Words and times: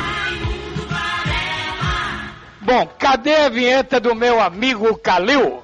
Bom, 2.62 2.86
cadê 2.98 3.34
a 3.34 3.48
vinheta 3.48 3.98
do 4.00 4.14
meu 4.14 4.40
amigo 4.40 4.96
Calil? 4.96 5.62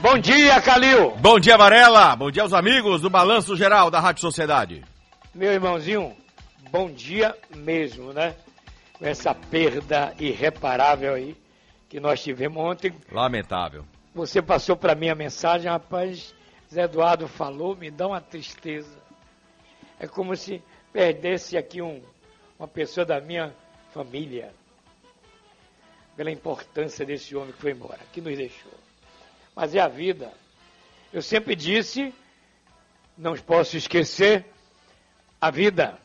Bom 0.00 0.16
dia, 0.16 0.60
Calil. 0.60 1.10
Bom 1.16 1.40
dia, 1.40 1.56
Varela. 1.56 2.14
Bom 2.14 2.30
dia 2.30 2.44
aos 2.44 2.52
amigos 2.52 3.00
do 3.00 3.10
Balanço 3.10 3.56
Geral 3.56 3.90
da 3.90 3.98
Rádio 3.98 4.20
Sociedade. 4.20 4.84
Meu 5.34 5.52
irmãozinho, 5.52 6.16
bom 6.70 6.88
dia 6.88 7.36
mesmo, 7.56 8.12
né? 8.12 8.36
Com 8.96 9.04
essa 9.04 9.34
perda 9.34 10.14
irreparável 10.20 11.14
aí 11.14 11.36
que 11.88 11.98
nós 11.98 12.22
tivemos 12.22 12.62
ontem. 12.62 12.94
Lamentável. 13.10 13.84
Você 14.14 14.40
passou 14.40 14.76
para 14.76 14.94
mim 14.94 15.08
a 15.08 15.16
mensagem, 15.16 15.68
rapaz, 15.68 16.32
Zé 16.72 16.82
Eduardo 16.82 17.26
falou, 17.26 17.74
me 17.74 17.90
dá 17.90 18.06
uma 18.06 18.20
tristeza. 18.20 18.96
É 19.98 20.06
como 20.06 20.36
se 20.36 20.62
perdesse 20.92 21.58
aqui 21.58 21.82
um, 21.82 22.00
uma 22.56 22.68
pessoa 22.68 23.04
da 23.04 23.20
minha 23.20 23.52
família. 23.92 24.52
Pela 26.16 26.30
importância 26.30 27.04
desse 27.04 27.34
homem 27.34 27.52
que 27.52 27.60
foi 27.60 27.72
embora, 27.72 27.98
que 28.12 28.20
nos 28.20 28.36
deixou. 28.36 28.77
Mas 29.58 29.74
é 29.74 29.80
a 29.80 29.88
vida. 29.88 30.32
Eu 31.12 31.20
sempre 31.20 31.56
disse, 31.56 32.14
não 33.16 33.36
posso 33.36 33.76
esquecer, 33.76 34.46
a 35.40 35.50
vida 35.50 35.98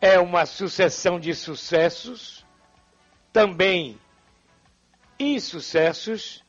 é 0.00 0.18
uma 0.18 0.46
sucessão 0.46 1.20
de 1.20 1.34
sucessos, 1.34 2.46
também 3.30 4.00
insucessos, 5.20 6.42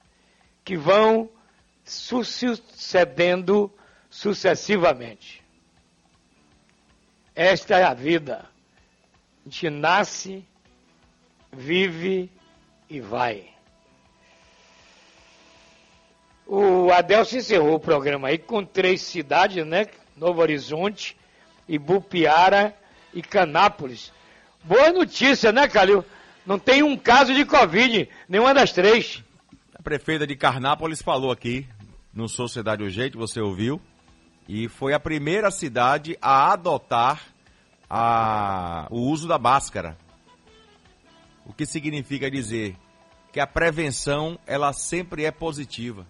que 0.63 0.77
vão 0.77 1.29
sucedendo 1.83 3.69
sucessivamente. 4.09 5.43
Esta 7.35 7.77
é 7.77 7.83
a 7.83 7.93
vida. 7.93 8.49
A 9.45 9.49
gente 9.49 9.69
nasce, 9.69 10.47
vive 11.51 12.31
e 12.89 13.01
vai. 13.01 13.56
O 16.47 16.91
Adelso 16.91 17.35
encerrou 17.37 17.75
o 17.75 17.79
programa 17.79 18.29
aí 18.29 18.37
com 18.37 18.63
três 18.63 19.01
cidades, 19.01 19.65
né? 19.65 19.87
Novo 20.15 20.41
Horizonte, 20.41 21.17
Ibupiara 21.67 22.73
e 23.13 23.21
Canápolis. 23.21 24.11
Boa 24.63 24.91
notícia, 24.93 25.51
né, 25.51 25.67
Calil? 25.67 26.03
Não 26.45 26.57
tem 26.57 26.81
um 26.83 26.95
caso 26.95 27.33
de 27.33 27.43
Covid, 27.45 28.09
nenhuma 28.29 28.53
das 28.53 28.71
três. 28.71 29.21
A 29.77 29.81
prefeita 29.81 30.25
de 30.25 30.35
Carnápolis 30.35 31.01
falou 31.01 31.31
aqui 31.31 31.67
no 32.13 32.29
Sociedade 32.29 32.81
Urgente, 32.83 33.17
você 33.17 33.41
ouviu, 33.41 33.81
e 34.47 34.69
foi 34.69 34.93
a 34.93 34.99
primeira 34.99 35.51
cidade 35.51 36.17
a 36.21 36.53
adotar 36.53 37.21
a- 37.89 38.87
o 38.89 39.01
uso 39.01 39.27
da 39.27 39.37
máscara. 39.37 39.97
O 41.45 41.51
que 41.53 41.65
significa 41.65 42.31
dizer 42.31 42.75
que 43.33 43.39
a 43.39 43.47
prevenção 43.47 44.39
ela 44.47 44.71
sempre 44.73 45.25
é 45.25 45.31
positiva. 45.31 46.07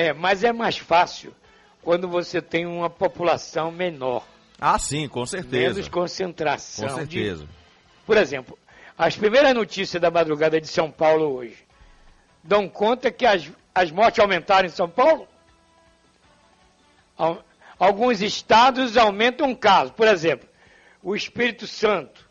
É, 0.00 0.12
mas 0.14 0.42
é 0.42 0.50
mais 0.52 0.78
fácil 0.78 1.34
quando 1.82 2.08
você 2.08 2.40
tem 2.40 2.64
uma 2.64 2.88
população 2.88 3.70
menor, 3.70 4.26
Ah, 4.58 4.78
sim, 4.78 5.06
com 5.08 5.26
certeza. 5.26 5.74
menos 5.74 5.88
concentração. 5.88 6.88
Com 6.88 7.04
de- 7.04 7.18
certeza. 7.18 7.48
Por 8.06 8.16
exemplo, 8.16 8.58
as 8.96 9.14
primeiras 9.16 9.54
notícias 9.54 10.00
da 10.00 10.10
madrugada 10.10 10.58
de 10.60 10.66
São 10.66 10.90
Paulo 10.90 11.34
hoje 11.34 11.58
dão 12.42 12.66
conta 12.68 13.10
que 13.10 13.26
as, 13.26 13.50
as 13.74 13.90
mortes 13.90 14.18
aumentaram 14.20 14.66
em 14.66 14.70
São 14.70 14.88
Paulo. 14.88 15.28
Al- 17.18 17.44
Alguns 17.78 18.20
estados 18.22 18.96
aumentam 18.96 19.54
casos. 19.54 19.92
Por 19.94 20.06
exemplo, 20.06 20.46
o 21.02 21.14
Espírito 21.16 21.66
Santo. 21.66 22.28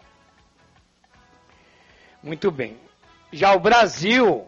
Muito 2.22 2.52
bem. 2.52 2.78
Já 3.32 3.54
o 3.54 3.60
Brasil, 3.60 4.46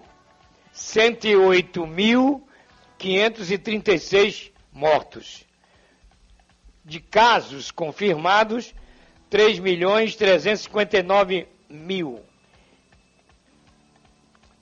108.536 2.99 4.51
mortos. 4.71 5.45
De 6.83 6.99
casos 6.99 7.71
confirmados, 7.71 8.73
3 9.29 9.59
milhões 9.59 10.15
359 10.15 11.47
mil. 11.69 12.21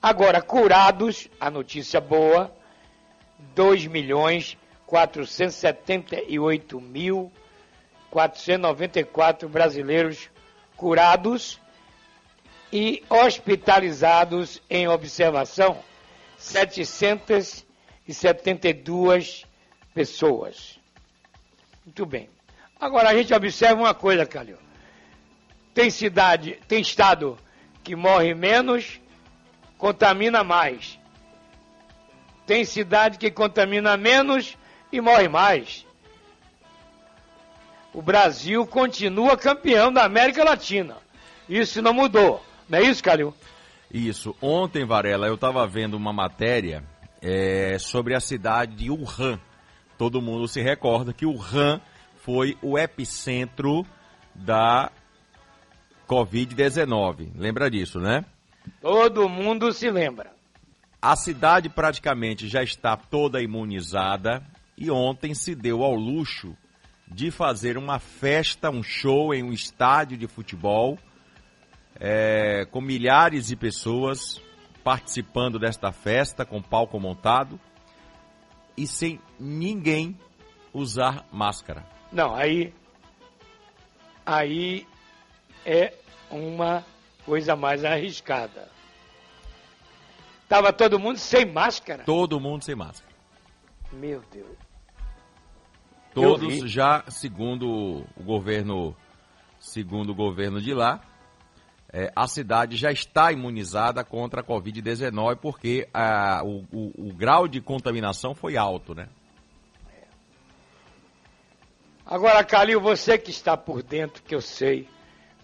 Agora, 0.00 0.40
curados, 0.40 1.28
a 1.38 1.50
notícia 1.50 2.00
boa, 2.00 2.54
2 3.54 3.86
milhões 3.86 4.56
478 4.86 6.80
mil 6.80 7.32
494 8.10 9.48
brasileiros 9.48 10.30
curados 10.76 11.60
e 12.72 13.02
hospitalizados 13.08 14.62
em 14.70 14.86
observação 14.86 15.78
772 18.12 19.44
pessoas. 19.94 20.78
Muito 21.84 22.04
bem. 22.04 22.28
Agora 22.78 23.10
a 23.10 23.14
gente 23.14 23.32
observa 23.32 23.80
uma 23.80 23.94
coisa, 23.94 24.26
Calil. 24.26 24.58
Tem 25.72 25.90
cidade, 25.90 26.58
tem 26.68 26.80
estado 26.80 27.38
que 27.82 27.96
morre 27.96 28.34
menos, 28.34 29.00
contamina 29.78 30.44
mais. 30.44 30.98
Tem 32.46 32.64
cidade 32.64 33.18
que 33.18 33.30
contamina 33.30 33.96
menos 33.96 34.56
e 34.92 35.00
morre 35.00 35.28
mais. 35.28 35.86
O 37.92 38.02
Brasil 38.02 38.66
continua 38.66 39.36
campeão 39.36 39.92
da 39.92 40.04
América 40.04 40.44
Latina. 40.44 40.96
Isso 41.48 41.80
não 41.80 41.94
mudou. 41.94 42.44
Não 42.68 42.78
é 42.78 42.82
isso, 42.82 43.02
Calil? 43.02 43.34
Isso. 43.92 44.34
Ontem, 44.42 44.84
Varela, 44.84 45.26
eu 45.26 45.36
estava 45.36 45.66
vendo 45.66 45.94
uma 45.94 46.12
matéria 46.12 46.82
é, 47.24 47.78
sobre 47.78 48.14
a 48.14 48.20
cidade 48.20 48.76
de 48.76 48.90
Wuhan. 48.90 49.40
Todo 49.96 50.20
mundo 50.20 50.46
se 50.46 50.60
recorda 50.60 51.14
que 51.14 51.24
Wuhan 51.24 51.80
foi 52.16 52.58
o 52.60 52.78
epicentro 52.78 53.86
da 54.34 54.92
Covid-19. 56.06 57.32
Lembra 57.34 57.70
disso, 57.70 57.98
né? 57.98 58.24
Todo 58.80 59.28
mundo 59.28 59.72
se 59.72 59.90
lembra. 59.90 60.32
A 61.00 61.16
cidade 61.16 61.68
praticamente 61.70 62.46
já 62.46 62.62
está 62.62 62.96
toda 62.96 63.40
imunizada 63.40 64.42
e 64.76 64.90
ontem 64.90 65.34
se 65.34 65.54
deu 65.54 65.82
ao 65.82 65.94
luxo 65.94 66.54
de 67.06 67.30
fazer 67.30 67.78
uma 67.78 67.98
festa, 67.98 68.70
um 68.70 68.82
show 68.82 69.32
em 69.32 69.42
um 69.42 69.52
estádio 69.52 70.16
de 70.16 70.26
futebol 70.26 70.98
é, 72.00 72.66
com 72.70 72.80
milhares 72.80 73.46
de 73.46 73.56
pessoas 73.56 74.40
participando 74.84 75.58
desta 75.58 75.90
festa 75.90 76.44
com 76.44 76.60
palco 76.60 77.00
montado 77.00 77.58
e 78.76 78.86
sem 78.86 79.18
ninguém 79.40 80.16
usar 80.72 81.26
máscara. 81.32 81.84
Não, 82.12 82.34
aí. 82.34 82.72
Aí 84.26 84.86
é 85.64 85.94
uma 86.30 86.84
coisa 87.24 87.56
mais 87.56 87.84
arriscada. 87.84 88.68
Tava 90.48 90.72
todo 90.72 90.98
mundo 90.98 91.16
sem 91.16 91.46
máscara. 91.46 92.04
Todo 92.04 92.38
mundo 92.38 92.62
sem 92.62 92.74
máscara. 92.74 93.14
Meu 93.90 94.22
Deus. 94.30 94.56
Eu 96.14 96.22
Todos 96.22 96.70
já, 96.70 97.04
segundo 97.08 98.04
o 98.16 98.22
governo, 98.22 98.94
segundo 99.58 100.10
o 100.10 100.14
governo 100.14 100.60
de 100.60 100.72
lá, 100.72 101.00
é, 101.96 102.12
a 102.16 102.26
cidade 102.26 102.76
já 102.76 102.90
está 102.90 103.30
imunizada 103.30 104.02
contra 104.02 104.40
a 104.40 104.44
Covid-19 104.44 105.36
porque 105.36 105.88
ah, 105.94 106.40
o, 106.44 106.64
o- 106.72 107.08
o 107.10 107.12
grau 107.14 107.46
de 107.46 107.60
contaminação 107.60 108.34
foi 108.34 108.56
alto, 108.56 108.96
né? 108.96 109.06
Agora, 112.04 112.44
Calil, 112.44 112.80
você 112.80 113.16
que 113.16 113.30
está 113.30 113.56
por 113.56 113.82
dentro, 113.82 114.22
que 114.22 114.34
eu 114.34 114.40
sei, 114.40 114.88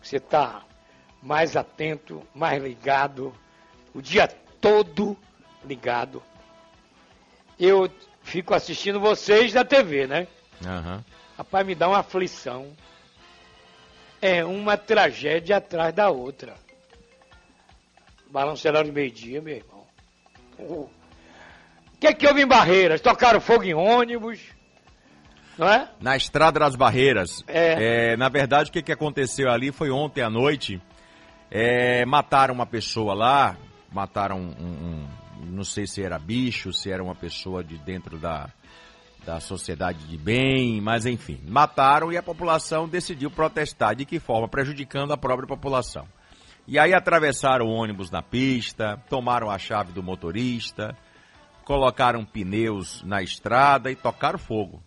você 0.03 0.17
está 0.17 0.63
mais 1.23 1.57
atento, 1.57 2.23
mais 2.35 2.63
ligado, 2.63 3.33
o 3.95 4.03
dia 4.03 4.29
todo 4.61 5.17
ligado. 5.65 6.23
Eu 7.59 7.91
fico 8.23 8.55
assistindo 8.55 9.01
vocês 9.01 9.55
na 9.55 9.65
TV, 9.65 10.07
né? 10.07 10.27
Aham. 10.67 11.05
Rapaz, 11.39 11.67
me 11.67 11.75
dá 11.75 11.89
uma 11.89 12.01
aflição. 12.01 12.73
É 14.23 14.45
uma 14.45 14.77
tragédia 14.77 15.57
atrás 15.57 15.95
da 15.95 16.11
outra. 16.11 16.55
Balanceiro 18.31 18.83
de 18.85 18.93
meio-dia, 18.93 19.41
meu 19.41 19.57
irmão. 19.57 19.87
O 20.59 20.89
que 21.99 22.07
é 22.07 22.13
que 22.13 22.27
houve 22.27 22.43
em 22.43 22.47
Barreiras? 22.47 23.01
Tocaram 23.01 23.41
fogo 23.41 23.65
em 23.65 23.75
ônibus, 23.75 24.39
não 25.59 25.69
é? 25.69 25.89
Na 26.01 26.17
Estrada 26.17 26.61
das 26.61 26.77
Barreiras. 26.77 27.43
É. 27.49 28.13
É, 28.13 28.17
na 28.17 28.29
verdade, 28.29 28.71
o 28.71 28.73
que, 28.73 28.83
que 28.83 28.93
aconteceu 28.93 29.51
ali 29.51 29.73
foi 29.73 29.91
ontem 29.91 30.23
à 30.23 30.31
noite. 30.31 30.81
É, 31.51 32.05
mataram 32.05 32.55
uma 32.55 32.67
pessoa 32.67 33.15
lá, 33.15 33.57
mataram 33.91 34.39
um, 34.39 34.51
um- 34.61 35.09
Não 35.47 35.65
sei 35.65 35.87
se 35.87 36.03
era 36.03 36.19
bicho, 36.19 36.73
se 36.73 36.91
era 36.93 37.03
uma 37.03 37.15
pessoa 37.15 37.65
de 37.65 37.77
dentro 37.79 38.19
da, 38.19 38.49
da 39.25 39.41
sociedade 39.41 40.05
de 40.07 40.17
bem, 40.17 40.81
mas 40.81 41.07
enfim. 41.07 41.41
Mataram 41.47 42.13
e 42.13 42.17
a 42.17 42.23
população 42.23 42.89
decidiu 42.89 43.31
protestar. 43.31 43.95
De 43.95 44.05
que 44.05 44.19
forma? 44.19 44.49
Prejudicando 44.49 45.13
a 45.13 45.17
própria 45.17 45.47
população. 45.47 46.07
E 46.67 46.79
aí 46.79 46.95
atravessaram 46.95 47.67
o 47.67 47.71
ônibus 47.71 48.11
na 48.11 48.23
pista, 48.23 49.03
tomaram 49.09 49.51
a 49.51 49.59
chave 49.59 49.93
do 49.93 50.03
motorista, 50.03 50.97
colocaram 51.65 52.25
pneus 52.25 53.03
na 53.03 53.23
estrada 53.23 53.91
e 53.91 53.97
tocaram 53.97 54.39
fogo. 54.39 54.83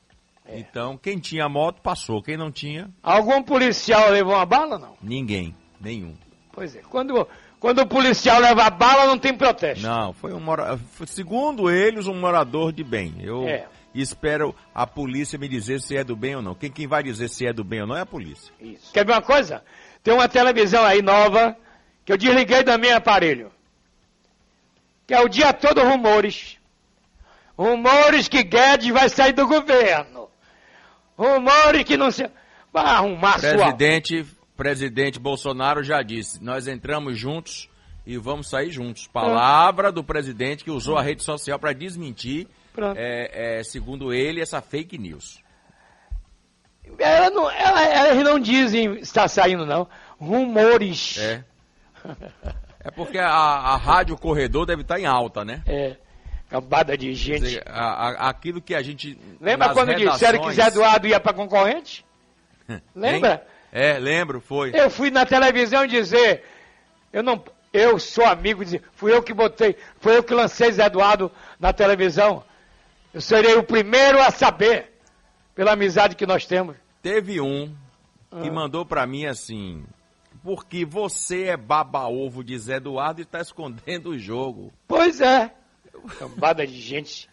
Então, 0.47 0.97
quem 0.97 1.19
tinha 1.19 1.47
moto 1.47 1.81
passou, 1.81 2.21
quem 2.21 2.38
não 2.38 2.51
tinha, 2.51 2.89
Algum 3.01 3.41
policial 3.41 4.09
levou 4.09 4.33
uma 4.33 4.45
bala, 4.45 4.77
não? 4.77 4.95
ninguém, 5.01 5.56
nenhum. 5.80 6.15
Pois 6.51 6.75
é. 6.75 6.81
Quando, 6.81 7.27
quando 7.59 7.80
o 7.80 7.88
policial 7.88 8.39
leva 8.39 8.63
a 8.65 8.69
bala, 8.69 9.07
não 9.07 9.18
tem 9.18 9.33
protesto. 9.33 9.85
Não, 9.85 10.13
foi 10.13 10.33
um 10.33 10.39
mora... 10.39 10.80
segundo 11.07 11.71
eles, 11.71 12.06
um 12.07 12.19
morador 12.19 12.71
de 12.71 12.83
bem. 12.83 13.15
Eu 13.19 13.47
É. 13.47 13.68
espero 14.01 14.56
a 14.74 14.88
polícia 14.88 15.38
me 15.38 15.48
dizer 15.48 15.80
se 15.80 15.95
é 15.95 16.04
do 16.04 16.16
bem 16.16 16.36
ou 16.36 16.42
não. 16.42 16.56
Quem, 16.56 16.72
quem 16.72 16.88
vai 16.88 17.04
dizer 17.04 17.30
se 17.30 17.45
é 17.45 17.54
do 17.54 17.63
bem 17.63 17.81
ou 17.81 17.88
não 17.88 17.95
é 17.95 18.01
a 18.01 18.06
polícia. 18.06 18.54
Isso. 18.60 18.92
Quer 18.94 19.06
ver 19.06 19.13
uma 19.13 19.22
coisa? 19.22 19.63
Tem 20.04 20.13
uma 20.13 20.28
televisão 20.28 20.84
aí 20.84 21.01
nova 21.01 21.56
que 22.06 22.12
eu 22.12 22.18
desliguei 22.18 22.63
do 22.63 22.78
meu 22.80 22.95
aparelho. 22.95 23.51
Que 25.07 25.13
é 25.13 25.22
o 25.22 25.30
dia 25.30 25.54
todo 25.54 25.81
rumores. 25.81 26.57
Rumores 27.57 28.28
que 28.28 28.44
Guedes 28.44 28.90
vai 28.90 29.10
sair 29.10 29.34
do 29.34 29.48
governo. 29.48 30.30
Rumores 31.18 31.84
que 31.84 31.95
não 31.95 32.10
se. 32.12 32.30
Vai 32.72 32.86
arrumar 32.86 33.40
sua. 33.40 33.51
Presidente, 33.51 34.25
presidente 34.57 35.19
Bolsonaro 35.19 35.84
já 35.84 36.01
disse, 36.01 36.44
nós 36.44 36.68
entramos 36.68 37.18
juntos 37.18 37.69
e 38.06 38.18
vamos 38.18 38.50
sair 38.50 38.72
juntos. 38.72 39.07
Palavra 39.07 39.92
do 39.92 40.04
presidente 40.04 40.63
que 40.63 40.72
usou 40.72 40.98
a 40.98 41.04
rede 41.04 41.24
social 41.24 41.60
para 41.60 41.74
desmentir. 41.74 42.48
É, 42.95 43.59
é, 43.59 43.63
segundo 43.63 44.13
ele, 44.13 44.41
essa 44.41 44.61
fake 44.61 44.97
news. 44.97 45.41
Ela 46.99 47.29
não, 47.29 47.49
ela- 47.49 47.85
elas 47.85 48.23
não 48.23 48.39
dizem 48.39 48.95
está 48.95 49.27
saindo, 49.27 49.65
não. 49.65 49.87
Rumores. 50.19 51.17
É. 51.17 51.43
É 52.83 52.91
porque 52.91 53.17
a, 53.17 53.29
a 53.29 53.77
rádio 53.77 54.17
corredor 54.17 54.65
deve 54.65 54.81
estar 54.81 54.99
em 54.99 55.05
alta, 55.05 55.45
né? 55.45 55.61
É. 55.65 55.95
Cambada 56.49 56.97
de 56.97 57.13
gente. 57.13 57.39
dizer, 57.41 57.63
a- 57.65 58.09
a- 58.09 58.29
aquilo 58.29 58.61
que 58.61 58.75
a 58.75 58.81
gente. 58.81 59.17
Lembra 59.39 59.69
quando 59.73 59.95
disseram 59.95 60.39
que 60.41 60.51
Zé 60.51 60.63
redações- 60.63 60.75
Eduardo 60.75 61.07
ia 61.07 61.19
para 61.19 61.33
concorrente? 61.33 62.05
Lembra? 62.95 63.33
Hein? 63.45 63.53
É, 63.71 63.97
lembro, 63.97 64.39
foi. 64.41 64.71
Eu 64.75 64.89
fui 64.89 65.09
na 65.09 65.25
televisão 65.25 65.87
dizer, 65.87 66.43
eu 67.11 67.23
não, 67.23 67.43
eu 67.71 67.97
sou 67.97 68.23
amigo, 68.25 68.63
de, 68.63 68.79
fui 68.93 69.11
eu 69.11 69.23
que 69.23 69.33
botei, 69.33 69.75
foi 69.99 70.15
eu 70.17 70.23
que 70.23 70.31
lancei 70.33 70.71
Zé 70.71 70.85
Eduardo 70.85 71.31
na 71.59 71.73
televisão. 71.73 72.43
Eu 73.13 73.21
serei 73.21 73.56
o 73.56 73.63
primeiro 73.63 74.19
a 74.21 74.31
saber, 74.31 74.94
pela 75.54 75.74
amizade 75.74 76.15
que 76.15 76.25
nós 76.25 76.45
temos. 76.45 76.75
Teve 77.01 77.39
um 77.39 77.68
que 78.42 78.50
Ah. 78.50 78.51
mandou 78.51 78.86
pra 78.86 79.06
mim 79.06 79.25
assim. 79.25 79.86
Porque 80.44 80.83
você 80.83 81.44
é 81.45 81.57
baba-ovo 81.57 82.44
de 82.44 82.57
Zé 82.57 82.75
Eduardo 82.77 83.21
e 83.21 83.25
tá 83.25 83.39
escondendo 83.39 84.10
o 84.10 84.19
jogo. 84.19 84.74
Pois 84.88 85.21
é. 85.21 85.54
Cambada 86.19 86.65
de 86.68 86.80
gente 86.81 87.30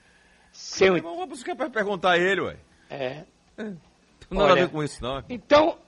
sem. 0.53 1.01
Vamos 1.01 1.29
buscar 1.29 1.57
pra 1.57 1.69
perguntar 1.71 2.13
a 2.13 2.19
ele, 2.19 2.41
ué. 2.43 2.57
É. 2.89 3.25
Não 3.57 3.77
tem 4.29 4.39
nada 4.39 4.53
a 4.53 4.55
ver 4.55 4.69
com 4.69 4.83
isso, 4.85 5.03
não. 5.03 5.25
Então, 5.29 5.79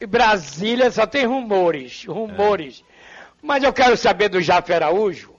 em 0.00 0.06
Brasília 0.06 0.90
só 0.90 1.04
tem 1.06 1.24
rumores, 1.26 2.04
rumores. 2.04 2.84
Mas 3.42 3.64
eu 3.64 3.72
quero 3.72 3.96
saber 3.96 4.28
do 4.28 4.40
Jafé 4.40 4.76
Araújo, 4.76 5.34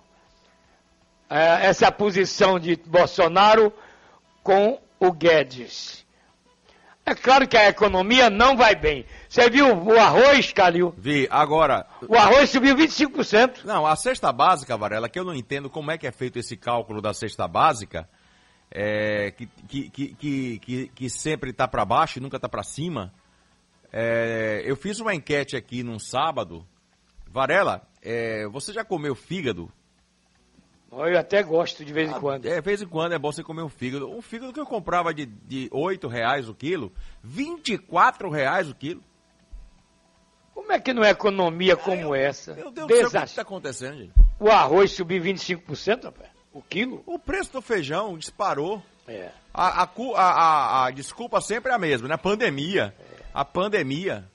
é, 1.29 1.67
essa 1.67 1.89
posição 1.91 2.59
de 2.59 2.75
Bolsonaro 2.75 3.71
com 4.43 4.79
o 4.99 5.11
Guedes. 5.11 6.03
É 7.05 7.13
claro 7.13 7.45
que 7.47 7.57
a 7.57 7.67
economia 7.67 8.29
não 8.29 8.55
vai 8.55 8.75
bem. 8.75 9.05
Você 9.27 9.49
viu 9.49 9.67
o 9.75 9.99
arroz, 9.99 10.53
Calil? 10.53 10.93
Vi, 10.97 11.27
agora. 11.29 11.85
O 12.07 12.15
arroz 12.15 12.49
subiu 12.49 12.75
25%. 12.77 13.65
Não, 13.65 13.85
a 13.85 13.93
cesta 13.97 14.31
básica, 14.31 14.77
Varela, 14.77 15.09
que 15.09 15.19
eu 15.19 15.25
não 15.25 15.33
entendo 15.35 15.69
como 15.69 15.91
é 15.91 15.97
que 15.97 16.07
é 16.07 16.11
feito 16.13 16.39
esse 16.39 16.55
cálculo 16.55 17.01
da 17.01 17.13
cesta 17.13 17.45
básica, 17.45 18.07
é, 18.71 19.31
que, 19.31 19.47
que, 19.67 19.89
que, 19.89 20.59
que, 20.59 20.87
que- 20.95 21.09
sempre 21.09 21.49
está 21.51 21.67
para 21.67 21.83
baixo 21.83 22.19
e 22.19 22.21
nunca 22.21 22.37
está 22.37 22.47
para 22.47 22.63
cima. 22.63 23.13
É, 23.91 24.61
eu 24.65 24.75
fiz 24.77 24.99
uma 25.01 25.13
enquete 25.13 25.57
aqui 25.57 25.83
num 25.83 25.99
sábado. 25.99 26.65
Varela, 27.27 27.81
é, 28.01 28.47
você 28.47 28.71
já 28.71 28.85
comeu 28.85 29.13
fígado? 29.13 29.69
Eu 30.97 31.17
até 31.19 31.41
gosto 31.43 31.83
de 31.83 31.91
vez 31.93 32.09
em 32.09 32.13
quando. 32.19 32.45
É, 32.45 32.55
de 32.55 32.61
vez 32.61 32.81
em 32.81 32.87
quando 32.87 33.13
é 33.13 33.19
bom 33.19 33.31
você 33.31 33.43
comer 33.43 33.61
um 33.63 33.69
fígado. 33.69 34.09
Um 34.09 34.21
fígado 34.21 34.53
que 34.53 34.59
eu 34.59 34.65
comprava 34.65 35.13
de, 35.13 35.25
de 35.25 35.67
8 35.71 36.07
reais 36.07 36.47
o 36.47 36.53
quilo, 36.53 36.91
24 37.23 38.29
reais 38.29 38.69
o 38.69 38.75
quilo. 38.75 39.03
Como 40.53 40.71
é 40.71 40.79
que 40.79 40.93
não 40.93 41.03
é 41.03 41.09
economia 41.09 41.75
como 41.75 42.13
essa? 42.13 42.53
Meu 42.53 42.69
Deus 42.71 42.87
do 42.87 42.95
céu, 42.95 43.07
o 43.07 43.11
que 43.11 43.17
está 43.29 43.41
acontecendo, 43.41 43.97
gente? 43.97 44.13
O 44.39 44.49
arroz 44.49 44.91
subiu 44.91 45.21
25%, 45.23 46.03
rapaz. 46.03 46.29
O 46.53 46.61
quilo? 46.61 47.01
O 47.07 47.17
preço 47.17 47.51
do 47.53 47.61
feijão 47.61 48.17
disparou. 48.17 48.81
É. 49.07 49.29
A, 49.53 49.83
a 49.83 49.83
a- 49.83 50.21
a- 50.21 50.85
a 50.85 50.91
desculpa 50.91 51.41
sempre 51.41 51.71
é 51.71 51.75
a 51.75 51.79
mesma, 51.79 52.07
né? 52.07 52.15
Pandemia. 52.17 52.95
A 53.33 53.43
pandemia. 53.43 54.25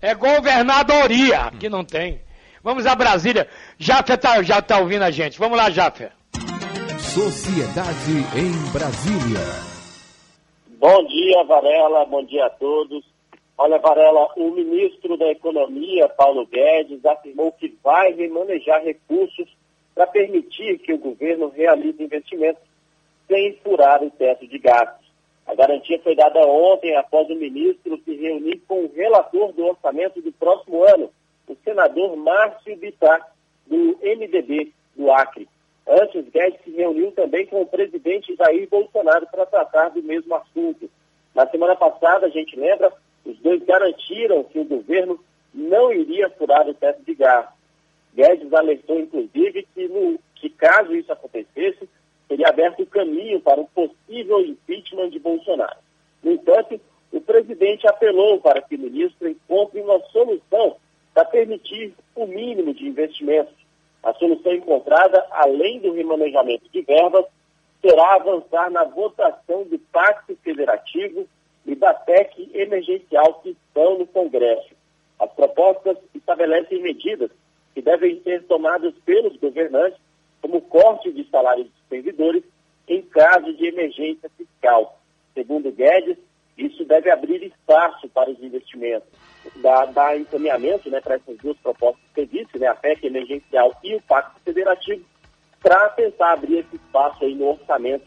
É 0.00 0.14
governadoria, 0.14 1.50
que 1.58 1.68
não 1.68 1.84
tem. 1.84 2.20
Vamos 2.66 2.84
a 2.84 2.96
Brasília. 2.96 3.46
Jafé 3.78 4.16
tá, 4.16 4.42
já 4.42 4.60
tá 4.60 4.80
ouvindo 4.80 5.04
a 5.04 5.10
gente. 5.12 5.38
Vamos 5.38 5.56
lá, 5.56 5.70
Jafé. 5.70 6.10
Sociedade 6.98 8.10
em 8.34 8.72
Brasília. 8.72 9.38
Bom 10.76 11.06
dia, 11.06 11.44
Varela. 11.44 12.04
Bom 12.06 12.24
dia 12.24 12.44
a 12.46 12.50
todos. 12.50 13.04
Olha, 13.56 13.78
Varela, 13.78 14.30
o 14.36 14.50
ministro 14.50 15.16
da 15.16 15.30
Economia, 15.30 16.08
Paulo 16.08 16.44
Guedes, 16.44 17.04
afirmou 17.04 17.52
que 17.52 17.72
vai 17.84 18.12
remanejar 18.14 18.82
recursos 18.82 19.48
para 19.94 20.08
permitir 20.08 20.80
que 20.80 20.92
o 20.92 20.98
governo 20.98 21.48
realize 21.50 22.02
investimentos 22.02 22.64
sem 23.28 23.56
furar 23.62 24.02
o 24.02 24.10
teto 24.10 24.44
de 24.44 24.58
gastos. 24.58 25.06
A 25.46 25.54
garantia 25.54 26.00
foi 26.02 26.16
dada 26.16 26.40
ontem 26.40 26.96
após 26.96 27.30
o 27.30 27.36
ministro 27.36 27.96
se 28.04 28.16
reunir 28.16 28.60
com 28.66 28.86
o 28.86 28.92
relator 28.92 29.52
do 29.52 29.66
orçamento 29.66 30.20
do 30.20 30.32
próximo 30.32 30.82
ano, 30.82 31.12
o 31.48 31.56
senador 31.64 32.16
Márcio 32.16 32.76
Bittar, 32.76 33.32
do 33.66 33.98
MDB 34.02 34.72
do 34.94 35.10
Acre. 35.10 35.48
Antes, 35.86 36.28
Guedes 36.30 36.60
se 36.64 36.70
reuniu 36.70 37.12
também 37.12 37.46
com 37.46 37.62
o 37.62 37.66
presidente 37.66 38.34
Jair 38.34 38.68
Bolsonaro 38.68 39.26
para 39.30 39.46
tratar 39.46 39.90
do 39.90 40.02
mesmo 40.02 40.34
assunto. 40.34 40.90
Na 41.34 41.46
semana 41.48 41.76
passada, 41.76 42.26
a 42.26 42.30
gente 42.30 42.58
lembra, 42.58 42.92
os 43.24 43.38
dois 43.38 43.62
garantiram 43.64 44.42
que 44.44 44.58
o 44.58 44.64
governo 44.64 45.18
não 45.54 45.92
iria 45.92 46.28
furar 46.30 46.68
o 46.68 46.74
teto 46.74 47.02
de 47.02 47.14
gás. 47.14 47.46
Guedes 48.14 48.52
alertou, 48.52 48.98
inclusive, 48.98 49.66
que, 49.74 49.88
no, 49.88 50.18
que 50.34 50.48
caso 50.50 50.94
isso 50.94 51.12
acontecesse, 51.12 51.88
seria 52.26 52.48
aberto 52.48 52.82
o 52.82 52.86
caminho 52.86 53.40
para 53.40 53.60
um 53.60 53.66
possível 53.66 54.40
impeachment 54.40 55.10
de 55.10 55.18
Bolsonaro. 55.18 55.78
No 56.22 56.32
entanto, 56.32 56.80
o 57.12 57.20
presidente 57.20 57.86
apelou 57.86 58.40
para 58.40 58.60
que 58.62 58.74
o 58.74 58.78
ministro 58.78 59.28
encontre 59.28 59.80
uma 59.80 60.00
solução 60.10 60.76
para 61.16 61.24
permitir 61.24 61.94
o 62.14 62.26
mínimo 62.26 62.74
de 62.74 62.86
investimentos. 62.86 63.54
A 64.02 64.12
solução 64.12 64.52
encontrada, 64.52 65.26
além 65.30 65.80
do 65.80 65.94
remanejamento 65.94 66.68
de 66.70 66.82
verbas, 66.82 67.24
será 67.80 68.16
avançar 68.16 68.70
na 68.70 68.84
votação 68.84 69.64
do 69.64 69.78
Pacto 69.90 70.36
Federativo 70.44 71.26
e 71.64 71.74
da 71.74 71.94
PEC 71.94 72.50
emergencial 72.52 73.40
que 73.40 73.48
estão 73.48 73.96
no 73.96 74.06
Congresso. 74.06 74.74
As 75.18 75.32
propostas 75.32 75.96
estabelecem 76.14 76.82
medidas 76.82 77.30
que 77.74 77.80
devem 77.80 78.20
ser 78.20 78.42
tomadas 78.44 78.92
pelos 79.06 79.38
governantes, 79.38 79.98
como 80.42 80.60
corte 80.60 81.10
de 81.12 81.24
salários 81.30 81.66
dos 81.68 81.88
servidores 81.88 82.44
em 82.86 83.00
caso 83.00 83.54
de 83.54 83.68
emergência 83.68 84.30
fiscal. 84.36 85.00
Segundo 85.32 85.72
Guedes, 85.72 86.18
isso 86.56 86.84
deve 86.84 87.10
abrir 87.10 87.42
espaço 87.42 88.08
para 88.08 88.30
os 88.30 88.42
investimentos, 88.42 89.08
dar, 89.56 90.18
encaminhamento 90.18 90.88
né, 90.90 91.00
para 91.00 91.16
essas 91.16 91.36
duas 91.38 91.56
propostas 91.58 92.02
que 92.14 92.22
eu 92.22 92.26
disse, 92.26 92.58
né, 92.58 92.66
a 92.66 92.74
PEC 92.74 93.06
emergencial 93.06 93.74
e 93.84 93.94
o 93.94 94.02
Pacto 94.02 94.40
Federativo, 94.42 95.04
para 95.62 95.90
tentar 95.90 96.32
abrir 96.32 96.58
esse 96.58 96.76
espaço 96.76 97.24
aí 97.24 97.34
no 97.34 97.50
orçamento 97.50 98.06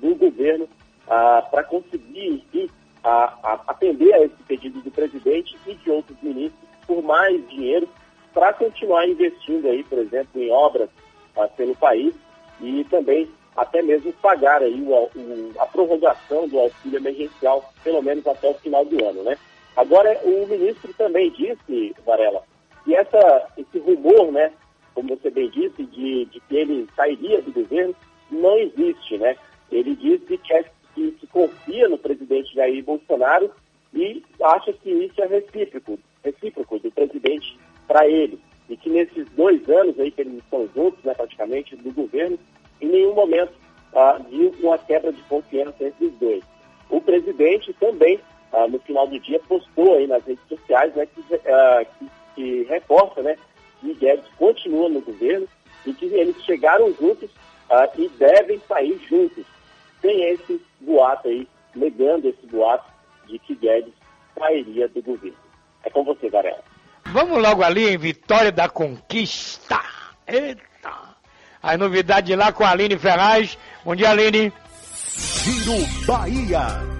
do 0.00 0.14
governo 0.14 0.68
ah, 1.08 1.42
para 1.50 1.64
conseguir, 1.64 2.28
enfim, 2.28 2.70
a, 3.02 3.34
a, 3.42 3.60
atender 3.68 4.12
a 4.14 4.24
esse 4.24 4.42
pedido 4.46 4.80
do 4.80 4.90
presidente 4.90 5.56
e 5.66 5.74
de 5.74 5.90
outros 5.90 6.16
ministros 6.22 6.68
por 6.86 7.02
mais 7.02 7.48
dinheiro 7.48 7.88
para 8.32 8.52
continuar 8.52 9.08
investindo 9.08 9.66
aí, 9.68 9.82
por 9.84 9.98
exemplo, 9.98 10.40
em 10.40 10.50
obras 10.50 10.88
ah, 11.36 11.48
pelo 11.48 11.74
país 11.74 12.14
e 12.60 12.84
também 12.84 13.28
até 13.58 13.82
mesmo 13.82 14.12
pagar 14.14 14.62
aí 14.62 14.80
o, 14.80 14.92
o, 14.92 15.52
a 15.58 15.66
prorrogação 15.66 16.46
do 16.46 16.60
auxílio 16.60 16.98
emergencial, 16.98 17.72
pelo 17.82 18.00
menos 18.00 18.24
até 18.26 18.48
o 18.48 18.54
final 18.54 18.84
do 18.84 19.04
ano, 19.04 19.24
né? 19.24 19.36
Agora, 19.76 20.16
o 20.24 20.46
ministro 20.46 20.92
também 20.94 21.30
disse, 21.32 21.94
Varela, 22.06 22.42
que 22.84 22.94
essa, 22.94 23.48
esse 23.56 23.78
rumor, 23.78 24.30
né, 24.30 24.52
como 24.94 25.16
você 25.16 25.28
bem 25.30 25.50
disse, 25.50 25.84
de, 25.84 26.24
de 26.26 26.40
que 26.40 26.56
ele 26.56 26.88
sairia 26.94 27.42
do 27.42 27.52
governo, 27.52 27.94
não 28.30 28.56
existe, 28.58 29.18
né? 29.18 29.36
Ele 29.72 29.96
disse 29.96 30.38
que, 30.38 30.52
é, 30.52 30.64
que, 30.94 31.12
que 31.12 31.26
confia 31.26 31.88
no 31.88 31.98
presidente 31.98 32.54
Jair 32.54 32.84
Bolsonaro 32.84 33.50
e 33.92 34.22
acha 34.40 34.72
que 34.72 34.90
isso 34.90 35.20
é 35.20 35.26
recíproco, 35.26 35.98
recíproco 36.24 36.78
do 36.78 36.90
presidente 36.92 37.58
para 37.88 38.06
ele. 38.06 38.38
E 38.68 38.76
que 38.76 38.88
nesses 38.88 39.28
dois 39.30 39.68
anos 39.68 39.98
aí 39.98 40.10
que 40.10 40.20
eles 40.20 40.34
estão 40.34 40.68
juntos, 40.74 41.02
né, 41.02 41.14
praticamente, 41.14 41.74
do 41.76 41.90
governo, 41.90 42.38
em 42.80 42.88
nenhum 42.88 43.14
momento 43.14 43.52
ah, 43.94 44.20
viu 44.28 44.54
uma 44.60 44.78
quebra 44.78 45.12
de 45.12 45.22
confiança 45.22 45.84
entre 45.84 46.06
os 46.06 46.12
dois. 46.14 46.42
O 46.90 47.00
presidente 47.00 47.72
também, 47.74 48.20
ah, 48.52 48.66
no 48.68 48.78
final 48.80 49.06
do 49.06 49.18
dia, 49.18 49.40
postou 49.48 49.96
aí 49.96 50.06
nas 50.06 50.24
redes 50.24 50.46
sociais 50.48 50.94
né, 50.94 51.06
que, 51.06 51.22
ah, 51.48 51.84
que, 51.84 52.10
que 52.34 52.62
reforça 52.64 53.22
né, 53.22 53.36
que 53.80 53.94
Guedes 53.94 54.28
continua 54.38 54.88
no 54.88 55.00
governo 55.00 55.48
e 55.86 55.92
que 55.92 56.06
eles 56.06 56.36
chegaram 56.44 56.92
juntos 56.94 57.30
ah, 57.70 57.88
e 57.96 58.08
devem 58.10 58.60
sair 58.68 58.98
juntos. 59.08 59.44
Tem 60.00 60.30
esse 60.30 60.60
boato 60.80 61.28
aí, 61.28 61.46
negando 61.74 62.28
esse 62.28 62.46
boato 62.46 62.90
de 63.26 63.38
que 63.38 63.54
Guedes 63.54 63.92
sairia 64.38 64.88
do 64.88 65.02
governo. 65.02 65.36
É 65.84 65.90
com 65.90 66.04
você, 66.04 66.28
Varela. 66.30 66.62
Vamos 67.06 67.42
logo 67.42 67.62
ali 67.62 67.88
em 67.88 67.98
Vitória 67.98 68.52
da 68.52 68.68
Conquista. 68.68 69.80
Eita! 70.26 70.67
As 71.62 71.78
novidades 71.78 72.36
lá 72.36 72.52
com 72.52 72.64
a 72.64 72.70
Aline 72.70 72.98
Ferraz. 72.98 73.58
Bom 73.84 73.94
dia, 73.94 74.10
Aline. 74.10 74.52
Giro 75.16 76.06
Bahia. 76.06 76.98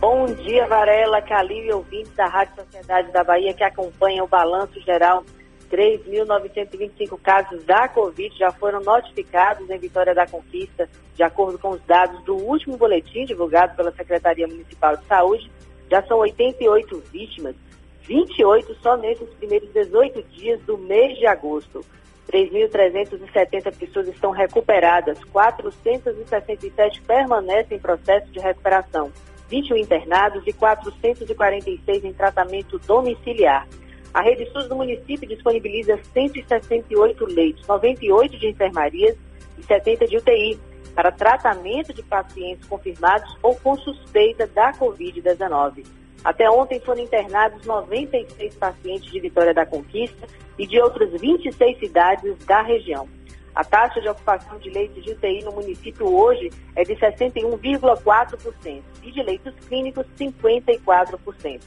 Bom 0.00 0.26
dia, 0.26 0.66
Varela, 0.66 1.22
Calil 1.22 1.64
e 1.64 1.72
ouvintes 1.72 2.12
da 2.14 2.26
Rádio 2.26 2.56
Sociedade 2.56 3.12
da 3.12 3.22
Bahia 3.22 3.54
que 3.54 3.62
acompanham 3.62 4.24
o 4.24 4.28
balanço 4.28 4.80
geral. 4.80 5.22
3.925 5.70 7.18
casos 7.22 7.64
da 7.64 7.88
Covid 7.88 8.36
já 8.36 8.50
foram 8.50 8.80
notificados 8.80 9.70
em 9.70 9.78
Vitória 9.78 10.14
da 10.14 10.26
Conquista, 10.26 10.88
de 11.14 11.22
acordo 11.22 11.58
com 11.58 11.70
os 11.70 11.80
dados 11.82 12.22
do 12.24 12.36
último 12.36 12.76
boletim 12.76 13.24
divulgado 13.24 13.74
pela 13.74 13.92
Secretaria 13.92 14.46
Municipal 14.46 14.96
de 14.96 15.06
Saúde. 15.06 15.50
Já 15.90 16.02
são 16.02 16.18
88 16.18 17.02
vítimas, 17.12 17.54
28 18.02 18.74
só 18.82 18.96
nesses 18.96 19.28
primeiros 19.34 19.72
18 19.72 20.22
dias 20.30 20.60
do 20.62 20.76
mês 20.76 21.16
de 21.18 21.26
agosto. 21.26 21.84
3.370 22.30 23.76
pessoas 23.76 24.08
estão 24.08 24.30
recuperadas, 24.30 25.22
467 25.24 27.02
permanecem 27.02 27.76
em 27.76 27.80
processo 27.80 28.30
de 28.30 28.38
recuperação, 28.38 29.12
21 29.48 29.76
internados 29.76 30.42
e 30.46 30.52
446 30.52 32.04
em 32.04 32.12
tratamento 32.12 32.78
domiciliar. 32.80 33.66
A 34.14 34.20
Rede 34.20 34.46
SUS 34.52 34.68
do 34.68 34.76
município 34.76 35.26
disponibiliza 35.26 35.98
168 36.12 37.24
leitos, 37.26 37.66
98 37.66 38.38
de 38.38 38.48
enfermarias 38.48 39.16
e 39.58 39.62
70 39.62 40.06
de 40.06 40.16
UTI, 40.18 40.60
para 40.94 41.10
tratamento 41.10 41.94
de 41.94 42.02
pacientes 42.02 42.68
confirmados 42.68 43.34
ou 43.42 43.56
com 43.56 43.76
suspeita 43.76 44.46
da 44.46 44.72
Covid-19. 44.72 46.01
Até 46.24 46.48
ontem 46.48 46.80
foram 46.80 47.02
internados 47.02 47.66
96 47.66 48.54
pacientes 48.54 49.10
de 49.10 49.20
Vitória 49.20 49.52
da 49.52 49.66
Conquista 49.66 50.26
e 50.58 50.66
de 50.66 50.80
outras 50.80 51.10
26 51.20 51.78
cidades 51.78 52.36
da 52.46 52.62
região. 52.62 53.08
A 53.54 53.64
taxa 53.64 54.00
de 54.00 54.08
ocupação 54.08 54.58
de 54.58 54.70
leitos 54.70 55.04
de 55.04 55.10
UTI 55.10 55.44
no 55.44 55.52
município 55.52 56.06
hoje 56.06 56.50
é 56.74 56.84
de 56.84 56.94
61,4% 56.94 58.82
e 59.02 59.12
de 59.12 59.22
leitos 59.22 59.54
clínicos 59.66 60.06
54%. 60.18 61.60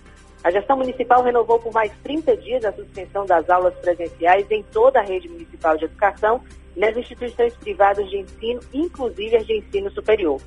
A 0.44 0.52
gestão 0.52 0.78
municipal 0.78 1.22
renovou 1.22 1.60
por 1.60 1.74
mais 1.74 1.92
30 2.04 2.38
dias 2.38 2.66
a 2.66 2.72
suspensão 2.72 3.26
das 3.26 3.50
aulas 3.50 3.74
presenciais 3.76 4.50
em 4.50 4.64
toda 4.64 5.00
a 5.00 5.04
rede 5.04 5.28
municipal 5.28 5.78
de 5.78 5.86
educação 5.86 6.42
e 6.76 6.80
nas 6.80 6.96
instituições 6.96 7.56
privadas 7.56 8.10
de 8.10 8.18
ensino, 8.18 8.60
inclusive 8.74 9.36
as 9.36 9.46
de 9.46 9.58
ensino 9.58 9.92
superior. 9.92 10.40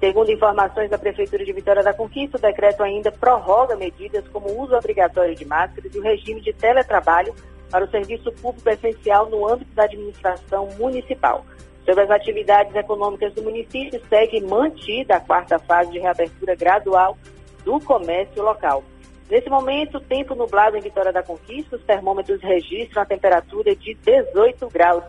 Segundo 0.00 0.30
informações 0.30 0.90
da 0.90 0.98
Prefeitura 0.98 1.44
de 1.44 1.52
Vitória 1.52 1.82
da 1.82 1.94
Conquista, 1.94 2.36
o 2.36 2.40
decreto 2.40 2.82
ainda 2.82 3.10
prorroga 3.12 3.76
medidas 3.76 4.26
como 4.28 4.48
o 4.48 4.62
uso 4.62 4.74
obrigatório 4.74 5.34
de 5.34 5.44
máscaras 5.44 5.94
e 5.94 5.98
o 5.98 6.02
regime 6.02 6.40
de 6.40 6.52
teletrabalho 6.52 7.34
para 7.70 7.84
o 7.84 7.90
serviço 7.90 8.30
público 8.32 8.68
essencial 8.68 9.28
no 9.30 9.48
âmbito 9.48 9.72
da 9.74 9.84
administração 9.84 10.68
municipal. 10.78 11.44
Sobre 11.84 12.04
as 12.04 12.10
atividades 12.10 12.74
econômicas 12.74 13.32
do 13.34 13.42
município, 13.42 14.00
segue 14.08 14.40
mantida 14.40 15.16
a 15.16 15.20
quarta 15.20 15.58
fase 15.58 15.90
de 15.92 15.98
reabertura 15.98 16.54
gradual 16.54 17.16
do 17.64 17.78
comércio 17.80 18.42
local. 18.42 18.82
Nesse 19.30 19.48
momento, 19.48 20.00
tempo 20.00 20.34
nublado 20.34 20.76
em 20.76 20.80
Vitória 20.80 21.12
da 21.12 21.22
Conquista, 21.22 21.76
os 21.76 21.84
termômetros 21.84 22.40
registram 22.42 23.02
a 23.02 23.06
temperatura 23.06 23.74
de 23.74 23.94
18 23.94 24.68
graus. 24.68 25.04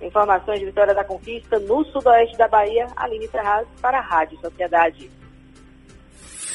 Informações 0.00 0.60
de 0.60 0.66
Vitória 0.66 0.94
da 0.94 1.04
Conquista, 1.04 1.58
no 1.58 1.84
sudoeste 1.86 2.36
da 2.36 2.48
Bahia, 2.48 2.86
Aline 2.96 3.28
Ferraz, 3.28 3.66
para 3.80 3.98
a 3.98 4.02
Rádio 4.02 4.38
Sociedade. 4.40 5.10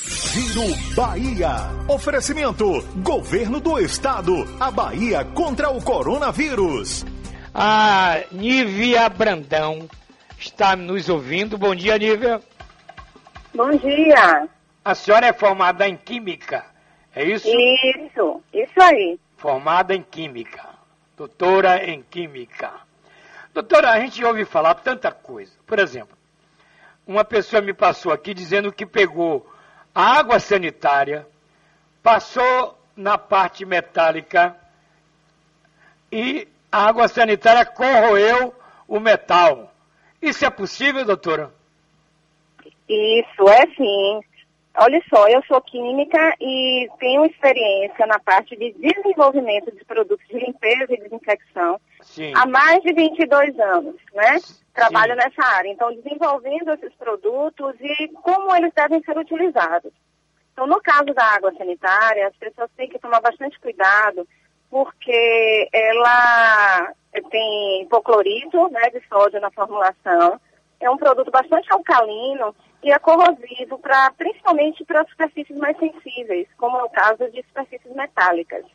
Giro 0.06 0.96
Bahia. 0.96 1.50
Oferecimento: 1.88 2.82
Governo 3.04 3.60
do 3.60 3.80
Estado. 3.80 4.34
A 4.60 4.70
Bahia 4.70 5.24
contra 5.26 5.70
o 5.70 5.84
coronavírus. 5.84 7.06
A 7.54 8.24
Nívia 8.32 9.10
Brandão 9.10 9.88
está 10.38 10.76
nos 10.76 11.10
ouvindo. 11.10 11.58
Bom 11.58 11.74
dia, 11.74 11.98
Nívia. 11.98 12.40
Bom 13.54 13.72
dia. 13.72 14.48
A 14.86 14.96
senhora 14.96 15.28
é 15.28 15.34
formada 15.34 15.88
em 15.88 15.98
Química, 15.98 16.66
é 17.14 17.24
isso? 17.24 17.48
Isso, 17.48 18.42
isso 18.54 18.82
aí. 18.82 19.20
Formada 19.38 19.94
em 19.94 20.02
Química. 20.02 20.70
Doutora 21.18 21.84
em 21.90 22.02
Química. 22.02 22.72
Doutora, 23.60 23.92
a 23.92 24.00
gente 24.00 24.24
ouve 24.24 24.46
falar 24.46 24.74
tanta 24.76 25.12
coisa. 25.12 25.52
Por 25.68 25.80
exemplo, 25.80 26.18
uma 27.06 27.26
pessoa 27.26 27.62
me 27.62 27.74
passou 27.74 28.10
aqui 28.10 28.34
dizendo 28.34 28.72
que 28.72 28.86
pegou 28.86 29.46
a 29.94 30.18
água 30.18 30.40
sanitária, 30.40 31.28
passou 32.02 32.80
na 32.96 33.18
parte 33.18 33.66
metálica 33.66 34.56
e 36.10 36.48
a 36.72 36.88
água 36.88 37.10
sanitária 37.10 37.66
corroeu 37.66 38.56
o 38.88 38.98
metal. 38.98 39.74
Isso 40.22 40.46
é 40.46 40.50
possível, 40.50 41.04
doutora? 41.04 41.52
Isso, 42.88 43.50
é 43.50 43.68
sim. 43.76 44.22
Olha 44.78 45.04
só, 45.10 45.28
eu 45.28 45.44
sou 45.44 45.60
química 45.60 46.34
e 46.40 46.88
tenho 46.98 47.26
experiência 47.26 48.08
na 48.08 48.20
parte 48.20 48.56
de 48.56 48.72
desenvolvimento 48.72 49.70
de 49.70 49.84
produtos 49.84 50.26
de 50.30 50.40
limpeza 50.40 50.94
e 50.94 51.02
desinfecção 51.02 51.78
Sim. 52.10 52.34
há 52.36 52.46
mais 52.46 52.82
de 52.82 52.94
22 52.94 53.60
anos, 53.60 53.96
né? 54.14 54.38
Trabalho 54.74 55.14
Sim. 55.14 55.20
nessa 55.20 55.56
área. 55.56 55.70
Então, 55.70 55.94
desenvolvendo 55.94 56.74
esses 56.74 56.94
produtos 56.96 57.76
e 57.80 58.08
como 58.22 58.56
eles 58.56 58.74
devem 58.74 59.02
ser 59.04 59.18
utilizados. 59.18 59.92
Então, 60.54 60.68
no 60.68 60.82
caso 60.82 61.14
da 61.14 61.24
água 61.24 61.54
sanitária, 61.58 62.28
as 62.28 62.36
pessoas 62.36 62.70
têm 62.76 62.90
que 62.90 63.00
tomar 63.00 63.22
bastante 63.22 63.60
cuidado, 63.60 64.28
porque 64.70 65.70
ela 65.72 66.94
tem 67.30 67.84
hipoclorito 67.84 68.70
né, 68.70 68.90
de 68.90 69.02
sódio 69.08 69.40
na 69.40 69.52
formulação 69.52 70.40
é 70.80 70.90
um 70.90 70.98
produto 70.98 71.30
bastante 71.30 71.72
alcalino 71.72 72.56
e 72.82 72.92
é 72.92 73.00
corrosivo, 73.00 73.78
pra, 73.80 74.12
principalmente 74.12 74.86
para 74.86 75.06
superfícies 75.06 75.58
mais 75.58 75.78
sensíveis, 75.78 76.48
como 76.58 76.78
é 76.78 76.84
o 76.84 76.90
caso 76.90 77.30
de 77.30 77.44
superfícies 77.44 77.94
metálicas. 77.94 78.66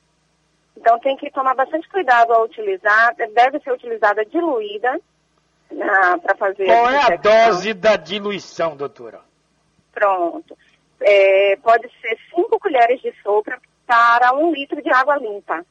Então 0.77 0.99
tem 0.99 1.17
que 1.17 1.31
tomar 1.31 1.55
bastante 1.55 1.89
cuidado 1.89 2.33
ao 2.33 2.45
utilizar, 2.45 3.15
deve 3.17 3.61
ser 3.61 3.73
utilizada 3.73 4.25
diluída 4.25 5.01
para 6.23 6.35
fazer. 6.37 6.67
Qual 6.67 6.91
é 6.91 6.99
a 7.13 7.17
dose 7.17 7.73
da 7.75 7.97
diluição, 7.97 8.77
doutora? 8.77 9.21
Pronto. 9.93 10.57
É, 11.01 11.57
pode 11.63 11.89
ser 12.01 12.19
5 12.35 12.59
colheres 12.59 13.01
de 13.01 13.13
sopa 13.23 13.59
para 13.87 14.35
um 14.35 14.53
litro 14.53 14.81
de 14.83 14.91
água 14.93 15.17
limpa. 15.17 15.65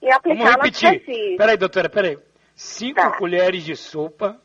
E 0.00 0.06
Vamos 0.06 0.16
aplicar 0.16 0.44
na 0.58 0.64
repetir. 0.64 1.36
Peraí, 1.36 1.56
doutora, 1.56 1.88
peraí. 1.88 2.18
Cinco 2.54 2.96
Tá. 3.00 3.10
colheres 3.16 3.62
de 3.64 3.76
sopa, 3.76 4.36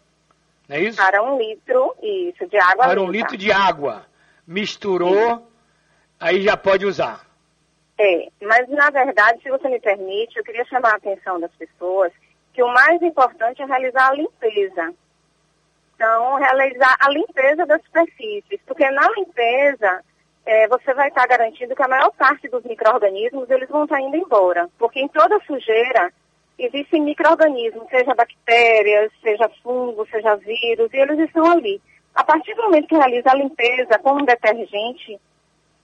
não 0.70 0.76
é 0.76 0.82
isso? 0.82 0.98
Para 0.98 1.22
um 1.24 1.38
litro, 1.38 1.96
isso, 2.02 2.48
de 2.48 2.58
água 2.58 2.86
Para 2.86 2.94
limpa. 2.96 3.02
um 3.08 3.12
litro 3.12 3.38
de 3.38 3.52
água. 3.52 4.06
Misturou, 4.48 5.48
aí 6.20 6.42
já 6.44 6.56
pode 6.56 6.86
usar. 6.86 7.26
É, 7.98 8.28
mas 8.42 8.68
na 8.70 8.90
verdade, 8.90 9.42
se 9.42 9.50
você 9.50 9.70
me 9.70 9.80
permite, 9.80 10.38
eu 10.38 10.44
queria 10.44 10.66
chamar 10.66 10.94
a 10.94 10.96
atenção 10.96 11.40
das 11.40 11.52
pessoas 11.52 12.12
que 12.54 12.64
o 12.64 12.68
mais 12.68 13.02
importante 13.02 13.62
é 13.62 13.66
realizar 13.66 14.10
a 14.10 14.14
limpeza. 14.14 14.94
Então, 15.96 16.36
realizar 16.36 16.96
a 17.00 17.10
limpeza 17.10 17.66
das 17.66 17.82
superfícies, 17.84 18.60
porque 18.66 18.90
na 18.90 19.08
limpeza 19.12 20.04
é, 20.46 20.68
você 20.68 20.94
vai 20.94 21.08
estar 21.08 21.26
garantindo 21.28 21.76
que 21.76 21.84
a 21.84 21.88
maior 21.88 22.12
parte 22.12 22.48
dos 22.50 22.64
micro-organismos 22.64 23.50
eles 23.50 23.70
vão 23.70 23.84
estar 23.84 24.02
indo 24.02 24.18
embora, 24.18 24.70
porque 24.78 25.00
em 25.00 25.08
toda 25.08 25.40
sujeira 25.46 26.12
existem 26.58 27.02
micro-organismos, 27.02 27.90
seja 27.90 28.14
bactérias, 28.14 29.12
seja 29.22 29.50
fungo, 29.62 30.06
seja 30.08 30.36
vírus, 30.36 30.92
e 30.94 30.98
eles 30.98 31.20
estão 31.20 31.50
ali. 31.52 31.82
A 32.14 32.24
partir 32.24 32.54
do 32.56 32.64
momento 32.64 32.88
que 32.88 32.96
realiza 32.96 33.32
a 33.32 33.36
limpeza 33.36 33.98
com 34.00 34.14
um 34.14 34.26
detergente, 34.26 35.20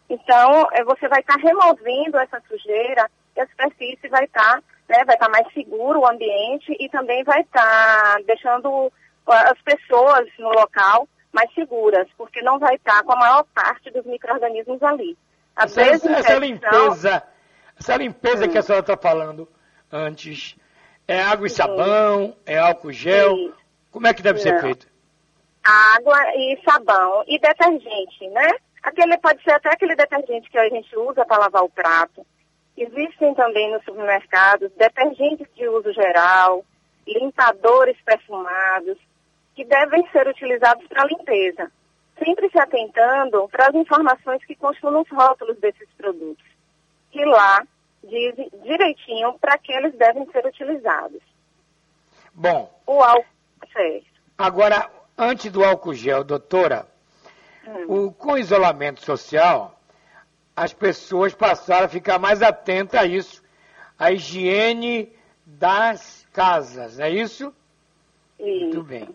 então, 0.09 0.67
eh, 0.73 0.83
você 0.83 1.07
vai 1.07 1.19
estar 1.19 1.37
removendo 1.37 2.17
essa 2.17 2.41
sujeira 2.47 3.09
e 3.35 3.41
a 3.41 3.47
superfície 3.47 4.07
vai 4.09 4.25
estar, 4.25 4.55
né, 4.87 5.03
vai 5.05 5.15
estar 5.15 5.29
mais 5.29 5.51
seguro 5.53 5.99
o 6.01 6.07
ambiente 6.07 6.75
e 6.79 6.89
também 6.89 7.23
vai 7.23 7.41
estar 7.41 8.17
deixando 8.25 8.91
ah, 9.27 9.51
as 9.51 9.61
pessoas 9.61 10.27
no 10.39 10.49
local 10.49 11.07
mais 11.31 11.53
seguras, 11.53 12.07
porque 12.17 12.41
não 12.41 12.57
vai 12.57 12.73
estar 12.75 13.03
com 13.03 13.13
a 13.13 13.15
maior 13.19 13.45
parte 13.53 13.91
dos 13.91 14.03
micro-organismos 14.05 14.81
ali. 14.81 15.15
A 15.55 15.65
Essa, 15.65 15.81
essa 15.81 15.91
desinfecção- 16.07 16.39
limpeza, 16.39 17.23
essa 17.79 17.95
limpeza 17.97 18.45
Hum. 18.45 18.49
que 18.49 18.57
a 18.57 18.61
senhora 18.63 18.81
está 18.81 18.97
falando 18.97 19.47
antes, 19.91 20.55
é 21.07 21.21
água 21.21 21.45
e 21.45 21.49
sabão, 21.51 22.35
é 22.45 22.57
álcool 22.57 22.91
gel? 22.91 23.35
Sim. 23.35 23.53
Como 23.91 24.07
é 24.07 24.13
que 24.13 24.23
deve 24.23 24.39
ser 24.39 24.53
Não. 24.53 24.61
feito? 24.61 24.87
água 25.63 26.17
e 26.35 26.57
sabão 26.63 27.23
e 27.27 27.37
detergente, 27.37 28.27
né? 28.29 28.49
Aquele 28.83 29.17
pode 29.17 29.43
ser 29.43 29.51
até 29.51 29.69
aquele 29.69 29.95
detergente 29.95 30.49
que 30.49 30.57
a 30.57 30.69
gente 30.69 30.95
usa 30.97 31.25
para 31.25 31.37
lavar 31.39 31.63
o 31.63 31.69
prato. 31.69 32.25
Existem 32.77 33.33
também 33.35 33.71
nos 33.73 33.83
supermercados 33.83 34.71
detergentes 34.77 35.47
de 35.53 35.67
uso 35.67 35.91
geral, 35.93 36.63
limpadores 37.05 37.97
perfumados, 38.05 38.97
que 39.53 39.65
devem 39.65 40.07
ser 40.11 40.27
utilizados 40.27 40.87
para 40.87 41.05
limpeza, 41.05 41.69
sempre 42.17 42.49
se 42.49 42.57
atentando 42.57 43.49
para 43.49 43.67
as 43.67 43.75
informações 43.75 44.43
que 44.45 44.55
constam 44.55 44.91
nos 44.91 45.09
rótulos 45.09 45.59
desses 45.59 45.89
produtos, 45.97 46.45
que 47.11 47.25
lá 47.25 47.61
dizem 48.01 48.49
direitinho 48.63 49.37
para 49.39 49.57
que 49.57 49.73
eles 49.73 49.93
devem 49.97 50.25
ser 50.31 50.45
utilizados. 50.45 51.21
Bom, 52.33 52.73
O 52.87 53.03
álcool, 53.03 53.25
certo. 53.73 54.07
agora, 54.37 54.89
antes 55.17 55.51
do 55.51 55.65
álcool 55.65 55.93
gel, 55.93 56.23
doutora. 56.23 56.87
O, 57.87 58.11
com 58.11 58.33
o 58.33 58.37
isolamento 58.37 59.03
social, 59.03 59.79
as 60.55 60.73
pessoas 60.73 61.33
passaram 61.33 61.85
a 61.85 61.89
ficar 61.89 62.19
mais 62.19 62.41
atentas 62.41 62.99
a 62.99 63.05
isso, 63.05 63.43
a 63.97 64.11
higiene 64.11 65.11
das 65.45 66.27
casas, 66.33 66.99
é 66.99 67.09
isso? 67.09 67.53
Muito 68.39 68.77
Isso. 68.77 68.83
bem. 68.83 69.09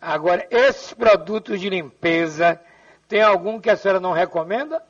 Agora, 0.00 0.46
esses 0.50 0.92
produtos 0.92 1.60
de 1.60 1.68
limpeza, 1.68 2.60
tem 3.08 3.22
algum 3.22 3.60
que 3.60 3.70
a 3.70 3.76
senhora 3.76 4.00
não 4.00 4.12
recomenda? 4.12 4.82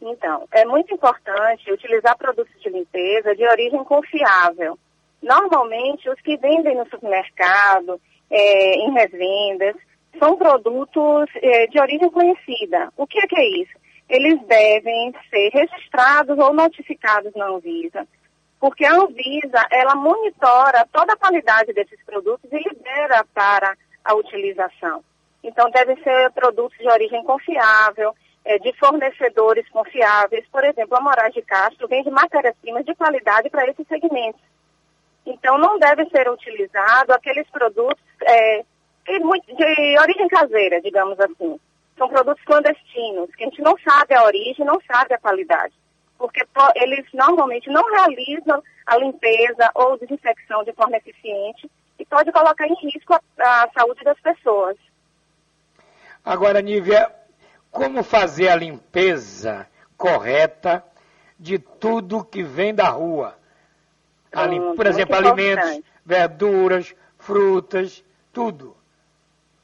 Então, 0.00 0.46
é 0.52 0.64
muito 0.64 0.92
importante 0.92 1.72
utilizar 1.72 2.16
produtos 2.18 2.54
de 2.60 2.68
limpeza 2.68 3.34
de 3.34 3.46
origem 3.46 3.82
confiável. 3.84 4.78
Normalmente, 5.22 6.08
os 6.10 6.20
que 6.20 6.36
vendem 6.36 6.76
no 6.76 6.88
supermercado, 6.90 8.00
é, 8.30 8.74
em 8.74 8.92
revendas, 8.92 9.76
são 10.18 10.36
produtos 10.36 11.28
é, 11.36 11.66
de 11.66 11.80
origem 11.80 12.10
conhecida. 12.10 12.92
O 12.96 13.06
que 13.06 13.18
é, 13.18 13.26
que 13.26 13.38
é 13.38 13.62
isso? 13.62 13.72
Eles 14.08 14.40
devem 14.46 15.14
ser 15.30 15.50
registrados 15.52 16.38
ou 16.38 16.52
notificados 16.52 17.32
na 17.34 17.46
Anvisa, 17.46 18.06
porque 18.60 18.84
a 18.84 18.94
Anvisa, 18.94 19.66
ela 19.70 19.94
monitora 19.94 20.86
toda 20.92 21.12
a 21.12 21.16
qualidade 21.16 21.72
desses 21.72 22.02
produtos 22.04 22.50
e 22.52 22.56
libera 22.56 23.24
para 23.34 23.76
a 24.04 24.14
utilização. 24.14 25.02
Então, 25.42 25.70
devem 25.70 25.96
ser 26.02 26.30
produtos 26.32 26.78
de 26.78 26.88
origem 26.88 27.22
confiável, 27.24 28.14
eh, 28.44 28.58
de 28.58 28.72
fornecedores 28.78 29.68
confiáveis. 29.68 30.46
Por 30.50 30.64
exemplo, 30.64 30.96
a 30.96 31.00
Moraes 31.00 31.34
de 31.34 31.42
Castro 31.42 31.88
vende 31.88 32.10
matérias-primas 32.10 32.84
de 32.84 32.94
qualidade 32.94 33.50
para 33.50 33.68
esses 33.68 33.86
segmentos. 33.86 34.40
Então, 35.26 35.58
não 35.58 35.78
deve 35.78 36.04
ser 36.10 36.30
utilizado 36.30 37.12
aqueles 37.12 37.48
produtos 37.50 38.02
eh, 38.26 38.64
muito- 39.20 39.54
de 39.54 39.98
origem 40.00 40.28
caseira, 40.28 40.80
digamos 40.80 41.18
assim. 41.20 41.58
São 41.96 42.08
produtos 42.08 42.42
clandestinos, 42.44 43.32
que 43.36 43.44
a 43.44 43.46
gente 43.46 43.62
não 43.62 43.76
sabe 43.78 44.14
a 44.14 44.24
origem, 44.24 44.64
não 44.66 44.80
sabe 44.90 45.14
a 45.14 45.18
qualidade. 45.18 45.74
Porque 46.18 46.44
po- 46.46 46.72
eles 46.76 47.04
normalmente 47.12 47.68
não 47.70 47.84
realizam 47.90 48.62
a 48.86 48.96
limpeza 48.96 49.70
ou 49.74 49.98
desinfecção 49.98 50.64
de 50.64 50.72
forma 50.72 50.96
eficiente 50.96 51.70
e 51.98 52.04
pode 52.06 52.32
colocar 52.32 52.66
em 52.66 52.74
risco 52.74 53.14
a, 53.14 53.20
a 53.38 53.70
saúde 53.72 54.02
das 54.04 54.18
pessoas. 54.20 54.76
Agora, 56.24 56.60
Nívia, 56.62 57.12
como 57.70 58.02
fazer 58.02 58.48
a 58.48 58.56
limpeza 58.56 59.66
correta 59.96 60.82
de 61.38 61.58
tudo 61.58 62.24
que 62.24 62.42
vem 62.42 62.74
da 62.74 62.88
rua? 62.88 63.36
Pronto, 64.30 64.74
Por 64.74 64.86
exemplo, 64.86 65.14
alimentos, 65.16 65.64
importante. 65.70 65.84
verduras, 66.04 66.94
frutas, 67.18 68.04
tudo. 68.32 68.76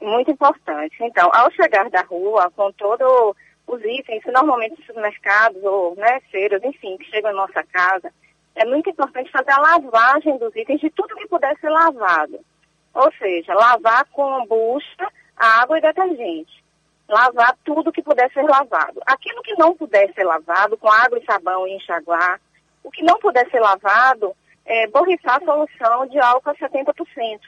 Muito 0.01 0.31
importante. 0.31 0.97
Então, 1.01 1.29
ao 1.31 1.51
chegar 1.51 1.89
da 1.89 2.01
rua, 2.01 2.51
com 2.55 2.71
todos 2.71 3.35
os 3.67 3.81
itens, 3.85 4.23
normalmente 4.25 4.79
os 4.79 4.85
supermercados 4.85 5.63
ou 5.63 5.95
né, 5.95 6.19
feiras, 6.31 6.63
enfim, 6.63 6.97
que 6.97 7.09
chegam 7.09 7.31
em 7.31 7.35
nossa 7.35 7.63
casa, 7.63 8.11
é 8.55 8.65
muito 8.65 8.89
importante 8.89 9.31
fazer 9.31 9.51
a 9.51 9.61
lavagem 9.61 10.37
dos 10.37 10.55
itens 10.55 10.81
de 10.81 10.89
tudo 10.89 11.15
que 11.15 11.27
puder 11.27 11.55
ser 11.59 11.69
lavado. 11.69 12.39
Ou 12.93 13.11
seja, 13.13 13.53
lavar 13.53 14.05
com 14.11 14.45
bucha, 14.45 15.07
água 15.37 15.77
e 15.77 15.81
detergente. 15.81 16.61
Lavar 17.07 17.55
tudo 17.63 17.91
que 17.91 18.01
puder 18.01 18.31
ser 18.33 18.43
lavado. 18.43 19.01
Aquilo 19.05 19.41
que 19.43 19.55
não 19.55 19.75
puder 19.75 20.11
ser 20.13 20.23
lavado, 20.23 20.77
com 20.77 20.89
água 20.89 21.19
e 21.19 21.25
sabão 21.25 21.67
e 21.67 21.75
enxaguar. 21.75 22.41
O 22.83 22.89
que 22.89 23.03
não 23.03 23.19
puder 23.19 23.49
ser 23.49 23.59
lavado, 23.59 24.35
é 24.65 24.87
borrifar 24.87 25.37
a 25.41 25.45
solução 25.45 26.07
de 26.07 26.19
álcool 26.19 26.49
a 26.49 26.55
70%. 26.55 27.39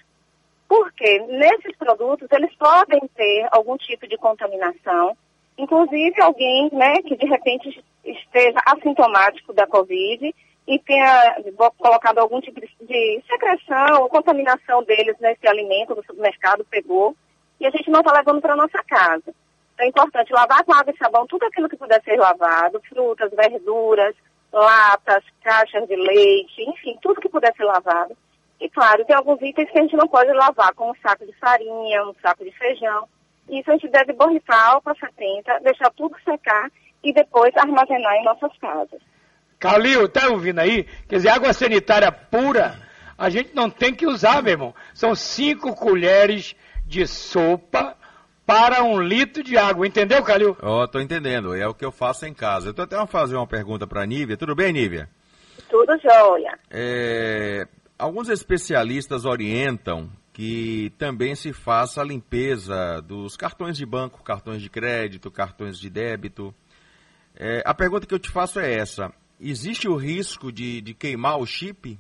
Porque 0.74 1.20
nesses 1.28 1.78
produtos 1.78 2.28
eles 2.32 2.52
podem 2.56 3.00
ter 3.16 3.48
algum 3.52 3.78
tipo 3.78 4.08
de 4.08 4.18
contaminação, 4.18 5.16
inclusive 5.56 6.20
alguém 6.20 6.68
né, 6.74 6.96
que 7.04 7.16
de 7.16 7.28
repente 7.28 7.86
esteja 8.04 8.60
assintomático 8.66 9.54
da 9.54 9.68
Covid 9.68 10.34
e 10.68 10.80
tenha 10.80 11.38
colocado 11.78 12.18
algum 12.18 12.42
tipo 12.42 12.60
de, 12.60 12.68
de 12.82 13.24
secreção 13.30 14.02
ou 14.02 14.10
contaminação 14.10 14.84
deles 14.84 15.16
nesse 15.20 15.48
alimento 15.48 15.94
do 15.94 16.04
supermercado, 16.04 16.66
pegou, 16.66 17.16
e 17.60 17.68
a 17.68 17.70
gente 17.70 17.92
não 17.92 18.00
está 18.00 18.12
levando 18.12 18.42
para 18.42 18.56
nossa 18.56 18.84
casa. 18.84 19.32
Então 19.76 19.86
é 19.86 19.90
importante 19.90 20.34
lavar 20.34 20.64
com 20.64 20.74
água 20.74 20.92
e 20.92 20.98
sabão 20.98 21.28
tudo 21.28 21.46
aquilo 21.46 21.70
que 21.70 21.78
puder 21.78 22.02
ser 22.02 22.18
lavado, 22.18 22.82
frutas, 22.90 23.30
verduras, 23.30 24.16
latas, 24.52 25.24
caixas 25.44 25.88
de 25.88 25.96
leite, 25.96 26.64
enfim, 26.64 26.98
tudo 27.00 27.22
que 27.22 27.30
puder 27.30 27.54
ser 27.56 27.64
lavado. 27.64 28.18
E 28.64 28.70
claro, 28.70 29.04
tem 29.04 29.14
alguns 29.14 29.42
itens 29.42 29.70
que 29.70 29.78
a 29.78 29.82
gente 29.82 29.98
não 29.98 30.08
pode 30.08 30.32
lavar, 30.32 30.74
como 30.74 30.92
um 30.92 30.96
saco 31.02 31.26
de 31.26 31.34
farinha, 31.34 32.02
um 32.06 32.16
saco 32.22 32.46
de 32.46 32.52
feijão. 32.54 33.10
Isso 33.50 33.70
a 33.70 33.74
gente 33.74 33.90
deve 33.90 34.14
borrifar 34.14 34.70
álcool 34.70 34.92
a 34.92 34.96
70, 34.96 35.60
deixar 35.60 35.92
tudo 35.92 36.16
secar 36.24 36.72
e 37.04 37.12
depois 37.12 37.54
armazenar 37.58 38.14
em 38.16 38.24
nossas 38.24 38.58
casas. 38.60 39.02
Calil, 39.60 40.08
tá 40.08 40.30
ouvindo 40.30 40.60
aí? 40.60 40.86
Quer 41.10 41.18
dizer, 41.18 41.28
água 41.28 41.52
sanitária 41.52 42.10
pura, 42.10 42.80
a 43.18 43.30
gente 43.30 43.54
não 43.54 43.70
tem 43.70 43.94
que 43.94 44.08
usar, 44.08 44.42
meu 44.42 44.54
irmão. 44.54 44.74
São 44.94 45.14
cinco 45.14 45.76
colheres 45.76 46.56
de 46.86 47.06
sopa 47.06 47.98
para 48.46 48.82
um 48.82 49.02
litro 49.02 49.44
de 49.44 49.58
água. 49.58 49.86
Entendeu, 49.86 50.24
Calil? 50.24 50.56
Ó, 50.62 50.88
tô 50.88 51.02
entendendo. 51.02 51.54
É 51.54 51.68
o 51.68 51.74
que 51.74 51.84
eu 51.84 51.92
faço 51.92 52.26
em 52.26 52.34
casa. 52.34 52.70
Eu 52.70 52.74
tô 52.74 52.84
até 52.84 52.96
a 52.96 53.06
fazer 53.06 53.36
uma 53.36 53.46
pergunta 53.46 53.86
pra 53.86 54.06
Nívia. 54.06 54.38
Tudo 54.38 54.56
bem, 54.56 54.72
Nívia? 54.72 55.10
Tudo 55.70 55.98
jóia. 56.00 56.58
É, 56.72 57.68
alguns 57.98 58.30
especialistas 58.30 59.26
orientam 59.26 60.10
que 60.34 60.92
também 60.98 61.36
se 61.36 61.54
faça 61.54 62.02
a 62.02 62.04
limpeza 62.04 63.02
dos 63.02 63.38
cartões 63.38 63.78
de 63.78 63.86
banco, 63.86 64.24
cartões 64.24 64.62
de 64.62 64.70
crédito, 64.70 65.30
cartões 65.30 65.80
de 65.80 65.90
débito. 65.90 66.54
É, 67.36 67.62
a 67.66 67.74
pergunta 67.74 68.08
que 68.08 68.14
eu 68.14 68.20
te 68.20 68.32
faço 68.32 68.60
é 68.60 68.74
essa: 68.74 69.14
existe 69.40 69.88
o 69.88 69.96
risco 69.96 70.52
de, 70.52 70.82
de 70.82 70.94
queimar 70.94 71.38
o 71.38 71.46
chip? 71.46 72.00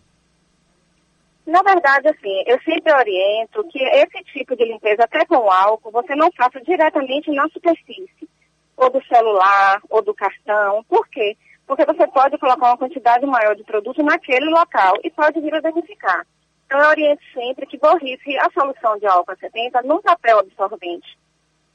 Na 1.46 1.62
verdade, 1.62 2.08
assim, 2.08 2.44
eu 2.48 2.58
sempre 2.64 2.94
oriento 2.94 3.64
que 3.70 3.84
esse 3.84 4.24
tipo 4.34 4.56
de 4.56 4.66
limpeza, 4.66 5.04
até 5.04 5.26
com 5.26 5.52
álcool, 5.52 5.92
você 5.92 6.16
não 6.16 6.32
faça 6.32 6.60
diretamente 6.62 7.30
na 7.32 7.48
superfície, 7.50 8.30
ou 8.78 8.90
do 8.90 9.04
celular, 9.06 9.82
ou 9.90 10.02
do 10.02 10.14
cartão. 10.14 10.84
Por 10.86 11.08
quê? 11.10 11.36
Porque 11.65 11.86
você 11.86 12.06
pode 12.08 12.38
colocar 12.38 12.67
uma 12.67 12.78
quantidade 12.78 13.26
maior 13.26 13.56
de 13.56 13.63
produto 13.63 14.04
naquele 14.04 14.45
local 14.49 14.93
e 15.04 15.10
pode 15.10 15.39
vir 15.39 15.56
a 15.56 15.62
danificar. 15.62 16.26
Então, 16.65 16.80
eu 16.80 16.89
oriento 16.89 17.21
sempre 17.34 17.65
que 17.65 17.78
borrife 17.78 18.38
a 18.39 18.49
solução 18.52 18.97
de 18.97 19.06
álcool 19.06 19.36
70 19.39 19.82
num 19.84 20.02
papel 20.02 20.39
absorvente. 20.39 21.17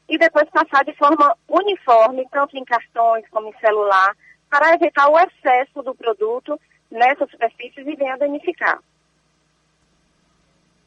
E 0.08 0.18
depois 0.18 0.48
passar 0.50 0.84
de 0.84 0.92
forma 0.94 1.36
uniforme, 1.48 2.26
tanto 2.30 2.56
em 2.56 2.64
cartões 2.64 3.24
como 3.30 3.48
em 3.48 3.58
celular, 3.58 4.16
para 4.50 4.74
evitar 4.74 5.08
o 5.08 5.18
excesso 5.18 5.82
do 5.82 5.94
produto 5.94 6.58
nessas 6.90 7.30
superfícies 7.30 7.86
e 7.86 7.94
venha 7.96 8.16
danificar. 8.16 8.78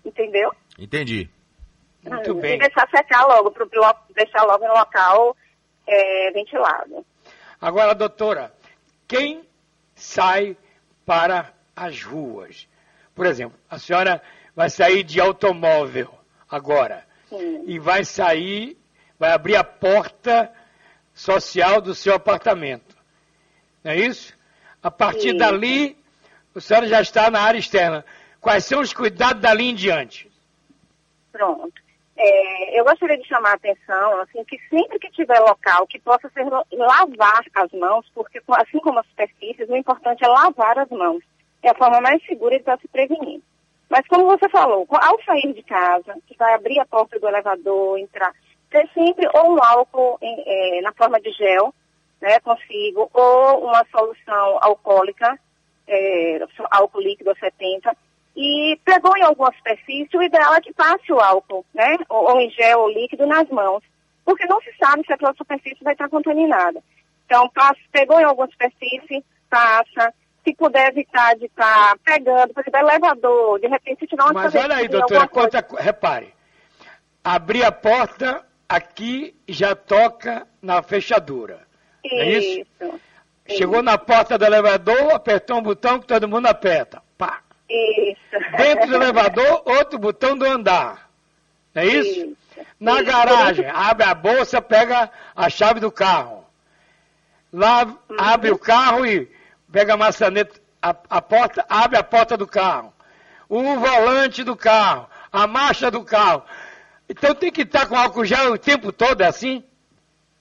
Entendeu? 0.03 0.51
Entendi. 0.77 1.29
Muito 2.03 2.31
e 2.31 2.41
bem. 2.41 2.57
deixar 2.57 2.89
secar 2.89 3.25
logo, 3.27 3.51
pro- 3.51 3.69
deixar 4.15 4.43
logo 4.43 4.67
no 4.67 4.73
local 4.73 5.37
é, 5.87 6.31
ventilado. 6.31 7.05
Agora, 7.61 7.93
doutora, 7.93 8.51
quem 9.12 9.43
sai 9.93 10.56
para 11.06 11.54
as 11.76 12.02
ruas? 12.02 12.65
Por 13.13 13.26
exemplo, 13.26 13.60
a 13.69 13.78
senhora 13.78 14.21
vai 14.56 14.69
sair 14.69 15.04
de 15.04 15.19
automóvel 15.19 16.17
agora 16.50 17.06
Sim. 17.28 17.65
e 17.67 17.78
vai 17.78 18.06
sair, 18.06 18.78
vai 19.19 19.34
abrir 19.34 19.58
a 19.58 19.65
porta 19.65 20.50
social 21.13 21.82
do 21.82 21.93
seu 21.93 22.15
apartamento. 22.15 22.95
Não 23.84 23.91
é 23.91 23.97
isso? 23.97 24.34
A 24.82 24.89
partir 24.89 25.32
Sim. 25.32 25.38
dali, 25.38 25.97
a 26.56 26.62
senhora 26.62 26.88
já 26.88 27.02
está 27.02 27.30
na 27.30 27.41
área 27.41 27.60
externa. 27.60 28.06
Quais 28.39 28.63
são 28.63 28.80
os 28.80 28.93
cuidados 28.93 29.41
dali 29.41 29.65
em 29.65 29.76
diante? 29.76 30.32
Pronto. 31.34 31.74
É, 32.23 32.79
eu 32.79 32.84
gostaria 32.84 33.17
de 33.17 33.27
chamar 33.27 33.49
a 33.49 33.55
atenção, 33.55 34.21
assim, 34.21 34.43
que 34.43 34.55
sempre 34.69 34.99
que 34.99 35.10
tiver 35.10 35.39
local 35.39 35.88
que 35.88 35.99
possa 35.99 36.29
ser 36.29 36.45
lavar 36.71 37.41
as 37.55 37.71
mãos, 37.71 38.05
porque 38.13 38.39
assim 38.47 38.77
como 38.77 38.99
as 38.99 39.07
superfícies, 39.07 39.67
o 39.67 39.75
importante 39.75 40.23
é 40.23 40.27
lavar 40.27 40.77
as 40.77 40.89
mãos. 40.89 41.23
É 41.63 41.69
a 41.71 41.75
forma 41.75 41.99
mais 41.99 42.23
segura 42.27 42.55
de 42.55 42.62
estar 42.62 42.77
se 42.79 42.88
prevenindo. 42.88 43.43
Mas 43.89 44.07
como 44.07 44.27
você 44.27 44.47
falou, 44.49 44.88
ao 44.91 45.23
sair 45.23 45.51
de 45.51 45.63
casa, 45.63 46.15
que 46.27 46.38
vai 46.38 46.53
abrir 46.53 46.79
a 46.79 46.86
porta 46.86 47.19
do 47.19 47.27
elevador, 47.27 47.97
entrar, 47.97 48.31
ter 48.69 48.88
sempre 48.93 49.27
ou 49.34 49.55
um 49.55 49.63
álcool 49.63 50.19
em- 50.21 50.43
é, 50.45 50.81
na 50.81 50.93
forma 50.93 51.19
de 51.19 51.31
gel, 51.31 51.73
né, 52.21 52.39
consigo, 52.41 53.10
ou 53.12 53.65
uma 53.65 53.84
solução 53.91 54.60
alcoólica, 54.62 55.39
é, 55.88 56.39
álcool 56.69 57.01
líquido 57.01 57.31
a 57.31 57.36
70, 57.36 57.97
e 58.36 58.80
pegou 58.86 59.15
em 59.17 59.24
alguma 59.24 59.52
superfície, 59.54 60.17
o 60.17 60.24
ideal 60.24 60.56
é 60.56 60.62
que 60.62 60.74
passe 60.74 61.12
o 61.12 61.20
álcool, 61.20 61.65
né? 61.74 61.98
Ou, 62.10 62.32
ou 62.32 62.39
em 62.39 62.50
gel 62.50 62.80
ou 62.80 62.89
líquido 62.89 63.26
nas 63.26 63.48
mãos. 63.50 63.84
Porque 64.24 64.46
não 64.46 64.62
se 64.62 64.72
sabe 64.80 65.06
se 65.06 65.13
aquela 65.13 65.34
superfície 65.34 65.84
vai 65.84 65.94
estar 65.94 66.08
contaminada. 66.10 66.82
Então, 67.26 67.50
passa, 67.50 67.80
pegou 67.91 68.20
em 68.20 68.24
alguma 68.24 68.48
superfície, 68.48 69.24
passa. 69.50 70.13
Se 70.44 70.56
puder 70.56 70.88
evitar 70.88 71.36
de 71.36 71.46
estar 71.46 71.98
pegando, 72.04 72.54
por 72.54 72.62
exemplo, 72.62 72.80
elevador, 72.80 73.60
de 73.60 73.67
repente 73.67 74.00
se 74.00 74.08
tiver 74.08 74.24
uma 74.24 74.34
Mas 74.34 74.56
olha 74.56 74.76
aí, 74.76 74.88
doutora, 74.88 75.28
quanta, 75.28 75.63
repare. 75.78 76.34
Abrir 77.24 77.63
a 77.63 77.72
porta 77.72 78.44
aqui 78.67 79.36
já 79.48 79.76
toca 79.76 80.48
na 80.60 80.82
fechadura. 80.82 81.60
É 82.04 82.30
isso? 82.30 82.67
Isso. 82.82 83.02
Chegou 83.50 83.84
na 83.84 83.98
porta 83.98 84.38
do 84.38 84.46
elevador, 84.46 85.13
apertou 85.13 85.58
um 85.58 85.62
botão 85.62 86.00
que 86.00 86.08
todo 86.08 86.28
mundo 86.28 86.48
aperta. 86.48 87.04
Pá. 87.17 87.41
Isso. 87.71 88.57
Dentro 88.57 88.88
do 88.88 88.95
elevador, 88.95 89.62
outro 89.65 89.97
botão 89.97 90.38
do 90.38 90.45
andar. 90.45 91.10
É 91.73 91.86
isso? 91.86 92.19
Isso. 92.19 92.38
Na 92.79 92.95
Isso. 92.95 93.05
garagem, 93.05 93.65
abre 93.69 94.05
a 94.05 94.13
bolsa, 94.13 94.62
pega 94.62 95.10
a 95.36 95.49
chave 95.49 95.79
do 95.79 95.91
carro. 95.91 96.43
Lá 97.53 97.84
Uhum. 97.86 97.97
abre 98.17 98.51
o 98.51 98.57
carro 98.57 99.05
e 99.05 99.29
pega 99.71 99.93
a 99.93 99.97
maçaneta, 99.97 100.60
a, 100.81 100.95
a 101.10 101.21
porta, 101.21 101.65
abre 101.69 101.97
a 101.97 102.03
porta 102.03 102.36
do 102.36 102.47
carro. 102.47 102.93
O 103.47 103.62
volante 103.79 104.43
do 104.43 104.55
carro, 104.55 105.07
a 105.31 105.45
marcha 105.47 105.89
do 105.91 106.03
carro. 106.03 106.43
Então 107.10 107.36
tem 107.36 107.51
que 107.51 107.62
estar 107.62 107.88
com 107.88 107.95
álcool 107.97 108.25
gel 108.25 108.53
o 108.53 108.57
tempo 108.57 108.91
todo, 108.91 109.21
é 109.21 109.27
assim? 109.27 109.63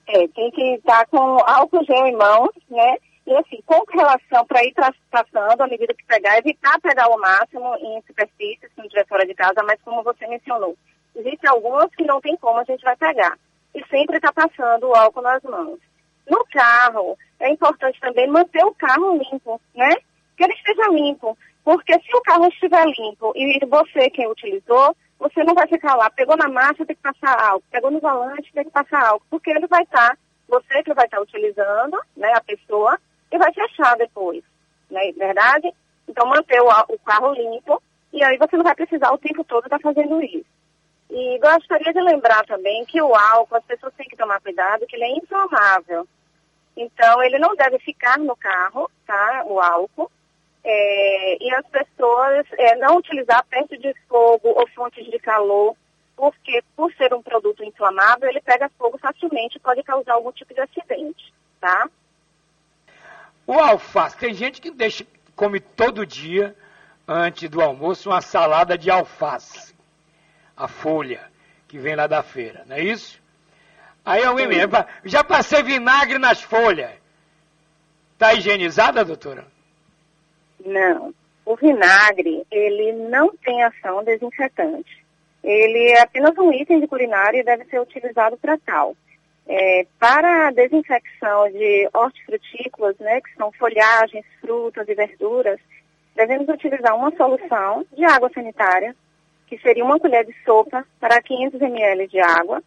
É, 0.06 0.26
tem 0.28 0.50
que 0.50 0.74
estar 0.76 1.06
com 1.06 1.18
álcool 1.44 1.84
gel 1.84 2.06
em 2.06 2.16
mãos, 2.16 2.50
né? 2.68 2.96
E 3.30 3.36
assim, 3.36 3.62
com 3.64 3.84
relação 3.92 4.44
para 4.44 4.64
ir 4.64 4.74
passando, 5.08 5.60
à 5.60 5.68
medida 5.68 5.94
que 5.94 6.04
pegar, 6.04 6.36
evitar 6.38 6.80
pegar 6.80 7.08
o 7.08 7.16
máximo 7.16 7.76
em 7.76 8.02
superfícies, 8.04 8.68
estiver 8.76 9.06
fora 9.06 9.24
de 9.24 9.34
casa, 9.34 9.62
mas 9.62 9.80
como 9.82 10.02
você 10.02 10.26
mencionou, 10.26 10.76
existem 11.14 11.48
algumas 11.48 11.94
que 11.94 12.02
não 12.02 12.20
tem 12.20 12.36
como 12.38 12.58
a 12.58 12.64
gente 12.64 12.82
vai 12.82 12.96
pegar. 12.96 13.38
E 13.72 13.86
sempre 13.86 14.16
está 14.16 14.32
passando 14.32 14.88
o 14.88 14.96
álcool 14.96 15.22
nas 15.22 15.40
mãos. 15.44 15.78
No 16.28 16.44
carro, 16.46 17.16
é 17.38 17.48
importante 17.52 18.00
também 18.00 18.26
manter 18.26 18.64
o 18.64 18.74
carro 18.74 19.16
limpo, 19.16 19.60
né? 19.76 19.90
Que 20.36 20.42
ele 20.42 20.54
esteja 20.54 20.88
limpo. 20.88 21.38
Porque 21.62 21.92
se 22.00 22.16
o 22.16 22.22
carro 22.22 22.48
estiver 22.48 22.84
limpo 22.84 23.32
e 23.36 23.64
você 23.64 24.10
quem 24.10 24.26
utilizou, 24.26 24.96
você 25.20 25.44
não 25.44 25.54
vai 25.54 25.68
ficar 25.68 25.94
lá, 25.94 26.10
pegou 26.10 26.36
na 26.36 26.48
marcha, 26.48 26.84
tem 26.84 26.96
que 26.96 27.02
passar 27.02 27.40
álcool, 27.40 27.64
pegou 27.70 27.92
no 27.92 28.00
volante, 28.00 28.52
tem 28.52 28.64
que 28.64 28.70
passar 28.70 29.06
álcool, 29.06 29.26
porque 29.30 29.50
ele 29.50 29.68
vai 29.68 29.84
estar, 29.84 30.18
você 30.48 30.82
que 30.82 30.92
vai 30.92 31.04
estar 31.04 31.20
utilizando, 31.20 31.96
né, 32.16 32.32
a 32.34 32.40
pessoa, 32.40 32.98
e 33.30 33.38
vai 33.38 33.52
te 33.52 33.60
achar 33.60 33.96
depois, 33.96 34.42
né, 34.90 35.12
verdade? 35.12 35.72
Então 36.08 36.26
manter 36.26 36.60
o, 36.60 36.68
o 36.88 36.98
carro 36.98 37.32
limpo, 37.32 37.82
e 38.12 38.22
aí 38.24 38.36
você 38.36 38.56
não 38.56 38.64
vai 38.64 38.74
precisar 38.74 39.12
o 39.12 39.18
tempo 39.18 39.44
todo 39.44 39.64
estar 39.64 39.78
fazendo 39.78 40.22
isso. 40.22 40.44
E 41.10 41.38
gostaria 41.38 41.92
de 41.92 42.00
lembrar 42.00 42.46
também 42.46 42.84
que 42.84 43.02
o 43.02 43.14
álcool, 43.14 43.56
as 43.56 43.64
pessoas 43.64 43.92
têm 43.94 44.08
que 44.08 44.16
tomar 44.16 44.40
cuidado, 44.40 44.86
que 44.86 44.94
ele 44.94 45.04
é 45.04 45.16
inflamável. 45.16 46.06
Então, 46.76 47.22
ele 47.22 47.38
não 47.38 47.56
deve 47.56 47.80
ficar 47.80 48.16
no 48.18 48.36
carro, 48.36 48.88
tá? 49.04 49.42
O 49.46 49.60
álcool. 49.60 50.10
É, 50.62 51.42
e 51.42 51.54
as 51.54 51.66
pessoas 51.66 52.46
é, 52.52 52.76
não 52.76 52.98
utilizar 52.98 53.44
perto 53.46 53.76
de 53.76 53.92
fogo 54.08 54.50
ou 54.50 54.68
fontes 54.68 55.04
de 55.04 55.18
calor, 55.18 55.74
porque 56.14 56.62
por 56.76 56.92
ser 56.94 57.12
um 57.12 57.22
produto 57.22 57.64
inflamável, 57.64 58.28
ele 58.28 58.40
pega 58.42 58.70
fogo 58.78 58.98
facilmente 58.98 59.56
e 59.56 59.60
pode 59.60 59.82
causar 59.82 60.12
algum 60.12 60.30
tipo 60.30 60.54
de 60.54 60.60
acidente, 60.60 61.32
tá? 61.60 61.88
O 63.50 63.58
alface, 63.58 64.16
tem 64.16 64.32
gente 64.32 64.60
que 64.60 64.70
deixa, 64.70 65.04
come 65.34 65.58
todo 65.58 66.06
dia, 66.06 66.54
antes 67.08 67.50
do 67.50 67.60
almoço, 67.60 68.08
uma 68.08 68.20
salada 68.20 68.78
de 68.78 68.88
alface. 68.88 69.74
A 70.56 70.68
folha, 70.68 71.20
que 71.66 71.76
vem 71.76 71.96
lá 71.96 72.06
da 72.06 72.22
feira, 72.22 72.62
não 72.68 72.76
é 72.76 72.80
isso? 72.80 73.20
Aí 74.04 74.22
alguém 74.22 74.46
me 74.46 74.54
já 75.04 75.24
passei 75.24 75.64
vinagre 75.64 76.16
nas 76.16 76.40
folhas. 76.40 76.92
Está 78.12 78.34
higienizada, 78.34 79.04
doutora? 79.04 79.48
Não. 80.64 81.12
O 81.44 81.56
vinagre, 81.56 82.46
ele 82.52 82.92
não 82.92 83.36
tem 83.36 83.64
ação 83.64 84.04
desinfetante. 84.04 85.04
Ele 85.42 85.90
é 85.90 86.02
apenas 86.02 86.38
um 86.38 86.52
item 86.52 86.78
de 86.78 86.86
culinária 86.86 87.40
e 87.40 87.44
deve 87.44 87.64
ser 87.64 87.80
utilizado 87.80 88.36
para 88.36 88.56
tal. 88.58 88.94
É, 89.46 89.86
para 89.98 90.48
a 90.48 90.50
desinfecção 90.52 91.50
de 91.50 91.88
hortifrutícolas, 91.92 92.96
né, 92.98 93.20
que 93.20 93.34
são 93.34 93.50
folhagens, 93.52 94.24
frutas 94.40 94.88
e 94.88 94.94
verduras, 94.94 95.58
devemos 96.14 96.48
utilizar 96.48 96.94
uma 96.96 97.10
solução 97.16 97.84
de 97.96 98.04
água 98.04 98.30
sanitária, 98.32 98.94
que 99.46 99.58
seria 99.58 99.84
uma 99.84 99.98
colher 99.98 100.24
de 100.24 100.34
sopa 100.44 100.86
para 101.00 101.20
500 101.20 101.60
ml 101.60 102.06
de 102.06 102.20
água, 102.20 102.62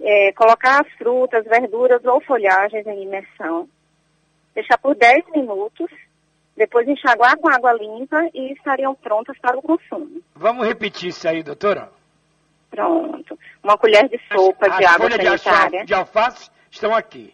é, 0.00 0.32
colocar 0.32 0.80
as 0.80 0.92
frutas, 0.94 1.44
verduras 1.44 2.04
ou 2.04 2.20
folhagens 2.20 2.86
em 2.86 3.02
imersão, 3.04 3.68
deixar 4.54 4.78
por 4.78 4.94
10 4.94 5.30
minutos, 5.30 5.90
depois 6.56 6.86
enxaguar 6.88 7.36
com 7.36 7.48
água 7.48 7.72
limpa 7.72 8.28
e 8.32 8.52
estariam 8.52 8.94
prontas 8.94 9.36
para 9.38 9.58
o 9.58 9.62
consumo. 9.62 10.22
Vamos 10.34 10.66
repetir 10.66 11.10
isso 11.10 11.28
aí, 11.28 11.42
doutora? 11.42 11.90
Pronto. 12.74 13.38
Uma 13.62 13.78
colher 13.78 14.08
de 14.08 14.20
sopa 14.32 14.66
As 14.66 14.76
de 14.78 14.84
água 14.84 15.10
sanitária. 15.10 15.84
de 15.84 15.94
alface 15.94 16.50
estão 16.70 16.94
aqui. 16.94 17.32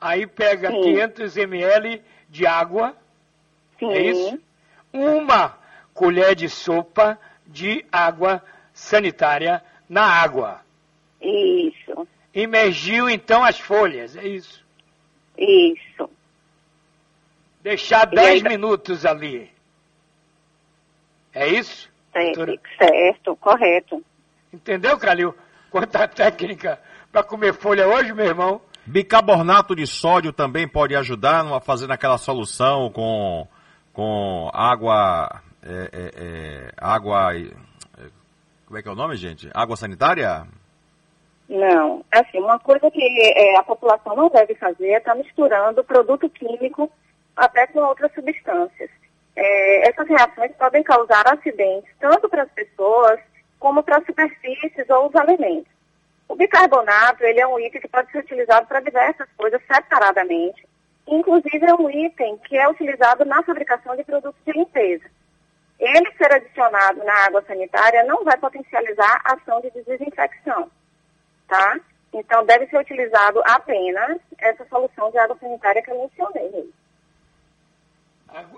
Aí 0.00 0.26
pega 0.26 0.70
Sim. 0.70 0.82
500 0.82 1.36
ml 1.36 2.02
de 2.28 2.46
água, 2.46 2.96
Sim. 3.78 3.90
é 3.92 4.02
isso? 4.02 4.38
uma 4.92 5.58
colher 5.92 6.34
de 6.34 6.48
sopa 6.48 7.18
de 7.46 7.84
água 7.90 8.42
sanitária 8.72 9.62
na 9.88 10.04
água. 10.04 10.60
Isso. 11.20 12.06
Imergiu 12.32 13.08
então 13.10 13.42
as 13.42 13.58
folhas, 13.58 14.16
é 14.16 14.26
isso. 14.26 14.64
Isso. 15.36 16.08
Deixar 17.62 18.08
E 18.12 18.18
aí 18.18 18.24
10 18.26 18.42
tá- 18.44 18.48
minutos 18.48 19.04
ali. 19.04 19.50
É 21.34 21.48
isso? 21.48 21.90
Certo, 22.12 22.60
certo, 22.78 23.36
correto. 23.36 24.02
Entendeu, 24.52 24.98
Calil? 24.98 25.34
Quanta 25.70 26.08
técnica 26.08 26.80
para 27.12 27.22
comer 27.22 27.52
folha 27.52 27.86
hoje, 27.86 28.12
meu 28.12 28.26
irmão. 28.26 28.60
Bicarbonato 28.86 29.76
de 29.76 29.86
sódio 29.86 30.32
também 30.32 30.66
pode 30.66 30.96
ajudar 30.96 31.44
a 31.44 31.60
fazer 31.60 31.90
aquela 31.92 32.16
solução 32.16 32.90
com, 32.90 33.46
com 33.92 34.50
água. 34.54 35.42
É, 35.62 35.90
é, 35.92 36.10
é, 36.16 36.72
água. 36.78 37.34
é, 37.34 37.50
como 38.64 38.78
é 38.78 38.82
que 38.82 38.88
é 38.88 38.92
o 38.92 38.94
nome, 38.94 39.16
gente? 39.16 39.50
Água 39.52 39.76
sanitária? 39.76 40.46
Não, 41.48 42.04
assim, 42.10 42.38
uma 42.38 42.58
coisa 42.58 42.90
que 42.90 43.00
é, 43.36 43.58
a 43.58 43.62
população 43.62 44.14
não 44.16 44.28
deve 44.28 44.54
fazer 44.54 44.88
é 44.88 44.98
estar 44.98 45.14
misturando 45.14 45.84
produto 45.84 46.28
químico 46.30 46.90
até 47.36 47.66
com 47.66 47.80
outras 47.80 48.12
substâncias. 48.14 48.90
É, 49.36 49.88
essas 49.88 50.08
reações 50.08 50.52
podem 50.58 50.82
causar 50.82 51.24
acidentes 51.26 51.90
tanto 52.00 52.28
para 52.28 52.42
as 52.42 52.50
pessoas 52.50 53.20
como 53.58 53.82
para 53.82 54.04
superfícies 54.04 54.88
ou 54.88 55.08
os 55.08 55.16
alimentos. 55.16 55.72
O 56.28 56.36
bicarbonato, 56.36 57.24
ele 57.24 57.40
é 57.40 57.46
um 57.46 57.58
item 57.58 57.80
que 57.80 57.88
pode 57.88 58.10
ser 58.12 58.18
utilizado 58.18 58.66
para 58.66 58.80
diversas 58.80 59.28
coisas 59.36 59.60
separadamente. 59.66 60.66
Inclusive 61.06 61.64
é 61.64 61.74
um 61.74 61.88
item 61.88 62.36
que 62.38 62.56
é 62.56 62.68
utilizado 62.68 63.24
na 63.24 63.42
fabricação 63.42 63.96
de 63.96 64.04
produtos 64.04 64.40
de 64.44 64.52
limpeza. 64.52 65.04
Ele 65.78 66.12
ser 66.12 66.32
adicionado 66.32 67.02
na 67.04 67.26
água 67.26 67.42
sanitária 67.46 68.04
não 68.04 68.24
vai 68.24 68.36
potencializar 68.36 69.22
a 69.24 69.34
ação 69.34 69.60
de 69.60 69.70
desinfecção, 69.70 70.70
tá? 71.46 71.80
Então 72.12 72.44
deve 72.44 72.66
ser 72.66 72.78
utilizado 72.78 73.40
apenas 73.46 74.18
essa 74.38 74.66
solução 74.66 75.10
de 75.10 75.18
água 75.18 75.36
sanitária 75.40 75.82
que 75.82 75.90
eu 75.90 76.00
mencionei. 76.00 76.70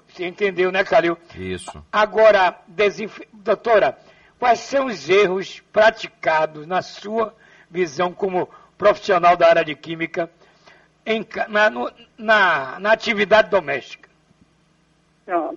Você 0.09 0.27
entendeu, 0.27 0.73
né, 0.73 0.83
Calil? 0.83 1.17
Isso. 1.37 1.85
Agora, 1.93 2.59
desinf... 2.67 3.21
doutora, 3.33 3.97
quais 4.41 4.61
são 4.61 4.87
os 4.87 5.09
erros 5.09 5.61
praticados 5.73 6.67
na 6.67 6.81
sua 6.81 7.35
visão 7.71 8.11
como 8.13 8.49
profissional 8.79 9.37
da 9.37 9.47
área 9.49 9.65
de 9.65 9.75
química 9.77 10.31
em 11.05 11.25
na, 11.49 11.69
no- 11.69 11.93
na, 12.17 12.79
na 12.81 12.93
atividade 12.93 13.51
doméstica? 13.51 14.09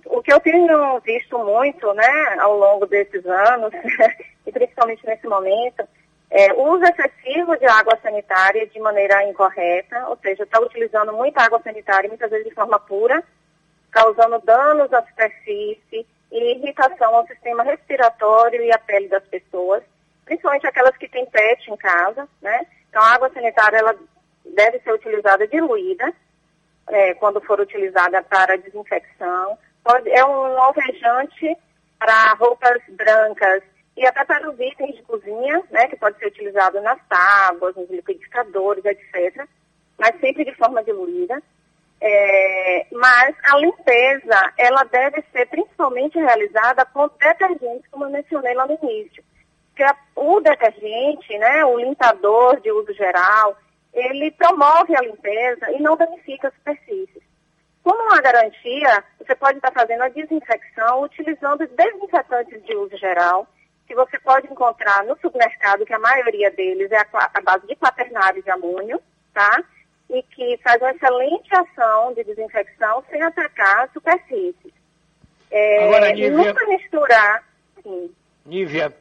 O 0.06 0.22
que 0.22 0.32
eu 0.32 0.38
tenho 0.38 1.00
visto 1.00 1.36
muito, 1.38 1.92
né, 1.94 2.36
ao 2.38 2.56
longo 2.56 2.86
desses 2.86 3.26
anos, 3.26 3.72
e 4.46 4.52
principalmente 4.52 5.04
nesse 5.04 5.26
momento, 5.26 5.82
é 6.30 6.52
o 6.52 6.74
uso 6.74 6.84
excessivo 6.84 7.56
de 7.56 7.66
água 7.66 7.98
sanitária 8.00 8.66
de 8.68 8.78
maneira 8.78 9.24
incorreta, 9.28 10.08
ou 10.08 10.16
seja, 10.18 10.44
está 10.44 10.60
utilizando 10.60 11.12
muita 11.12 11.42
água 11.42 11.60
sanitária, 11.62 12.08
muitas 12.08 12.30
vezes 12.30 12.46
de 12.46 12.54
forma 12.54 12.78
pura, 12.78 13.22
causando 13.90 14.38
danos 14.40 14.92
à 14.92 15.02
superfície 15.02 16.06
e 16.34 16.56
irritação 16.56 17.14
ao 17.14 17.26
sistema 17.28 17.62
respiratório 17.62 18.60
e 18.60 18.72
à 18.72 18.78
pele 18.78 19.06
das 19.06 19.22
pessoas, 19.28 19.84
principalmente 20.24 20.66
aquelas 20.66 20.96
que 20.96 21.08
têm 21.08 21.24
pet 21.26 21.70
em 21.70 21.76
casa, 21.76 22.28
né? 22.42 22.66
Então, 22.88 23.00
a 23.00 23.14
água 23.14 23.30
sanitária, 23.32 23.78
ela 23.78 23.94
deve 24.44 24.80
ser 24.80 24.92
utilizada 24.92 25.46
diluída, 25.46 26.12
é, 26.88 27.14
quando 27.14 27.40
for 27.40 27.60
utilizada 27.60 28.20
para 28.24 28.58
desinfecção. 28.58 29.56
Pode, 29.84 30.10
é 30.10 30.24
um 30.24 30.60
alvejante 30.60 31.56
para 31.98 32.34
roupas 32.34 32.82
brancas 32.88 33.62
e 33.96 34.04
até 34.04 34.24
para 34.24 34.50
os 34.50 34.58
itens 34.58 34.96
de 34.96 35.02
cozinha, 35.02 35.62
né, 35.70 35.86
que 35.86 35.96
pode 35.96 36.18
ser 36.18 36.26
utilizado 36.26 36.80
nas 36.80 36.98
tábuas, 37.08 37.76
nos 37.76 37.88
liquidificadores, 37.88 38.84
etc. 38.84 39.46
Mas 39.96 40.18
sempre 40.18 40.44
de 40.44 40.54
forma 40.56 40.82
diluída. 40.82 41.40
É, 42.06 42.86
mas 42.92 43.34
a 43.50 43.56
limpeza, 43.56 44.52
ela 44.58 44.84
deve 44.84 45.24
ser 45.32 45.46
principalmente 45.46 46.18
realizada 46.18 46.84
com 46.84 47.08
detergentes, 47.08 47.90
como 47.90 48.04
eu 48.04 48.10
mencionei 48.10 48.52
lá 48.52 48.66
no 48.66 48.78
início. 48.82 49.24
Porque 49.70 49.90
o 50.14 50.38
detergente, 50.40 51.38
né, 51.38 51.64
o 51.64 51.78
limpador 51.78 52.60
de 52.60 52.70
uso 52.70 52.92
geral, 52.92 53.56
ele 53.94 54.30
promove 54.32 54.94
a 54.94 55.00
limpeza 55.00 55.70
e 55.72 55.80
não 55.80 55.96
danifica 55.96 56.48
as 56.48 56.54
superfícies. 56.54 57.22
Como 57.82 58.02
uma 58.02 58.20
garantia, 58.20 59.02
você 59.18 59.34
pode 59.34 59.56
estar 59.56 59.72
fazendo 59.72 60.02
a 60.02 60.08
desinfecção 60.08 61.04
utilizando 61.04 61.66
desinfetantes 61.68 62.62
de 62.64 62.76
uso 62.76 62.98
geral, 62.98 63.48
que 63.86 63.94
você 63.94 64.18
pode 64.18 64.46
encontrar 64.52 65.04
no 65.04 65.18
supermercado, 65.20 65.86
que 65.86 65.94
a 65.94 65.98
maioria 65.98 66.50
deles 66.50 66.92
é 66.92 66.98
a, 66.98 67.30
a 67.32 67.40
base 67.40 67.66
de 67.66 67.76
quaternário 67.76 68.42
de 68.42 68.50
amônio, 68.50 69.00
tá? 69.32 69.64
E 70.10 70.22
que 70.22 70.58
faz 70.62 70.80
uma 70.80 70.90
excelente 70.90 71.48
ação 71.54 72.12
de 72.14 72.22
desinfecção 72.24 73.02
sem 73.10 73.20
atacar 73.22 73.84
a 73.84 73.88
superfície. 73.88 74.72
É, 75.50 75.84
Agora, 75.84 76.10
e 76.10 76.14
Nívia- 76.14 76.30
nunca 76.30 76.66
misturar, 76.66 77.44
sim, 77.82 78.14
Nívia, 78.44 78.94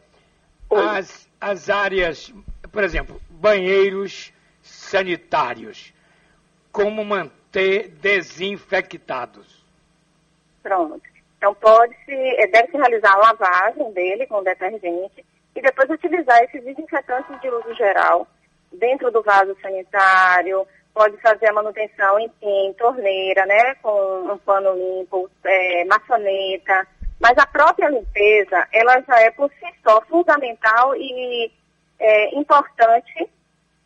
Oi. 0.69 0.79
as, 0.97 1.29
as 1.41 1.69
áreas, 1.69 2.33
por 2.71 2.83
exemplo, 2.83 3.19
banheiros 3.29 4.31
sanitários, 4.61 5.93
como 6.71 7.03
manter 7.03 7.89
desinfectados? 7.89 9.63
Pronto. 10.61 11.01
Então 11.37 11.53
pode-se, 11.55 12.11
eh, 12.13 12.47
deve-se 12.47 12.77
realizar 12.77 13.13
a 13.15 13.17
lavagem 13.17 13.91
dele 13.91 14.25
com 14.27 14.41
detergente 14.43 15.25
e 15.55 15.61
depois 15.61 15.89
utilizar 15.89 16.41
esses 16.43 16.63
desinfetantes 16.63 17.39
de 17.41 17.49
uso 17.49 17.73
geral 17.75 18.25
dentro 18.71 19.11
do 19.11 19.21
vaso 19.21 19.55
sanitário, 19.61 20.65
pode 20.93 21.17
fazer 21.17 21.47
a 21.47 21.53
manutenção 21.53 22.19
em, 22.19 22.73
torneira, 22.73 23.45
né, 23.45 23.75
com 23.75 24.31
um 24.31 24.37
pano 24.39 24.73
limpo, 24.75 25.29
eh, 25.43 25.85
maçaneta, 25.85 26.87
mas 27.19 27.37
a 27.37 27.47
própria 27.47 27.89
limpeza, 27.89 28.67
ela 28.71 29.01
já 29.01 29.19
é 29.21 29.31
por 29.31 29.49
si 29.51 29.65
só 29.83 30.01
fundamental 30.01 30.95
e 30.95 31.51
eh, 31.99 32.35
importante 32.37 33.27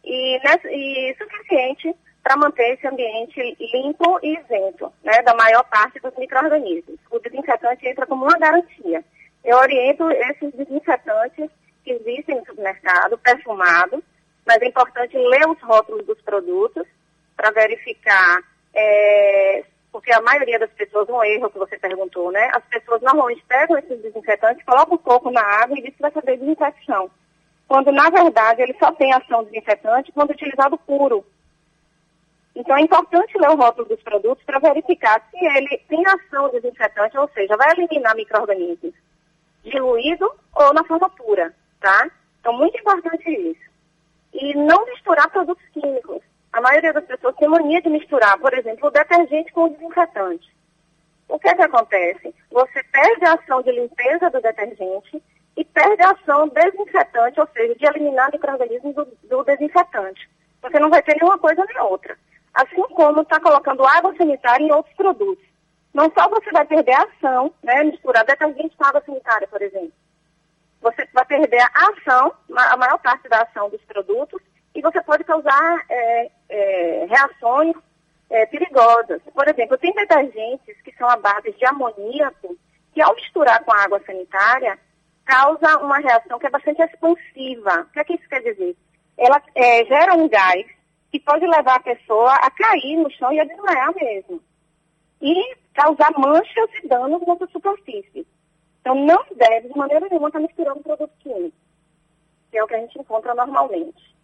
e, 0.04 0.40
nessa- 0.44 0.72
e 0.72 1.16
suficiente 1.18 1.96
para 2.24 2.36
manter 2.38 2.74
esse 2.74 2.86
ambiente 2.88 3.40
limpo 3.74 4.20
e 4.22 4.38
isento 4.38 4.92
né, 5.04 5.22
da 5.22 5.34
maior 5.36 5.64
parte 5.66 6.00
dos 6.00 6.14
micro-organismos. 6.18 7.00
O 7.12 7.20
desinfetante 7.20 7.88
entra 7.88 8.06
como 8.06 8.26
uma 8.26 8.38
garantia. 8.38 9.04
Eu 9.46 9.58
oriento 9.58 10.10
esses 10.12 10.52
desinfetantes 10.54 11.50
que 11.86 11.92
existem 11.92 12.36
no 12.36 12.46
supermercado, 12.46 13.18
perfumados, 13.20 14.02
mas 14.46 14.62
é 14.62 14.66
importante 14.68 15.18
ler 15.18 15.48
os 15.48 15.62
rótulos 15.62 16.06
dos 16.06 16.22
produtos 16.22 16.86
para 17.38 17.52
verificar, 17.52 18.42
é, 18.74 19.64
porque 19.92 20.12
a 20.12 20.22
maioria 20.22 20.60
das 20.60 20.72
pessoas, 20.72 21.08
um 21.08 21.24
erro 21.24 21.50
que 21.50 21.58
você 21.58 21.78
perguntou, 21.78 22.32
né? 22.32 22.50
As 22.54 22.64
pessoas 22.66 23.02
normalmente 23.02 23.46
pegam 23.48 23.78
esses 23.78 24.02
desinfetantes, 24.02 24.66
colocam 24.66 24.96
um 24.96 24.98
pouco 24.98 25.32
na 25.32 25.42
água 25.42 25.78
e 25.78 25.82
dizem 25.82 25.94
que 25.94 26.02
vai 26.02 26.12
fazer 26.12 26.38
desinfecção 26.38 27.10
quando 27.68 27.92
na 27.92 28.10
verdade 28.10 28.62
ele 28.62 28.76
só 28.80 28.92
tem 28.94 29.12
ação 29.14 29.44
desinfetante 29.44 30.12
quando 30.14 30.32
utilizado 30.32 30.78
puro. 30.80 31.26
Então 32.56 32.76
é 32.76 32.82
importante 32.82 33.38
ler 33.38 33.50
o 33.50 33.56
rótulo 33.56 33.88
dos 33.88 34.02
produtos 34.02 34.44
para 34.44 34.60
verificar 34.60 35.22
se 35.30 35.46
ele 35.46 35.78
tem 35.88 36.04
ação 36.08 36.50
desinfetante, 36.50 37.18
ou 37.18 37.30
seja, 37.30 37.56
vai 37.58 37.72
eliminar 37.72 38.16
micro-organismos 38.16 38.94
diluído 39.64 40.32
ou 40.56 40.74
na 40.74 40.84
forma 40.86 41.10
pura, 41.10 41.54
tá? 41.82 42.10
Então 42.40 42.54
muito 42.54 42.80
importante 42.80 43.30
isso. 43.30 43.68
E 44.34 44.54
não 44.56 44.86
misturar 44.86 45.30
produtos 45.30 45.64
químicos. 45.74 46.22
A 46.54 46.62
maioria 46.62 46.94
das 46.94 47.06
pessoas 47.06 47.36
tem 47.36 47.48
mania 47.48 47.82
de 47.82 47.90
misturar, 47.90 48.38
por 48.40 48.54
exemplo, 48.54 48.88
o 48.88 48.92
detergente 48.92 49.52
com 49.52 49.66
o 49.66 49.70
desinfetante. 49.70 50.56
O 51.28 51.38
que 51.38 51.50
é 51.50 51.56
que 51.56 51.62
acontece? 51.62 52.34
Você 52.50 52.84
perde 52.84 53.26
a 53.26 53.34
ação 53.34 53.62
de 53.62 53.72
limpeza 53.72 54.30
do 54.30 54.42
detergente 54.42 55.22
e 55.58 55.66
perde 55.66 56.02
a 56.04 56.12
ação 56.12 56.48
desinfetante, 56.48 57.40
ou 57.40 57.48
seja, 57.54 57.76
de 57.76 57.86
eliminar 57.86 58.32
micro-organismos 58.32 58.96
do, 58.96 59.06
do 59.24 59.44
desinfetante. 59.44 60.30
Você 60.62 60.80
não 60.80 60.90
vai 60.90 61.02
ter 61.02 61.16
nenhuma 61.16 61.38
coisa 61.38 61.66
nem 61.66 61.80
outra. 61.82 62.18
Assim 62.54 62.82
como 62.94 63.22
está 63.22 63.40
colocando 63.40 63.86
água 63.86 64.16
sanitária 64.16 64.64
em 64.64 64.72
outros 64.72 64.96
produtos. 64.96 65.46
Não 65.94 66.12
só 66.12 66.30
você 66.30 66.52
vai 66.52 66.66
perder 66.66 66.94
a 66.94 67.04
ação, 67.04 67.54
né, 67.64 67.84
misturar 67.84 68.24
detergente 68.24 68.76
com 68.78 68.86
água 68.86 69.04
sanitária, 69.06 69.48
por 69.48 69.62
exemplo. 69.62 69.94
Você 70.82 71.08
vai 71.12 71.26
perder 71.26 71.62
a 71.62 71.90
ação, 71.90 72.34
a 72.56 72.78
maior 72.78 73.00
parte 73.00 73.28
da 73.28 73.42
ação 73.42 73.70
dos 73.70 73.82
produtos, 73.82 74.42
e 74.76 74.82
você 74.82 75.02
pode 75.02 75.24
causar 75.24 75.86
é, 75.90 76.32
é, 76.50 77.06
reações 77.10 77.76
é, 78.30 78.46
perigosas. 78.46 79.22
Por 79.34 79.48
exemplo, 79.48 79.78
tem 79.78 79.94
detergentes 79.94 80.82
que 80.82 80.94
são 80.98 81.10
à 81.10 81.16
base 81.18 81.52
de 81.52 81.66
amoníaco, 81.66 82.58
que 82.94 83.02
ao 83.02 83.16
misturar 83.16 83.64
com 83.64 83.72
a 83.72 83.84
água 83.84 84.02
sanitária, 84.06 84.78
causa 85.26 85.78
uma 85.80 86.00
reação 86.00 86.40
que 86.40 86.48
é 86.48 86.50
bastante 86.50 86.82
expansiva. 86.82 87.82
O 87.82 87.92
que, 87.92 88.00
é 88.00 88.04
que 88.04 88.14
isso 88.14 88.30
quer 88.30 88.42
dizer? 88.42 88.76
Ela 89.18 89.42
é, 89.56 89.86
gera 89.86 90.14
um 90.14 90.28
gás 90.28 90.66
que 91.12 91.20
pode 91.20 91.46
levar 91.46 91.76
a 91.76 91.82
pessoa 91.82 92.34
a 92.36 92.52
cair 92.52 92.98
no 92.98 93.12
chão 93.12 93.32
e 93.32 93.40
a 93.40 93.46
desmaiar 93.46 93.94
mesmo. 93.96 94.42
E 95.22 95.56
causar 95.74 96.12
manchas 96.18 96.70
e 96.84 96.88
danos 96.88 97.22
nessa 97.26 97.48
superfície. 97.48 98.28
Então, 98.82 98.96
não 98.96 99.24
deve, 99.36 99.68
de 99.68 99.78
maneira 99.78 100.08
nenhuma, 100.08 100.30
estar 100.30 100.40
misturando 100.40 100.82
produto 100.82 101.12
químico, 101.20 101.58
que 102.50 102.58
é 102.58 102.64
o 102.64 102.68
que 102.68 102.76
a 102.76 102.80
gente 102.80 102.98
encontra 103.00 103.36
normalmente. 103.36 104.17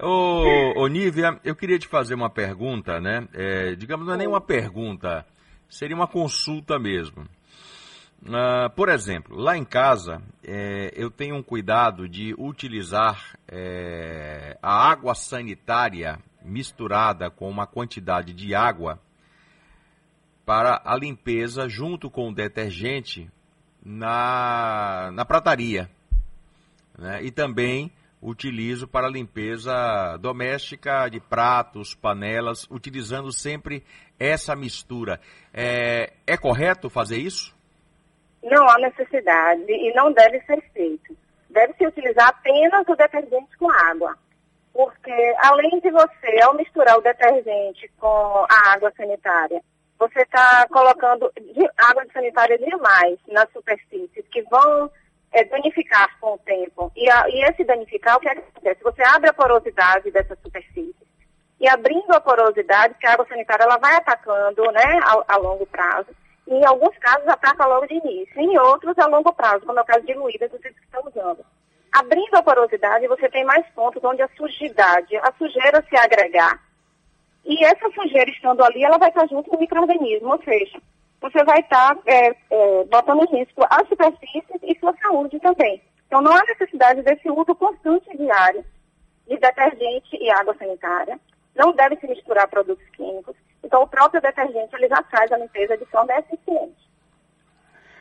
Ô, 0.00 0.80
ô 0.80 0.86
Nívia, 0.88 1.38
eu 1.44 1.54
queria 1.54 1.78
te 1.78 1.86
fazer 1.86 2.14
uma 2.14 2.30
pergunta, 2.30 3.00
né? 3.00 3.28
É, 3.34 3.74
digamos, 3.74 4.06
não 4.06 4.14
é 4.14 4.16
nem 4.16 4.26
uma 4.26 4.40
pergunta, 4.40 5.24
seria 5.68 5.94
uma 5.94 6.08
consulta 6.08 6.78
mesmo. 6.78 7.28
Ah, 8.26 8.70
por 8.74 8.88
exemplo, 8.88 9.36
lá 9.36 9.56
em 9.56 9.64
casa, 9.64 10.22
é, 10.44 10.92
eu 10.94 11.10
tenho 11.10 11.34
um 11.36 11.42
cuidado 11.42 12.08
de 12.08 12.34
utilizar 12.38 13.36
é, 13.48 14.56
a 14.62 14.90
água 14.90 15.14
sanitária 15.14 16.18
misturada 16.42 17.30
com 17.30 17.48
uma 17.48 17.66
quantidade 17.66 18.32
de 18.32 18.54
água 18.54 18.98
para 20.44 20.80
a 20.84 20.96
limpeza 20.96 21.68
junto 21.68 22.10
com 22.10 22.28
o 22.28 22.34
detergente 22.34 23.30
na, 23.84 25.10
na 25.12 25.24
prataria. 25.24 25.90
né? 26.98 27.22
E 27.24 27.30
também 27.30 27.92
utilizo 28.22 28.86
para 28.86 29.08
limpeza 29.08 30.16
doméstica 30.20 31.08
de 31.08 31.18
pratos, 31.18 31.94
panelas, 31.94 32.68
utilizando 32.70 33.32
sempre 33.32 33.84
essa 34.18 34.54
mistura. 34.54 35.20
É, 35.52 36.12
é 36.24 36.36
correto 36.36 36.88
fazer 36.88 37.16
isso? 37.16 37.52
Não 38.42 38.68
há 38.68 38.78
necessidade 38.78 39.70
e 39.70 39.92
não 39.94 40.12
deve 40.12 40.40
ser 40.42 40.62
feito. 40.72 41.16
Deve-se 41.50 41.86
utilizar 41.86 42.28
apenas 42.28 42.86
o 42.88 42.94
detergente 42.94 43.56
com 43.58 43.70
água. 43.70 44.16
Porque, 44.72 45.34
além 45.42 45.80
de 45.80 45.90
você, 45.90 46.40
ao 46.42 46.54
misturar 46.54 46.96
o 46.96 47.02
detergente 47.02 47.90
com 47.98 48.46
a 48.48 48.72
água 48.72 48.90
sanitária, 48.96 49.60
você 49.98 50.22
está 50.22 50.66
colocando 50.68 51.30
água 51.76 52.06
sanitária 52.12 52.58
demais 52.58 53.18
nas 53.28 53.50
superfícies, 53.52 54.26
que 54.30 54.42
vão 54.42 54.90
é, 55.32 55.44
danificar 55.44 56.18
com 56.20 56.34
o 56.34 56.38
tempo. 56.38 56.92
E, 56.96 57.08
a- 57.10 57.28
e 57.28 57.42
esse 57.44 57.64
danificar, 57.64 58.16
o 58.16 58.20
que 58.20 58.28
acontece? 58.28 58.82
Você 58.82 59.02
abre 59.02 59.30
a 59.30 59.34
porosidade 59.34 60.10
dessa 60.10 60.36
superfície. 60.42 60.94
E 61.60 61.68
abrindo 61.68 62.10
a 62.12 62.20
porosidade, 62.20 62.94
que 62.98 63.06
a 63.06 63.12
água 63.12 63.26
sanitária 63.28 63.64
ela 63.64 63.78
vai 63.78 63.94
atacando 63.94 64.62
né, 64.72 65.00
a, 65.04 65.34
a 65.34 65.36
longo 65.38 65.64
prazo. 65.66 66.08
E 66.46 66.54
em 66.54 66.64
alguns 66.66 66.96
casos 66.98 67.26
ataca 67.28 67.64
logo 67.66 67.86
de 67.86 67.94
início, 67.94 68.40
em 68.40 68.58
outros 68.58 68.98
a 68.98 69.06
longo 69.06 69.32
prazo, 69.32 69.64
como 69.64 69.78
é 69.78 69.82
o 69.82 69.86
caso 69.86 70.04
diluída 70.04 70.48
que 70.48 70.58
vocês 70.58 70.74
estão 70.82 71.02
usando. 71.06 71.44
Abrindo 71.92 72.34
a 72.34 72.42
porosidade, 72.42 73.06
você 73.06 73.28
tem 73.28 73.44
mais 73.44 73.64
pontos 73.74 74.02
onde 74.02 74.22
a 74.22 74.28
sujidade, 74.36 75.16
a 75.18 75.32
sujeira 75.38 75.84
se 75.88 75.96
agregar. 75.96 76.60
E 77.44 77.64
essa 77.64 77.88
sujeira 77.90 78.30
estando 78.30 78.64
ali, 78.64 78.84
ela 78.84 78.98
vai 78.98 79.10
estar 79.10 79.26
junto 79.28 79.48
com 79.50 79.56
o 79.56 79.60
microorganismo, 79.60 80.32
ou 80.32 80.42
seja, 80.42 80.80
você 81.22 81.42
vai 81.44 81.60
estar 81.60 81.96
é, 82.04 82.28
é, 82.50 82.84
botando 82.90 83.22
em 83.24 83.38
risco 83.38 83.64
as 83.70 83.88
superfícies 83.88 84.60
e 84.62 84.78
sua 84.78 84.94
saúde 85.00 85.38
também. 85.40 85.82
Então 86.06 86.20
não 86.20 86.32
há 86.36 86.42
necessidade 86.44 87.00
desse 87.02 87.30
uso 87.30 87.54
constante 87.54 88.14
diário 88.16 88.64
de 89.28 89.38
detergente 89.38 90.16
e 90.20 90.30
água 90.30 90.54
sanitária. 90.58 91.18
Não 91.54 91.72
deve 91.72 91.96
se 91.96 92.06
misturar 92.06 92.48
produtos 92.48 92.84
químicos. 92.90 93.36
Então 93.62 93.82
o 93.82 93.86
próprio 93.86 94.20
detergente 94.20 94.74
ele 94.74 94.88
já 94.88 95.02
faz 95.04 95.30
a 95.32 95.38
limpeza 95.38 95.76
de 95.78 95.84
forma 95.86 96.12
eficiente. 96.18 96.82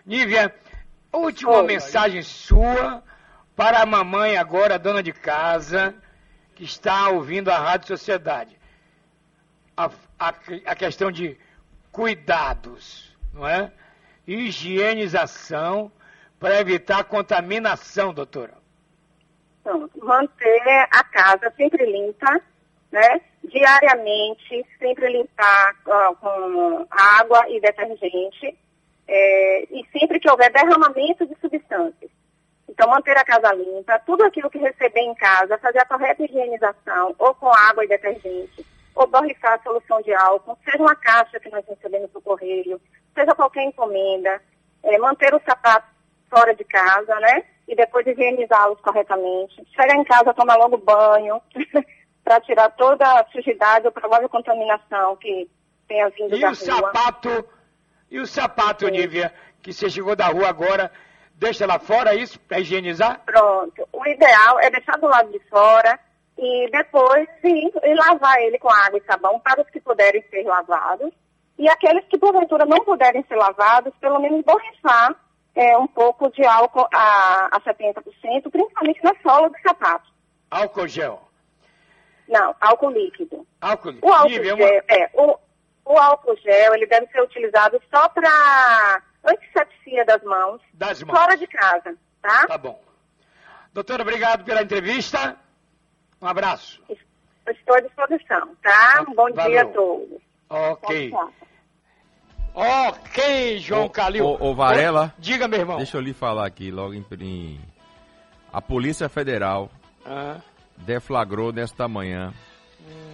Nívia, 0.06 0.54
última 1.14 1.58
Oi. 1.58 1.64
mensagem 1.68 2.22
sua 2.24 3.04
para 3.56 3.82
a 3.82 3.86
mamãe 3.86 4.38
agora, 4.38 4.80
dona 4.80 5.04
de 5.04 5.14
casa, 5.14 5.94
que 6.56 6.64
está 6.64 7.10
ouvindo 7.10 7.50
a 7.52 7.58
Rádio 7.60 7.88
Sociedade. 7.90 8.58
A, 9.78 9.86
a- 10.20 10.34
a 10.66 10.76
questão 10.76 11.12
de 11.12 11.38
cuidados, 11.92 13.11
não 13.34 13.48
é? 13.48 13.72
Higienização 14.28 15.92
para 16.40 16.60
evitar 16.60 17.04
contaminação, 17.04 18.14
doutora. 18.14 18.54
Então, 19.62 19.90
manter 20.02 20.88
a 20.92 21.04
casa 21.04 21.52
sempre 21.56 21.86
limpa, 21.86 22.42
né? 22.92 23.22
Diariamente, 23.44 24.66
sempre 24.80 25.12
limpar 25.12 25.76
com 25.84 26.86
água 26.90 27.50
e 27.50 27.60
detergente. 27.60 28.58
é, 29.08 29.64
e 29.64 29.86
sempre 29.92 30.20
que 30.20 30.30
houver 30.30 30.52
derramamento 30.52 31.26
de 31.26 31.36
substâncias. 31.42 32.10
Então, 32.70 32.90
manter 32.90 33.18
a 33.18 33.26
casa 33.26 33.54
limpa, 33.54 34.00
tudo 34.00 34.24
aquilo 34.24 34.50
que 34.50 34.58
receber 34.58 35.02
em 35.02 35.14
casa, 35.16 35.58
fazer 35.58 35.80
a 35.80 35.86
correta 35.86 36.24
higienização, 36.24 37.14
ou 37.20 37.36
com 37.36 37.52
água 37.54 37.84
e 37.84 37.88
detergente, 37.90 38.66
ou 38.96 39.06
borrifar 39.08 39.54
a 39.54 39.64
solução 39.64 40.02
de 40.02 40.14
álcool, 40.14 40.58
seja 40.64 40.78
uma 40.78 40.96
caixa 40.96 41.40
que 41.40 41.50
nós 41.50 41.66
recebemos 41.68 42.10
no 42.14 42.22
correio, 42.22 42.80
seja 43.14 43.36
qualquer 43.36 43.64
encomenda, 43.64 44.42
é, 44.84 44.98
manter 44.98 45.34
os 45.34 45.44
sapatos 45.44 45.90
fora 46.30 46.56
de 46.56 46.64
casa, 46.64 47.20
né? 47.20 47.44
E 47.68 47.76
depois 47.76 48.06
higienizá-los 48.08 48.80
corretamente. 48.82 49.56
Chegar 49.76 49.96
em 49.96 50.04
casa, 50.04 50.34
tomar 50.34 50.56
logo 50.56 50.78
banho, 50.78 51.42
para 52.24 52.40
tirar 52.42 52.70
toda 52.72 53.06
a 53.20 53.26
sujidade 53.32 53.86
ou 53.86 53.92
provável 53.92 54.30
contaminação 54.30 55.16
que 55.18 55.50
tenha 55.88 56.10
vindo 56.10 56.36
E 56.36 56.40
da 56.40 56.48
o 56.52 56.54
rua. 56.54 56.56
sapato, 56.56 57.46
e 58.10 58.20
o 58.20 58.26
sapato, 58.26 58.86
Sim. 58.86 58.92
Nívia, 58.92 59.34
que 59.62 59.74
você 59.74 59.90
chegou 59.90 60.16
da 60.16 60.28
rua 60.28 60.48
agora, 60.48 60.92
deixa 61.36 61.66
lá 61.66 61.80
fora 61.80 62.16
isso 62.16 62.40
para 62.42 62.60
higienizar? 62.60 63.22
Pronto. 63.26 63.88
O 63.92 64.06
ideal 64.06 64.60
é 64.60 64.70
deixar 64.70 64.98
do 64.98 65.08
lado 65.08 65.32
de 65.32 65.40
fora 65.50 66.00
e 66.38 66.70
depois 66.72 67.28
sim, 67.42 67.72
e 67.84 67.94
lavar 67.94 68.40
ele 68.42 68.58
com 68.58 68.70
água 68.70 68.98
e 68.98 69.04
sabão 69.06 69.40
para 69.40 69.62
os 69.62 69.70
que 69.70 69.80
puderem 69.80 70.24
ser 70.30 70.44
lavados. 70.44 71.12
E 71.62 71.70
aqueles 71.70 72.04
que 72.06 72.18
porventura 72.18 72.66
não 72.66 72.84
puderem 72.84 73.24
ser 73.28 73.36
lavados, 73.36 73.94
pelo 74.02 74.20
menos 74.20 74.44
borrifar 74.44 75.16
é, 75.54 75.78
um 75.78 75.86
pouco 75.86 76.32
de 76.32 76.44
álcool 76.44 76.88
a, 76.92 77.50
a 77.56 77.62
70%, 77.62 78.02
principalmente 78.52 79.04
na 79.04 79.14
sola 79.22 79.48
do 79.48 79.56
sapato. 79.62 80.10
Álcool 80.50 80.88
gel. 80.88 81.22
Não, 82.28 82.56
álcool 82.60 82.90
líquido. 82.90 83.46
Álcool 83.62 83.94
O 84.02 84.12
álcool 84.12 84.30
Nívia, 84.30 84.56
gel, 84.56 84.58
uma- 84.58 84.84
é, 84.90 85.10
o, 85.14 85.38
o 85.86 85.98
álcool 86.00 86.36
gel, 86.38 86.74
ele 86.74 86.88
deve 86.88 87.06
ser 87.12 87.22
utilizado 87.22 87.80
só 87.94 88.10
para 88.10 89.04
antisepsia 89.24 90.04
das 90.06 90.24
mãos, 90.24 90.62
das 90.74 91.04
mãos. 91.04 91.16
fora 91.16 91.38
de 91.38 91.46
casa, 91.46 91.96
tá? 92.24 92.48
Tá 92.48 92.58
bom. 92.58 92.82
Doutora, 93.72 94.02
obrigado 94.02 94.44
pela 94.44 94.64
entrevista. 94.64 95.38
Um 96.20 96.26
abraço. 96.26 96.82
Estou 97.48 97.76
à 97.76 97.82
disposição, 97.82 98.56
tá? 98.64 99.06
Um 99.08 99.14
bom 99.14 99.30
dia 99.30 99.44
a 99.62 99.66
Valeu. 99.66 99.74
todos. 99.74 100.22
Ok. 100.50 101.14
Ok, 102.54 103.60
João 103.60 103.86
Ô, 103.86 103.90
Calil. 103.90 104.26
ô, 104.26 104.50
ô, 104.50 104.54
Varela. 104.56 105.14
Diga, 105.18 105.48
meu 105.48 105.60
irmão. 105.60 105.78
Deixa 105.78 105.98
eu 105.98 106.02
lhe 106.02 106.14
falar 106.14 106.46
aqui, 106.46 106.70
logo 106.72 106.94
em, 106.94 107.06
em- 107.20 107.60
A 108.52 108.62
Polícia 108.62 109.08
Federal 109.08 109.70
Ah, 110.06 110.42
deflagrou 110.78 111.52
nesta 111.54 111.88
manhã 111.88 112.34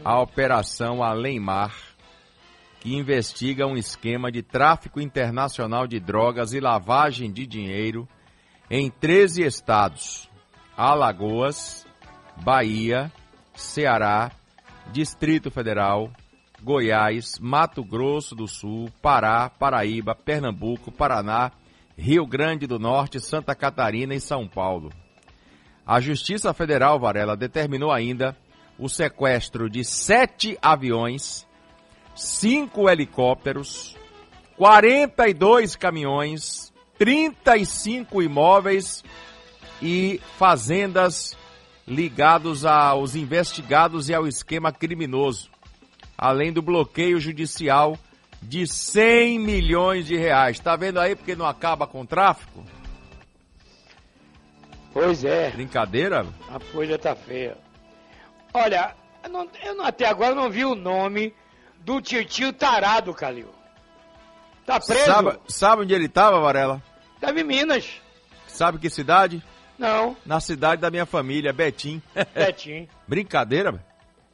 a 0.04 0.20
Operação 0.20 1.04
Além 1.04 1.40
Mar, 1.40 1.76
que 2.80 2.96
investiga 2.96 3.68
um 3.68 3.76
esquema 3.78 4.32
de 4.32 4.42
tráfico 4.42 5.00
internacional 5.02 5.86
de 5.86 6.00
drogas 6.00 6.54
e 6.54 6.60
lavagem 6.60 7.32
de 7.32 7.46
dinheiro 7.46 8.08
em 8.72 8.90
13 8.90 9.44
estados: 9.44 10.30
Alagoas, 10.76 11.86
Bahia, 12.38 13.12
Ceará, 13.54 14.32
Distrito 14.92 15.52
Federal, 15.52 16.10
Goiás, 16.62 17.40
Mato 17.40 17.84
Grosso 17.84 18.36
do 18.36 18.48
Sul, 18.48 18.90
Pará, 19.02 19.50
Paraíba, 19.50 20.16
Pernambuco, 20.16 20.92
Paraná, 20.92 21.52
Rio 21.98 22.26
Grande 22.26 22.68
do 22.68 22.80
Norte, 22.80 23.20
Santa 23.20 23.56
Catarina 23.56 24.14
e 24.14 24.20
São 24.20 24.48
Paulo. 24.48 24.92
A 25.86 26.00
Justiça 26.00 26.54
Federal, 26.54 27.00
Varela, 27.00 27.38
determinou 27.38 27.92
ainda 27.92 28.36
o 28.78 28.90
sequestro 28.90 29.70
de 29.70 29.84
sete 29.84 30.58
aviões, 30.62 31.48
cinco 32.16 32.90
helicópteros, 32.90 33.96
42 34.58 35.76
caminhões, 35.76 36.74
35 36.98 38.22
imóveis 38.22 39.04
e 39.82 40.20
fazendas 40.38 41.38
ligados 41.88 42.66
aos 42.66 43.16
investigados 43.16 44.10
e 44.10 44.14
ao 44.14 44.28
esquema 44.28 44.72
criminoso, 44.72 45.50
além 46.18 46.52
do 46.52 46.62
bloqueio 46.62 47.20
judicial 47.20 47.98
de 48.42 48.66
100 48.68 49.40
milhões 49.40 50.06
de 50.06 50.16
reais. 50.18 50.60
Tá 50.60 50.76
vendo 50.76 51.00
aí 51.00 51.16
porque 51.16 51.36
não 51.36 51.46
acaba 51.46 51.86
com 51.88 52.02
o 52.02 52.06
tráfico? 52.08 52.64
pois 54.94 55.24
é, 55.24 55.52
Brincadeira? 55.52 56.26
a 56.50 56.60
coisa 56.72 56.98
tá 56.98 57.16
feia. 57.16 57.58
Olha, 58.54 58.96
eu, 59.24 59.30
não- 59.30 59.48
eu 59.64 59.76
não- 59.76 59.86
até 59.86 60.06
agora 60.08 60.34
não 60.34 60.50
vi 60.50 60.66
o 60.66 60.74
nome 60.76 61.34
do 61.82 62.02
tio 62.02 62.52
tarado, 62.54 63.14
Calil. 63.14 63.50
Tá 64.66 64.80
preso? 64.80 65.06
Sabe, 65.06 65.40
sabe 65.48 65.82
onde 65.84 65.94
ele 65.94 66.06
estava, 66.08 66.40
Varela? 66.40 66.82
Tava 67.22 67.40
em 67.40 67.44
Minas. 67.44 68.02
Sabe 68.48 68.80
que 68.80 68.90
cidade? 68.90 69.42
Não, 69.78 70.18
Na 70.26 70.40
cidade 70.40 70.82
da 70.82 70.90
minha 70.90 71.06
família, 71.06 71.54
Betim. 71.54 72.02
Betinho. 72.34 72.88
Brincadeira? 73.08 73.72
velho? 73.72 73.84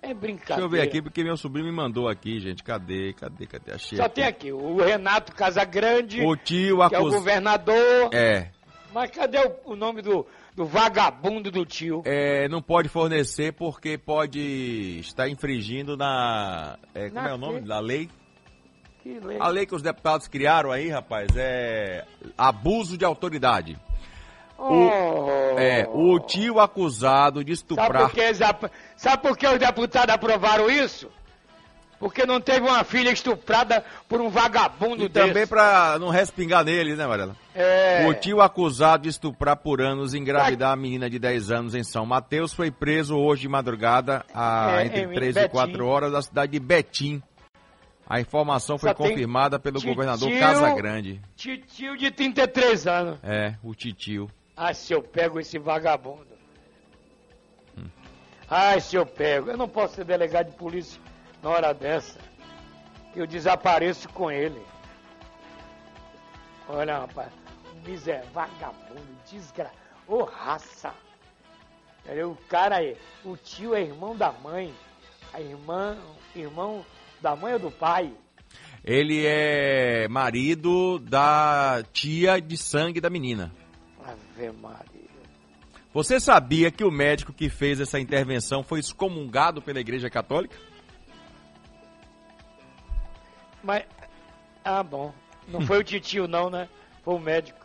É 0.06 0.14
brincadeira. 0.14 0.56
Deixa 0.56 0.62
eu 0.62 0.70
ver 0.70 0.82
aqui, 0.82 1.02
porque 1.02 1.24
meu 1.24 1.38
sobrinho 1.38 1.66
me 1.68 1.72
mandou 1.72 2.10
aqui, 2.10 2.38
gente. 2.40 2.62
Cadê? 2.62 3.14
Cadê? 3.14 3.46
Cadê? 3.48 3.72
Achei. 3.72 3.98
Só 3.98 4.04
aqui. 4.06 4.16
tem 4.16 4.26
aqui 4.26 4.52
o 4.52 4.76
Renato 4.84 5.34
Casagrande, 5.34 6.22
O 6.22 6.36
tio 6.36 6.88
que 6.90 6.96
é 6.96 7.00
o 7.00 7.10
governador. 7.10 8.10
É, 8.14 8.50
Mas 8.94 9.10
cadê 9.12 9.38
o, 9.40 9.72
o 9.72 9.76
nome 9.78 10.02
do, 10.02 10.26
do 10.56 10.66
vagabundo 10.66 11.50
do 11.50 11.66
tio? 11.66 12.02
é, 12.06 12.50
não 12.50 12.62
pode 12.62 12.90
fornecer 12.90 13.54
porque 13.54 13.98
pode 13.98 15.00
estar 15.00 15.30
infringindo 15.30 15.96
na. 15.96 16.78
é, 16.94 17.10
como 17.10 17.22
Na 17.22 17.30
é 17.30 17.34
o 17.34 17.38
nome 17.38 17.62
da 17.62 17.80
lei? 17.80 18.10
Que 19.02 19.20
lei. 19.20 19.38
A 19.40 19.48
lei 19.48 19.66
que 19.66 19.74
os 19.76 19.82
deputados 19.82 20.28
criaram 20.28 20.70
aí, 20.72 20.90
rapaz, 20.90 21.30
é 21.36 22.06
abuso 22.38 22.98
de 22.98 23.06
autoridade. 23.06 23.78
Oh. 24.66 25.60
É, 25.60 25.88
o 25.92 26.20
tio 26.20 26.60
acusado 26.60 27.44
de 27.44 27.56
Sabe 27.56 27.74
estuprar. 27.74 28.02
por, 28.10 28.12
que, 28.12 28.34
sabe 28.96 29.22
por 29.22 29.38
que 29.38 29.48
os 29.48 29.60
deputados 29.60 30.14
aprovaram 30.16 30.70
isso? 30.70 31.10
Porque 32.00 32.26
não 32.26 32.42
teve 32.42 32.68
uma 32.68 32.84
filha 32.84 33.12
estuprada 33.12 33.84
por 34.10 34.20
um 34.20 34.30
vagabundo 34.30 35.06
E 35.06 35.10
também 35.10 35.34
desse. 35.34 35.48
pra 35.48 35.98
não 36.00 36.10
respingar 36.10 36.64
nele, 36.66 36.96
né, 36.98 37.08
Varela? 37.08 37.34
É. 37.56 38.06
O 38.10 38.14
tio 38.14 38.42
acusado 38.42 39.04
de 39.04 39.10
estuprar 39.10 39.56
por 39.56 39.82
anos 39.82 40.14
e 40.14 40.18
engravidar 40.18 40.74
a 40.74 40.76
menina 40.76 41.10
de 41.10 41.18
10 41.18 41.50
anos 41.52 41.74
em 41.76 41.84
São 41.84 42.06
Mateus 42.06 42.54
foi 42.54 42.70
preso 42.70 43.16
hoje 43.16 43.44
de 43.44 43.48
madrugada, 43.48 44.26
a, 44.34 44.82
É, 44.82 44.86
entre 44.86 45.02
em 45.04 45.14
13 45.14 45.40
e 45.46 45.50
4 45.50 45.72
Betim. 45.72 45.84
horas, 45.86 46.12
da 46.12 46.22
cidade 46.22 46.52
de 46.52 46.60
Betim. 46.60 47.24
A 48.06 48.20
informação 48.20 48.78
foi 48.78 48.90
Só 48.90 48.96
confirmada 48.96 49.58
pelo 49.58 49.78
titio- 49.78 49.96
governador 49.96 50.30
Casagrande. 50.38 51.22
Titio 51.38 51.96
de 51.96 52.12
33 52.12 52.86
anos. 52.86 53.18
É, 53.24 53.56
o 53.64 53.74
titio. 53.74 54.30
Ah, 54.56 54.74
se 54.74 54.94
eu 54.94 55.02
pego 55.02 55.40
esse 55.40 55.58
vagabundo. 55.58 56.28
Hum. 57.78 57.90
Ai, 58.50 58.80
se 58.80 58.96
eu 58.96 59.06
pego. 59.06 59.50
Eu 59.50 59.58
não 59.58 59.68
posso 59.68 59.96
ser 59.96 60.06
delegado 60.06 60.52
de 60.52 60.56
polícia 60.58 61.02
na 61.42 61.50
hora 61.50 61.74
dessa. 61.74 62.20
Eu 63.16 63.26
desapareço 63.28 64.08
com 64.10 64.32
ele. 64.32 64.62
Olha, 66.68 67.00
rapaz. 67.00 67.32
Miséria, 67.86 68.24
vagabundo, 68.34 69.02
desgra... 69.30 69.70
Ô, 70.08 70.24
raça. 70.24 70.94
Olha, 72.08 72.28
O 72.28 72.36
cara 72.48 72.84
é... 72.84 72.96
O 73.26 73.36
tio 73.36 73.76
é 73.76 73.82
irmão 73.82 74.16
da 74.16 74.32
mãe. 74.32 74.74
A 75.34 75.42
irmã... 75.42 75.98
Irmão 76.36 76.86
da 77.22 77.36
mãe 77.36 77.54
ou 77.54 77.60
do 77.60 77.72
pai? 77.72 78.12
Ele 78.84 79.26
é 79.26 80.08
marido 80.08 81.00
da 81.00 81.84
tia 81.94 82.40
de 82.42 82.58
sangue 82.58 83.00
da 83.00 83.10
menina. 83.10 83.52
Ave 84.36 84.52
Maria. 84.52 85.04
Você 85.94 86.20
sabia 86.20 86.72
que 86.72 86.84
o 86.84 86.92
médico 86.92 87.32
que 87.32 87.50
fez 87.50 87.80
essa 87.80 88.00
intervenção 88.00 88.64
foi 88.64 88.80
excomungado 88.80 89.62
pela 89.62 89.80
Igreja 89.80 90.10
Católica? 90.10 90.58
Mas. 93.64 93.86
Ah, 94.66 94.82
bom. 94.82 95.14
Não 95.48 95.62
foi 95.62 95.80
o 95.80 95.84
titio, 95.84 96.28
não, 96.28 96.50
né? 96.50 96.68
Foi 97.04 97.14
o 97.14 97.20
médico. 97.20 97.60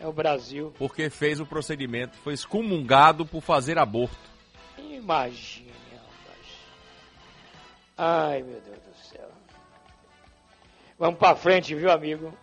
É 0.00 0.06
o 0.06 0.12
Brasil. 0.12 0.74
Porque 0.76 1.08
fez 1.08 1.38
o 1.40 1.46
procedimento, 1.46 2.16
foi 2.18 2.34
excomungado 2.34 3.24
por 3.24 3.40
fazer 3.40 3.78
aborto. 3.78 4.18
Imagine, 4.76 5.72
rapaz. 5.92 6.46
Ai, 7.96 8.42
meu 8.42 8.60
Deus 8.60 8.78
do 8.78 8.94
céu. 9.08 9.30
Vamos 10.98 11.18
pra 11.18 11.36
frente, 11.36 11.74
viu, 11.74 11.90
amigo? 11.90 12.36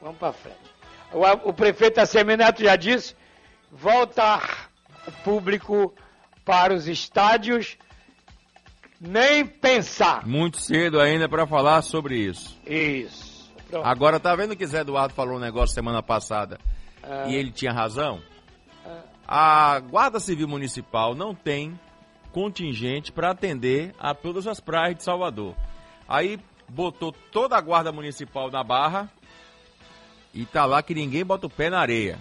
Vamos 0.00 0.18
pra 0.18 0.32
frente. 0.32 0.71
O, 1.12 1.50
o 1.50 1.52
prefeito 1.52 2.00
Assemineto 2.00 2.62
já 2.62 2.76
disse: 2.76 3.14
voltar 3.70 4.70
o 5.06 5.12
público 5.24 5.94
para 6.44 6.74
os 6.74 6.86
estádios, 6.88 7.76
nem 9.00 9.44
pensar. 9.46 10.26
Muito 10.26 10.58
cedo 10.58 11.00
ainda 11.00 11.28
para 11.28 11.46
falar 11.46 11.82
sobre 11.82 12.16
isso. 12.16 12.58
Isso. 12.66 13.50
Pronto. 13.68 13.86
Agora, 13.86 14.20
tá 14.20 14.34
vendo 14.36 14.54
que 14.56 14.66
Zé 14.66 14.80
Eduardo 14.80 15.14
falou 15.14 15.36
um 15.36 15.40
negócio 15.40 15.74
semana 15.74 16.02
passada 16.02 16.58
Ah, 17.02 17.24
e 17.28 17.34
ele 17.34 17.50
tinha 17.50 17.72
razão? 17.72 18.20
ah, 19.26 19.72
A 19.74 19.80
Guarda 19.80 20.20
Civil 20.20 20.46
Municipal 20.46 21.14
não 21.14 21.34
tem 21.34 21.78
contingente 22.32 23.10
para 23.12 23.30
atender 23.30 23.94
a 23.98 24.14
todas 24.14 24.46
as 24.46 24.60
praias 24.60 24.96
de 24.96 25.02
Salvador. 25.04 25.54
Aí 26.08 26.38
botou 26.68 27.12
toda 27.12 27.56
a 27.56 27.60
Guarda 27.60 27.90
Municipal 27.92 28.50
na 28.50 28.62
barra 28.62 29.10
e 30.34 30.44
tá 30.46 30.64
lá 30.64 30.82
que 30.82 30.94
ninguém 30.94 31.24
bota 31.24 31.46
o 31.46 31.50
pé 31.50 31.68
na 31.70 31.80
areia. 31.80 32.20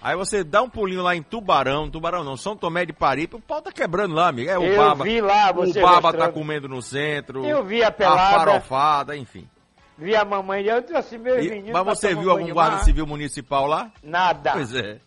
Aí 0.00 0.14
você 0.16 0.44
dá 0.44 0.62
um 0.62 0.70
pulinho 0.70 1.02
lá 1.02 1.16
em 1.16 1.22
Tubarão, 1.22 1.90
Tubarão 1.90 2.22
não, 2.22 2.36
São 2.36 2.56
Tomé 2.56 2.86
de 2.86 2.92
Paripe, 2.92 3.34
o 3.36 3.40
pau 3.40 3.60
tá 3.60 3.72
quebrando 3.72 4.14
lá, 4.14 4.28
amigo. 4.28 4.48
É 4.48 4.56
o 4.56 4.62
Eu 4.62 4.76
baba. 4.76 5.02
vi 5.04 5.20
lá 5.20 5.50
o 5.50 5.54
você 5.54 5.80
baba 5.82 5.96
tá 5.96 6.18
mostrando. 6.18 6.32
comendo 6.34 6.68
no 6.68 6.80
centro. 6.80 7.44
Eu 7.44 7.64
vi 7.64 7.82
a 7.82 7.88
a 7.88 7.90
pelada. 7.90 8.38
farofada, 8.38 9.16
enfim. 9.16 9.48
Vi 9.96 10.14
a 10.14 10.24
mamãe 10.24 10.62
eu 10.64 10.80
trouxe 10.82 11.18
meu 11.18 11.42
E- 11.42 11.50
menino. 11.50 11.72
mas 11.72 11.98
você 11.98 12.14
viu 12.14 12.28
um 12.28 12.30
algum 12.30 12.52
guarda 12.52 12.78
civil 12.84 13.04
municipal 13.08 13.66
lá? 13.66 13.90
Nada. 14.00 14.52
Pois 14.52 14.72
é. 14.72 15.00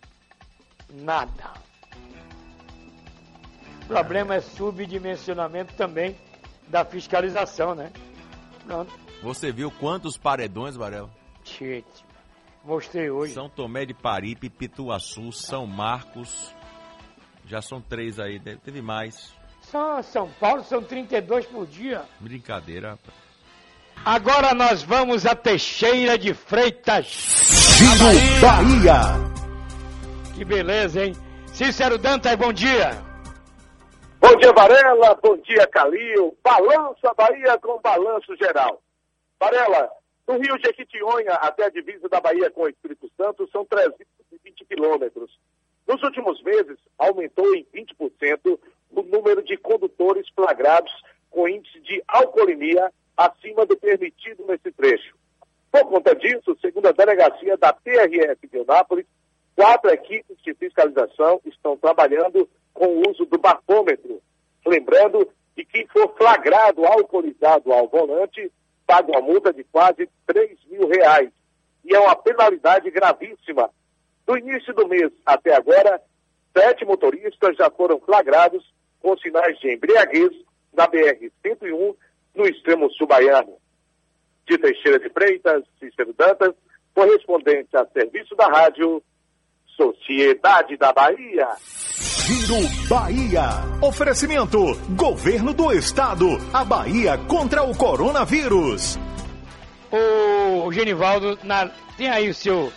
Nada. 0.89 1.54
O 3.84 3.86
problema 3.88 4.36
é 4.36 4.42
subdimensionamento 4.42 5.74
também 5.76 6.18
da 6.68 6.84
fiscalização, 6.84 7.74
né? 7.76 7.92
Pronto. 8.66 8.92
Você 9.24 9.52
viu 9.54 9.72
quantos 9.72 10.18
paredões, 10.18 10.76
Varela? 10.76 11.10
Gente, 11.60 12.06
mostrei 12.64 13.10
hoje. 13.10 13.34
São 13.34 13.49
Tomé 13.49 13.86
de 13.86 13.93
Paripe, 13.93 14.49
Pituaçu, 14.49 15.32
São 15.32 15.66
Marcos. 15.68 16.54
Já 17.45 17.62
são 17.62 17.82
três 17.82 18.20
aí, 18.20 18.39
deve- 18.39 18.60
teve 18.60 18.82
mais. 18.82 19.34
Só 19.62 20.02
São 20.02 20.30
Paulo 20.39 20.64
são 20.64 20.82
32 20.84 21.45
por 21.45 21.66
dia. 21.68 22.04
Brincadeira, 22.20 22.91
rapaz. 22.91 23.16
Agora 24.04 24.54
nós 24.54 24.82
vamos 24.82 25.26
a 25.26 25.36
Teixeira 25.36 26.18
de 26.18 26.34
Freitas. 26.34 27.06
Giro 27.78 28.41
Bahia. 28.41 29.02
Que 30.36 30.43
beleza, 30.45 31.06
hein? 31.06 31.14
Cícero 31.47 31.97
Dantas, 31.97 32.36
bom 32.36 32.52
dia. 32.52 32.91
Bom 34.20 34.36
dia, 34.38 34.52
Varela. 34.54 35.20
Bom 35.22 35.38
dia, 35.41 35.68
Calil. 35.68 36.36
Balança 36.43 37.14
Bahia 37.16 37.58
com 37.60 37.80
balanço 37.82 38.36
geral. 38.38 38.82
Varela, 39.39 39.89
do 40.32 40.38
Rio 40.38 40.57
Jequitinhonha 40.63 41.34
até 41.34 41.65
a 41.65 41.69
divisa 41.69 42.07
da 42.07 42.21
Bahia 42.21 42.49
com 42.49 42.61
o 42.61 42.69
Espírito 42.69 43.11
Santo 43.17 43.49
são 43.51 43.65
320 43.65 44.65
quilômetros. 44.65 45.38
Nos 45.86 46.01
últimos 46.03 46.41
meses, 46.41 46.77
aumentou 46.97 47.53
em 47.53 47.65
20% 47.65 48.57
o 48.91 49.01
número 49.03 49.43
de 49.43 49.57
condutores 49.57 50.25
flagrados 50.34 50.91
com 51.29 51.49
índice 51.49 51.82
de 51.82 52.01
alcoolemia 52.07 52.91
acima 53.17 53.65
do 53.65 53.75
permitido 53.75 54.45
nesse 54.47 54.71
trecho. 54.71 55.15
Por 55.69 55.84
conta 55.86 56.15
disso, 56.15 56.57
segundo 56.61 56.88
a 56.88 56.93
delegacia 56.93 57.57
da 57.57 57.73
PRF 57.73 58.47
de 58.47 58.57
Eunápolis, 58.57 59.05
quatro 59.53 59.89
equipes 59.89 60.38
de 60.43 60.53
fiscalização 60.53 61.41
estão 61.45 61.75
trabalhando 61.75 62.49
com 62.73 62.88
o 62.88 63.09
uso 63.09 63.25
do 63.25 63.38
bafômetro. 63.38 64.21
Lembrando 64.65 65.29
que 65.55 65.65
quem 65.65 65.86
for 65.88 66.15
flagrado 66.15 66.86
alcoolizado 66.86 67.73
ao 67.73 67.89
volante 67.89 68.49
paga 68.92 69.10
uma 69.10 69.22
multa 69.22 69.54
de 69.54 69.64
quase 69.64 70.10
3 70.28 70.60
mil 70.70 70.86
reais. 70.89 71.30
E 71.86 71.96
é 71.96 72.00
uma 72.00 72.14
penalidade 72.14 72.92
gravíssima. 72.92 73.70
Do 74.28 74.38
início 74.38 74.74
do 74.74 74.86
mês 74.86 75.10
até 75.26 75.56
agora, 75.56 76.02
sete 76.56 76.84
motoristas 76.84 77.56
já 77.56 77.72
foram 77.72 78.02
flagrados 78.02 78.62
com 79.00 79.18
sinais 79.18 79.58
de 79.60 79.74
embriaguez 79.74 80.32
na 80.74 80.88
BR-101 80.89 81.96
no 82.36 82.46
extremo 82.46 82.92
sul 82.92 83.08
baiano. 83.08 83.56
De 84.46 84.58
Teixeira 84.58 85.00
de 85.00 85.10
Freitas, 85.10 85.64
Cícero 85.80 86.14
Dantas, 86.14 86.54
correspondente 86.94 87.76
a 87.78 87.86
serviço 87.86 88.36
da 88.36 88.48
rádio 88.48 89.02
Sociedade 89.78 90.76
da 90.76 90.92
Bahia. 90.92 91.48
Giro 92.32 92.88
Bahia. 92.88 93.41
Oferecimento: 93.82 94.57
Governo 94.95 95.53
do 95.53 95.69
Estado. 95.73 96.25
A 96.53 96.63
Bahia 96.63 97.17
contra 97.17 97.61
o 97.61 97.75
coronavírus. 97.77 98.97
O 99.91 100.71
Genivaldo, 100.71 101.38
na- 101.43 101.69
tem 101.97 102.09
aí 102.09 102.29
o 102.29 102.34
seu, 102.34 102.71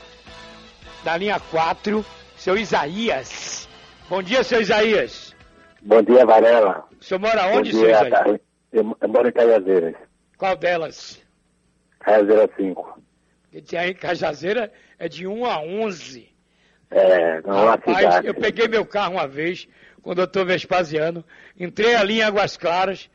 da 1.04 1.16
linha 1.16 1.38
4, 1.38 2.04
seu 2.36 2.56
Isaías. 2.58 3.68
Bom 4.10 4.20
dia, 4.24 4.42
seu 4.42 4.60
Isaías. 4.60 5.32
Bom 5.80 6.02
dia, 6.02 6.26
Varela. 6.26 6.84
O 7.00 7.04
senhor 7.04 7.20
mora 7.20 7.44
Bom 7.44 7.58
onde, 7.58 7.70
seu 7.70 7.80
dia, 7.82 7.90
Isaías? 7.92 8.10
Carlos. 8.12 8.40
Eu 8.72 8.96
eu 9.00 9.08
moro 9.08 9.28
em 9.28 9.32
Cajazeiras. 9.32 9.94
Qual 10.36 10.56
delas? 10.56 11.22
Cajazeira 12.00 12.50
5. 12.56 13.00
Porque 13.52 13.76
aí 13.76 13.94
Cajazeira 13.94 14.72
é 14.98 15.08
de 15.08 15.28
1 15.28 15.46
a 15.46 15.60
11. 15.60 16.33
É, 16.94 17.42
não 17.42 17.64
é 17.64 17.70
Rapaz, 17.70 18.24
eu 18.24 18.34
peguei 18.34 18.68
meu 18.68 18.86
carro 18.86 19.14
uma 19.14 19.26
vez 19.26 19.66
com 20.00 20.10
o 20.10 20.14
doutor 20.14 20.46
Vespasiano, 20.46 21.24
entrei 21.58 21.96
ali 21.96 22.18
em 22.20 22.22
Águas 22.22 22.56
Claras, 22.56 23.10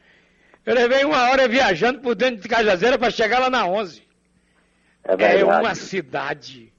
eu 0.65 0.75
levei 0.75 1.05
uma 1.05 1.29
hora 1.29 1.47
viajando 1.47 1.99
por 1.99 2.13
dentro 2.13 2.41
de 2.41 2.49
Cajazeira 2.49 2.99
para 2.99 3.09
chegar 3.09 3.39
lá 3.39 3.49
na 3.49 3.65
11. 3.65 4.03
É 5.05 5.39
É 5.39 5.45
uma 5.45 5.73
cidade 5.75 6.73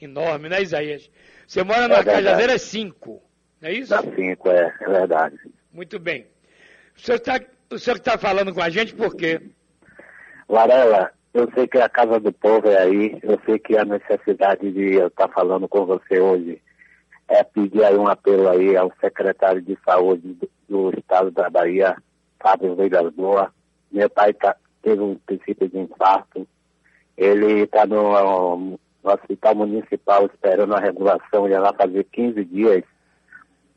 enorme, 0.00 0.48
né, 0.48 0.62
Isaías? 0.62 1.10
Você 1.48 1.64
mora 1.64 1.88
na 1.88 1.96
verdade. 1.96 2.24
Cajazeira 2.24 2.58
5, 2.58 3.22
não 3.60 3.68
é 3.68 3.72
isso? 3.72 3.90
Da 3.90 4.02
5, 4.02 4.48
é, 4.50 4.74
é 4.80 4.88
verdade. 4.88 5.36
Muito 5.72 5.98
bem. 5.98 6.26
O 6.96 7.00
senhor 7.00 7.16
está 7.16 7.40
está 7.70 8.16
falando 8.16 8.54
com 8.54 8.62
a 8.62 8.70
gente 8.70 8.94
por 8.94 9.16
quê? 9.16 9.40
Varela, 10.48 11.10
eu 11.36 11.50
sei 11.54 11.66
que 11.66 11.78
a 11.78 11.88
Casa 11.88 12.18
do 12.18 12.32
Povo 12.32 12.68
é 12.68 12.78
aí, 12.78 13.18
eu 13.22 13.38
sei 13.44 13.58
que 13.58 13.76
a 13.76 13.84
necessidade 13.84 14.72
de 14.72 14.94
eu 14.94 15.08
estar 15.08 15.28
falando 15.28 15.68
com 15.68 15.84
você 15.84 16.18
hoje 16.18 16.62
é 17.28 17.42
pedir 17.44 17.84
aí 17.84 17.96
um 17.96 18.08
apelo 18.08 18.48
aí 18.48 18.76
ao 18.76 18.92
secretário 19.00 19.60
de 19.60 19.76
saúde 19.84 20.34
do, 20.34 20.50
do 20.68 20.98
estado 20.98 21.30
da 21.30 21.50
Bahia, 21.50 21.96
Fábio 22.40 22.74
Vilas 22.74 23.12
Boa. 23.14 23.52
Meu 23.92 24.08
pai 24.08 24.30
está 24.30 24.56
teve 24.86 25.02
um 25.02 25.16
princípio 25.26 25.68
de 25.68 25.78
infarto. 25.78 26.46
Ele 27.16 27.62
está 27.62 27.84
no, 27.84 28.56
no 28.56 28.78
hospital 29.12 29.56
municipal 29.56 30.26
esperando 30.26 30.74
a 30.74 30.80
regulação, 30.80 31.48
já 31.48 31.60
vai 31.60 31.72
fazer 31.74 32.04
15 32.04 32.44
dias. 32.44 32.84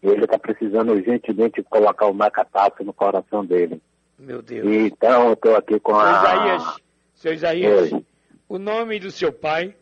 E 0.03 0.07
ele 0.07 0.23
está 0.23 0.37
precisando 0.37 0.93
urgentemente 0.93 1.63
colocar 1.63 2.05
o 2.05 2.13
marca-passo 2.13 2.83
no 2.83 2.93
coração 2.93 3.43
dele. 3.43 3.81
Meu 4.19 4.41
Deus. 4.41 4.67
E, 4.67 4.87
então 4.87 5.27
eu 5.27 5.33
estou 5.33 5.55
aqui 5.55 5.79
com 5.79 5.95
a 5.95 6.11
Isaías, 6.11 6.79
seu 7.19 7.33
Isaías, 7.33 7.91
Oi. 7.91 8.05
o 8.47 8.57
nome 8.57 8.97
do 8.99 9.11
seu 9.11 9.31
pai, 9.31 9.75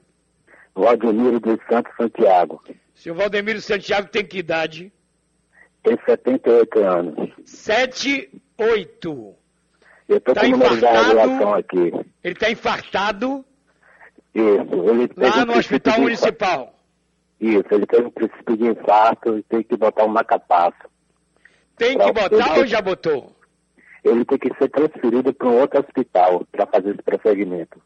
Valdemiro 0.73 1.39
dos 1.39 1.59
Santos 1.69 1.93
Santiago. 1.95 2.63
seu 2.95 3.13
Valdemiro 3.13 3.61
Santiago 3.61 4.07
tem 4.09 4.25
que 4.25 4.39
idade? 4.39 4.91
Tem 5.83 5.97
78 6.05 6.79
anos. 6.79 7.29
7, 7.45 8.29
8. 8.57 9.35
Eu 10.09 10.17
estou 10.17 10.33
Tá 10.33 10.41
com 10.41 10.47
infartado? 10.47 11.53
aqui. 11.53 11.77
Ele 12.23 12.33
está 12.33 12.49
infartado 12.49 13.45
Isso. 14.33 14.89
Ele 14.89 15.09
lá 15.15 15.43
um 15.43 15.45
no 15.45 15.57
hospital 15.57 16.01
municipal. 16.01 16.73
Isso, 17.39 17.63
ele 17.71 17.85
teve 17.85 18.07
um 18.07 18.11
princípio 18.11 18.57
de 18.57 18.65
infarto 18.65 19.38
e 19.38 19.43
tem 19.43 19.61
que 19.63 19.77
botar 19.77 20.05
um 20.05 20.09
marca-passo. 20.09 20.89
Tem 21.77 21.95
que 21.97 22.11
botar 22.11 22.57
ou 22.57 22.65
já 22.65 22.81
botou? 22.81 23.36
Ele 24.10 24.26
tem 24.26 24.38
que 24.38 24.53
ser 24.58 24.70
transferido 24.70 25.34
para 25.34 25.47
um 25.47 25.60
outro 25.60 25.80
hospital 25.80 26.45
para 26.51 26.66
fazer 26.68 26.91
esse 26.91 27.01
procedimento. 27.03 27.82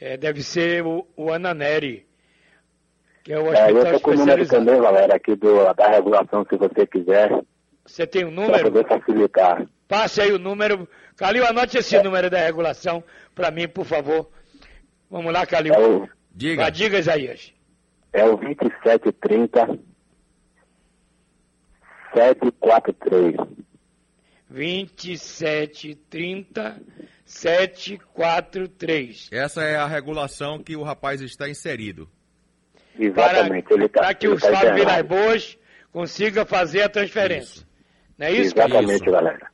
É, 0.00 0.16
deve 0.16 0.42
ser 0.42 0.84
o, 0.84 1.06
o 1.16 1.32
Ananeri, 1.32 2.06
que 3.24 3.32
é 3.32 3.38
o 3.38 3.46
É, 3.52 3.70
eu 3.70 3.76
hospital 3.76 3.82
estou 3.94 4.00
com 4.00 4.10
o 4.10 4.14
número 4.14 4.46
também, 4.48 4.80
galera, 4.80 5.16
aqui 5.16 5.34
do, 5.36 5.72
da 5.74 5.88
regulação, 5.88 6.44
se 6.48 6.56
você 6.56 6.86
quiser, 6.86 7.30
Você 7.84 8.06
tem 8.06 8.24
um 8.24 8.34
para 8.34 8.44
número? 8.46 8.64
poder 8.72 8.86
facilitar. 8.86 9.66
Passe 9.88 10.20
aí 10.20 10.32
o 10.32 10.38
número. 10.38 10.88
Calil, 11.16 11.46
anote 11.46 11.78
esse 11.78 12.00
número 12.02 12.28
da 12.28 12.38
regulação 12.38 13.02
para 13.34 13.50
mim, 13.50 13.66
por 13.68 13.84
favor. 13.86 14.28
Vamos 15.10 15.32
lá, 15.32 15.46
Calil. 15.46 15.72
É 15.72 15.78
o, 15.78 16.08
Diga. 16.30 16.64
Vá, 16.64 16.70
diga, 16.70 16.98
Isaías. 16.98 17.54
é 18.12 18.24
o 18.24 18.36
2730 18.36 19.78
743. 22.14 23.36
2730 24.48 26.80
743. 27.24 29.28
Essa 29.32 29.62
é 29.64 29.76
a 29.76 29.86
regulação 29.86 30.62
que 30.62 30.76
o 30.76 30.82
rapaz 30.82 31.20
está 31.20 31.48
inserido. 31.48 32.08
Exatamente, 32.98 33.72
ele 33.72 33.86
está 33.86 34.00
Para 34.02 34.14
que 34.14 34.28
o 34.28 34.38
tá 34.38 34.52
Fábio 34.52 34.74
Vilas 34.74 34.98
internado. 35.00 35.08
Boas 35.08 35.58
consiga 35.92 36.46
fazer 36.46 36.82
a 36.82 36.88
transferência. 36.88 37.66
Não 38.16 38.26
é 38.26 38.32
isso, 38.32 38.54
Exatamente, 38.56 39.02
Isso. 39.02 39.10
galera. 39.10 39.50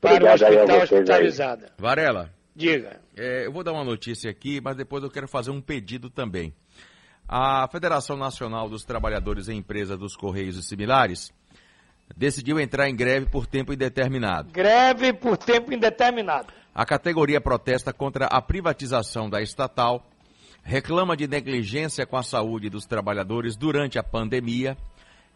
Para 0.00 0.24
o 0.24 0.28
hospital 0.32 0.66
vocês 0.66 0.70
aí. 0.70 0.82
hospitalizado. 0.82 1.66
Varela, 1.78 2.32
Diga. 2.56 3.00
é, 3.16 3.46
eu 3.46 3.52
vou 3.52 3.62
dar 3.62 3.72
uma 3.72 3.84
notícia 3.84 4.30
aqui, 4.30 4.60
mas 4.60 4.76
depois 4.76 5.04
eu 5.04 5.10
quero 5.10 5.28
fazer 5.28 5.50
um 5.50 5.60
pedido 5.60 6.08
também. 6.10 6.52
A 7.28 7.68
Federação 7.70 8.16
Nacional 8.16 8.68
dos 8.68 8.84
Trabalhadores 8.84 9.48
em 9.48 9.58
Empresas 9.58 9.96
dos 9.98 10.16
Correios 10.16 10.56
e 10.56 10.62
Similares 10.62 11.30
decidiu 12.16 12.58
entrar 12.60 12.88
em 12.88 12.94
greve 12.94 13.26
por 13.26 13.46
tempo 13.46 13.72
indeterminado. 13.72 14.50
Greve 14.52 15.12
por 15.12 15.36
tempo 15.36 15.72
indeterminado. 15.72 16.52
A 16.74 16.84
categoria 16.84 17.40
protesta 17.40 17.92
contra 17.92 18.26
a 18.26 18.40
privatização 18.40 19.28
da 19.28 19.42
estatal, 19.42 20.06
reclama 20.62 21.16
de 21.16 21.26
negligência 21.26 22.06
com 22.06 22.16
a 22.16 22.22
saúde 22.22 22.70
dos 22.70 22.86
trabalhadores 22.86 23.56
durante 23.56 23.98
a 23.98 24.02
pandemia 24.02 24.76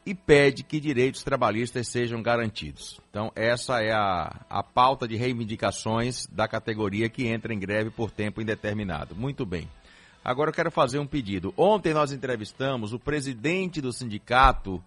e 0.06 0.14
pede 0.14 0.62
que 0.62 0.78
direitos 0.78 1.22
trabalhistas 1.22 1.88
sejam 1.88 2.22
garantidos. 2.22 3.00
Então, 3.10 3.32
essa 3.34 3.82
é 3.82 3.92
a, 3.92 4.44
a 4.50 4.62
pauta 4.62 5.08
de 5.08 5.16
reivindicações 5.16 6.26
da 6.26 6.46
categoria 6.46 7.08
que 7.08 7.26
entra 7.26 7.54
em 7.54 7.58
greve 7.58 7.90
por 7.90 8.10
tempo 8.10 8.40
indeterminado. 8.40 9.14
Muito 9.14 9.46
bem. 9.46 9.68
Agora 10.22 10.50
eu 10.50 10.54
quero 10.54 10.70
fazer 10.70 10.98
um 10.98 11.06
pedido. 11.06 11.52
Ontem 11.56 11.92
nós 11.92 12.12
entrevistamos 12.12 12.92
o 12.92 12.98
presidente 12.98 13.80
do 13.80 13.92
sindicato 13.92 14.82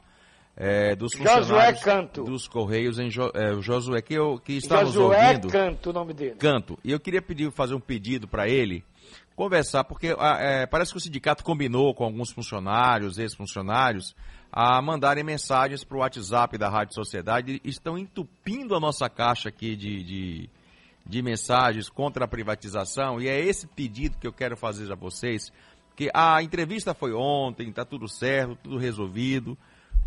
eh, 0.58 0.96
dos 0.96 1.12
Josué 1.14 1.36
funcionários 1.40 1.84
Canto. 1.84 2.24
dos 2.24 2.48
Correios, 2.48 2.98
em 3.00 3.10
Jo- 3.10 3.32
o 3.58 3.62
Josué, 3.62 4.02
que, 4.02 4.16
eu, 4.16 4.40
que 4.40 4.54
está 4.58 4.82
nos 4.84 4.94
Josué 4.94 5.28
ouvindo. 5.28 5.48
Canto, 5.50 5.90
o 5.92 5.94
nome 5.94 6.14
dele. 6.14 6.36
Canto. 6.36 6.78
E 6.84 6.92
eu 6.92 7.00
queria 7.00 7.22
pedir, 7.22 7.52
fazer 7.52 7.76
um 7.76 7.80
pedido 7.80 8.28
para 8.28 8.50
ele, 8.50 8.84
conversar, 9.36 9.84
porque 9.84 10.16
é, 10.40 10.66
parece 10.66 10.92
que 10.92 10.98
o 10.98 11.02
sindicato 11.02 11.44
combinou 11.44 11.94
com 11.94 12.04
alguns 12.04 12.32
funcionários, 12.32 13.20
ex-funcionários, 13.20 14.16
a 14.52 14.82
mandarem 14.82 15.24
mensagens 15.24 15.84
para 15.84 15.98
o 15.98 16.00
WhatsApp 16.00 16.58
da 16.58 16.70
Rádio 16.70 16.96
Sociedade. 16.96 17.62
Estão 17.64 17.98
entupindo 17.98 18.76
a 18.76 18.80
nossa 18.80 19.08
caixa 19.10 19.50
aqui 19.50 19.76
de, 19.76 20.04
de, 20.04 20.50
de 21.06 21.22
mensagens 21.22 21.90
contra 21.90 22.26
a 22.26 22.28
privatização. 22.28 23.22
E 23.22 23.28
é 23.28 23.40
esse 23.40 23.68
pedido 23.68 24.18
que 24.18 24.26
eu 24.26 24.34
quero 24.34 24.58
fazer 24.58 24.92
a 24.92 24.96
vocês. 24.96 25.52
Que 25.96 26.10
a 26.14 26.42
entrevista 26.42 26.94
foi 26.94 27.12
ontem, 27.14 27.70
está 27.70 27.84
tudo 27.84 28.08
certo, 28.08 28.56
tudo 28.64 28.78
resolvido, 28.78 29.58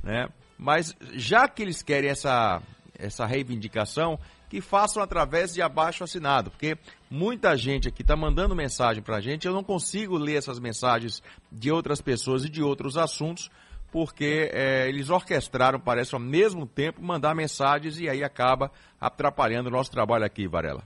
né? 0.03 0.29
Mas 0.59 0.95
já 1.13 1.49
que 1.49 1.63
eles 1.63 1.83
querem 1.83 2.11
essa, 2.11 2.63
essa 2.99 3.25
reivindicação, 3.25 4.19
que 4.51 4.61
façam 4.61 5.01
através 5.01 5.55
de 5.55 5.63
abaixo 5.63 6.03
assinado, 6.03 6.51
porque 6.51 6.77
muita 7.09 7.57
gente 7.57 7.87
aqui 7.87 8.03
está 8.03 8.17
mandando 8.17 8.55
mensagem 8.55 9.01
para 9.01 9.17
a 9.17 9.21
gente, 9.21 9.47
eu 9.47 9.55
não 9.55 9.63
consigo 9.63 10.19
ler 10.19 10.37
essas 10.37 10.59
mensagens 10.59 11.23
de 11.51 11.71
outras 11.71 12.03
pessoas 12.03 12.45
e 12.45 12.49
de 12.49 12.61
outros 12.61 12.97
assuntos, 12.97 13.49
porque 13.93 14.51
é, 14.53 14.89
eles 14.89 15.09
orquestraram, 15.09 15.79
parece, 15.79 16.15
ao 16.15 16.21
mesmo 16.21 16.67
tempo 16.67 17.01
mandar 17.01 17.35
mensagens 17.35 18.01
e 18.01 18.09
aí 18.09 18.25
acaba 18.25 18.73
atrapalhando 19.01 19.69
o 19.69 19.73
nosso 19.73 19.91
trabalho 19.91 20.25
aqui, 20.25 20.49
Varela. 20.49 20.83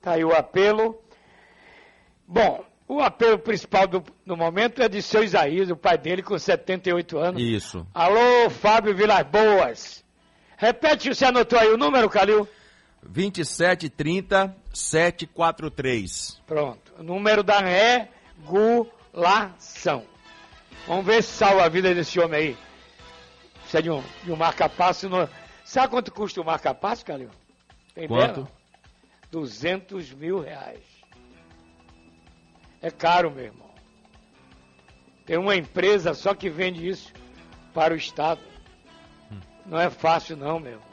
Tá 0.00 0.12
aí 0.12 0.24
o 0.24 0.32
apelo. 0.32 1.00
Bom, 2.26 2.64
o 2.96 3.00
apelo 3.00 3.38
principal 3.38 3.86
do, 3.86 4.04
do 4.26 4.36
momento 4.36 4.82
é 4.82 4.88
de 4.88 5.00
seu 5.02 5.24
Isaías, 5.24 5.70
o 5.70 5.76
pai 5.76 5.96
dele, 5.96 6.22
com 6.22 6.38
78 6.38 7.18
anos. 7.18 7.42
Isso. 7.42 7.86
Alô, 7.94 8.50
Fábio 8.50 8.94
Vilas 8.94 9.22
Boas. 9.26 10.04
Repete, 10.56 11.14
você 11.14 11.24
anotou 11.24 11.58
aí 11.58 11.68
o 11.68 11.76
número, 11.76 12.08
Calil? 12.10 12.46
2730 13.02 14.54
743. 14.72 16.40
Pronto. 16.46 16.92
O 16.98 17.02
número 17.02 17.42
da 17.42 17.58
regulação. 18.38 20.04
Vamos 20.86 21.04
ver 21.06 21.22
se 21.22 21.30
salva 21.30 21.64
a 21.64 21.68
vida 21.68 21.94
desse 21.94 22.20
homem 22.20 22.40
aí. 22.40 22.56
Precisa 23.54 23.82
de 23.82 23.90
um, 23.90 24.02
de 24.22 24.30
um 24.32 24.36
marca-passo. 24.36 25.08
No... 25.08 25.28
Sabe 25.64 25.88
quanto 25.88 26.12
custa 26.12 26.40
o 26.40 26.44
marca-passo, 26.44 27.04
Calil? 27.04 27.30
Tem 27.94 28.06
Quanto? 28.06 28.22
ideia, 28.22 28.36
não? 28.38 28.48
200 29.30 30.12
mil 30.12 30.40
reais. 30.40 30.91
É 32.82 32.90
caro, 32.90 33.30
meu 33.30 33.44
irmão. 33.44 33.70
Tem 35.24 35.36
uma 35.38 35.54
empresa 35.54 36.14
só 36.14 36.34
que 36.34 36.50
vende 36.50 36.86
isso 36.88 37.12
para 37.72 37.94
o 37.94 37.96
Estado. 37.96 38.40
Não 39.64 39.78
é 39.78 39.88
fácil, 39.88 40.36
não, 40.36 40.58
meu 40.58 40.72
irmão. 40.72 40.86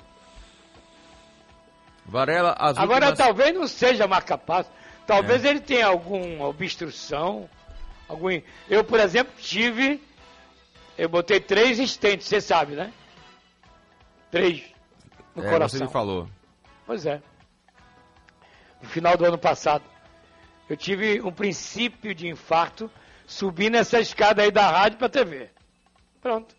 Varela, 2.06 2.56
as 2.60 2.78
Agora, 2.78 3.08
últimas... 3.08 3.18
talvez 3.18 3.54
não 3.56 3.68
seja 3.68 4.08
marca-passo. 4.08 4.70
Talvez 5.06 5.44
ele 5.44 5.60
tenha 5.60 5.88
alguma 5.88 6.48
obstrução. 6.48 7.50
Algum... 8.08 8.30
Eu, 8.70 8.84
por 8.84 9.00
exemplo, 9.00 9.34
tive. 9.40 10.02
Eu 10.98 11.10
botei 11.10 11.40
três 11.40 11.80
estentes, 11.80 12.28
você 12.28 12.40
sabe, 12.42 12.76
né? 12.76 12.94
Três 14.30 14.64
no 15.36 15.44
É, 15.44 15.50
coração. 15.50 15.80
você 15.80 15.86
me 15.86 15.92
falou. 15.92 16.30
Pois 16.86 17.06
é. 17.06 17.22
No 18.82 18.90
final 18.90 19.18
do 19.18 19.26
ano 19.26 19.38
passado. 19.38 19.84
Eu 20.70 20.78
tive 20.78 21.20
um 21.22 21.32
princípio 21.32 22.14
de 22.14 22.28
infarto 22.28 22.92
subindo 23.26 23.76
essa 23.76 24.00
escada 24.00 24.44
aí 24.44 24.52
da 24.52 24.70
rádio 24.70 25.00
pra 25.00 25.10
TV. 25.10 25.50
Pronto. 26.22 26.56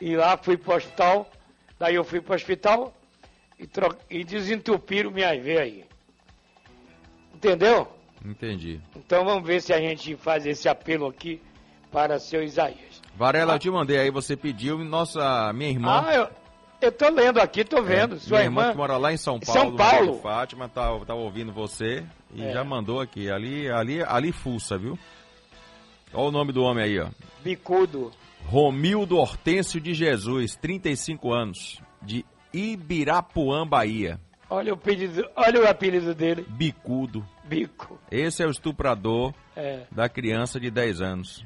E 0.00 0.16
lá 0.16 0.36
fui 0.36 0.56
pro 0.56 0.74
hospital. 0.74 1.30
Daí 1.78 1.94
eu 1.94 2.04
fui 2.04 2.20
pro 2.20 2.34
hospital 2.34 2.94
e, 3.58 3.66
tro... 3.66 3.94
e 4.08 4.24
desentupiram 4.24 5.10
minhas 5.10 5.42
veias 5.42 5.62
aí. 5.62 5.84
Entendeu? 7.34 7.86
Entendi. 8.24 8.80
Então 8.96 9.24
vamos 9.24 9.46
ver 9.46 9.60
se 9.60 9.72
a 9.72 9.80
gente 9.80 10.16
faz 10.16 10.46
esse 10.46 10.68
apelo 10.68 11.06
aqui 11.06 11.40
para 11.90 12.18
seu 12.18 12.42
Isaías. 12.42 13.00
Varela, 13.16 13.54
eu 13.54 13.58
te 13.58 13.70
mandei 13.70 13.98
aí, 13.98 14.10
você 14.10 14.36
pediu, 14.36 14.78
nossa, 14.78 15.52
minha 15.52 15.70
irmã. 15.70 16.04
Ah, 16.06 16.14
eu, 16.14 16.30
eu 16.80 16.92
tô 16.92 17.08
lendo 17.10 17.40
aqui, 17.40 17.64
tô 17.64 17.82
vendo. 17.82 18.16
É, 18.16 18.18
Sua 18.18 18.38
minha 18.38 18.46
irmã. 18.46 18.70
que 18.70 18.76
mora 18.76 18.96
lá 18.96 19.12
em 19.12 19.16
São 19.16 19.38
Paulo, 19.40 19.60
São 19.60 19.76
Paulo? 19.76 20.20
Fátima, 20.20 20.68
tá, 20.68 20.88
tá 21.06 21.14
ouvindo 21.14 21.52
você 21.52 22.04
e 22.34 22.42
É. 22.42 22.52
já 22.52 22.64
mandou 22.64 23.00
aqui. 23.00 23.30
Ali, 23.30 23.70
ali, 23.70 24.02
ali 24.02 24.32
fuça, 24.32 24.76
viu? 24.78 24.98
Olha 26.12 26.28
o 26.28 26.30
nome 26.30 26.52
do 26.52 26.62
homem 26.62 26.84
aí, 26.84 26.98
ó. 26.98 27.08
Bicudo. 27.42 28.10
Romildo 28.46 29.16
Hortêncio 29.18 29.80
de 29.80 29.92
Jesus, 29.94 30.56
35 30.56 31.32
anos, 31.32 31.80
de 32.02 32.24
Ibirapuã, 32.52 33.66
Bahia. 33.66 34.18
Olha 34.48 34.72
o 34.74 34.76
pedido, 34.76 35.24
olha 35.36 35.60
o 35.62 35.68
apelido 35.68 36.12
dele, 36.14 36.44
Bicudo. 36.48 37.24
bico. 37.44 38.00
Esse 38.10 38.42
é 38.42 38.46
o 38.46 38.50
estuprador 38.50 39.32
É. 39.54 39.82
da 39.92 40.08
criança 40.08 40.58
de 40.58 40.70
10 40.70 41.00
anos. 41.00 41.44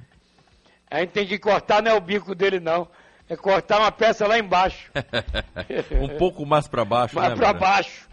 A 0.90 1.00
gente 1.00 1.10
tem 1.10 1.26
que 1.26 1.38
cortar, 1.38 1.82
não 1.82 1.90
é 1.90 1.94
o 1.94 2.00
bico 2.00 2.34
dele 2.34 2.60
não. 2.60 2.88
É 3.28 3.36
cortar 3.36 3.80
uma 3.80 3.92
peça 3.92 4.26
lá 4.26 4.38
embaixo. 4.38 4.90
um 6.00 6.18
pouco 6.18 6.44
mais 6.44 6.68
para 6.68 6.84
baixo, 6.84 7.16
mais 7.16 7.30
né, 7.30 7.36
pra 7.36 7.52
Varela? 7.52 7.66
baixo. 7.66 8.08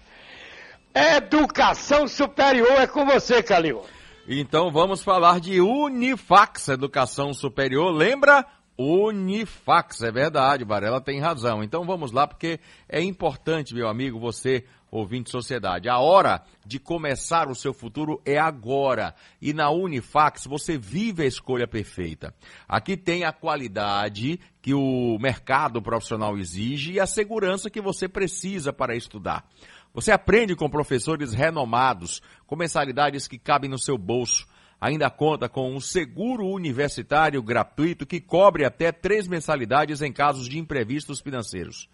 Educação 0.93 2.07
superior 2.07 2.81
é 2.81 2.87
com 2.87 3.05
você, 3.05 3.41
Calil. 3.41 3.81
Então 4.27 4.71
vamos 4.71 5.03
falar 5.03 5.39
de 5.39 5.59
Unifax 5.59 6.69
Educação 6.69 7.33
Superior. 7.33 7.91
Lembra? 7.91 8.45
Unifax, 8.77 10.01
é 10.01 10.11
verdade, 10.11 10.63
Varela 10.63 11.01
tem 11.01 11.19
razão. 11.19 11.63
Então 11.63 11.85
vamos 11.85 12.11
lá, 12.11 12.25
porque 12.25 12.59
é 12.89 13.01
importante, 13.01 13.75
meu 13.75 13.87
amigo, 13.87 14.19
você 14.19 14.65
ouvinte 14.91 15.25
de 15.25 15.31
sociedade. 15.31 15.87
A 15.87 15.97
hora 15.97 16.43
de 16.65 16.77
começar 16.77 17.49
o 17.49 17.55
seu 17.55 17.73
futuro 17.73 18.21
é 18.25 18.37
agora. 18.37 19.15
E 19.41 19.53
na 19.53 19.71
Unifax 19.71 20.45
você 20.45 20.77
vive 20.77 21.23
a 21.23 21.27
escolha 21.27 21.65
perfeita. 21.65 22.35
Aqui 22.67 22.97
tem 22.97 23.23
a 23.23 23.31
qualidade 23.31 24.39
que 24.61 24.73
o 24.73 25.17
mercado 25.19 25.81
profissional 25.81 26.37
exige 26.37 26.93
e 26.93 26.99
a 26.99 27.07
segurança 27.07 27.69
que 27.69 27.79
você 27.79 28.07
precisa 28.07 28.73
para 28.73 28.95
estudar. 28.95 29.47
Você 29.93 30.11
aprende 30.11 30.55
com 30.55 30.69
professores 30.69 31.33
renomados, 31.33 32.21
com 32.45 32.55
mensalidades 32.55 33.27
que 33.27 33.39
cabem 33.39 33.69
no 33.69 33.79
seu 33.79 33.97
bolso. 33.97 34.45
Ainda 34.79 35.09
conta 35.09 35.47
com 35.47 35.73
um 35.73 35.79
seguro 35.79 36.47
universitário 36.47 37.41
gratuito 37.43 38.05
que 38.05 38.19
cobre 38.19 38.65
até 38.65 38.91
três 38.91 39.27
mensalidades 39.27 40.01
em 40.01 40.11
casos 40.11 40.49
de 40.49 40.57
imprevistos 40.57 41.21
financeiros. 41.21 41.87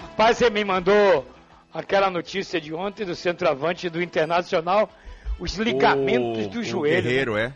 Rapaz, 0.00 0.36
você 0.38 0.50
me 0.50 0.64
mandou 0.64 1.26
aquela 1.72 2.10
notícia 2.10 2.60
de 2.60 2.72
ontem 2.74 3.04
do 3.04 3.14
centroavante 3.14 3.88
do 3.88 4.02
Internacional, 4.02 4.88
os 5.40 5.54
ligamentos 5.56 6.46
O- 6.46 6.50
do 6.50 6.60
o 6.60 6.64
joelho. 6.64 7.02
Guerreiro, 7.02 7.36
é. 7.36 7.54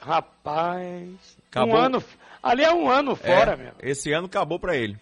Rapaz, 0.00 1.10
Acabou. 1.50 1.74
um 1.74 1.76
ano. 1.78 2.04
Ali 2.42 2.62
é 2.62 2.72
um 2.72 2.88
ano 2.88 3.16
fora, 3.16 3.52
é. 3.52 3.56
meu. 3.56 3.72
Esse 3.80 4.12
ano 4.12 4.26
acabou 4.26 4.58
para 4.58 4.76
ele. 4.76 4.96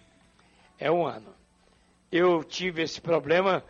É 0.79 0.89
um 0.91 1.05
ano. 1.05 1.33
Eu 2.11 2.43
tive 2.43 2.81
esse 2.81 2.99
problema 3.01 3.63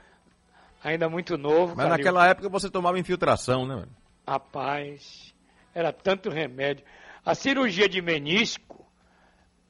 ainda 0.84 1.10
muito 1.10 1.38
novo. 1.38 1.76
Mas 1.76 1.88
Calil. 1.88 1.98
naquela 1.98 2.28
época 2.28 2.48
você 2.48 2.70
tomava 2.70 3.00
infiltração, 3.00 3.66
né? 3.66 3.84
Rapaz, 4.28 5.34
era 5.74 5.92
tanto 5.92 6.30
remédio. 6.30 6.86
A 7.26 7.34
cirurgia 7.34 7.90
de 7.90 8.02
menisco 8.02 8.86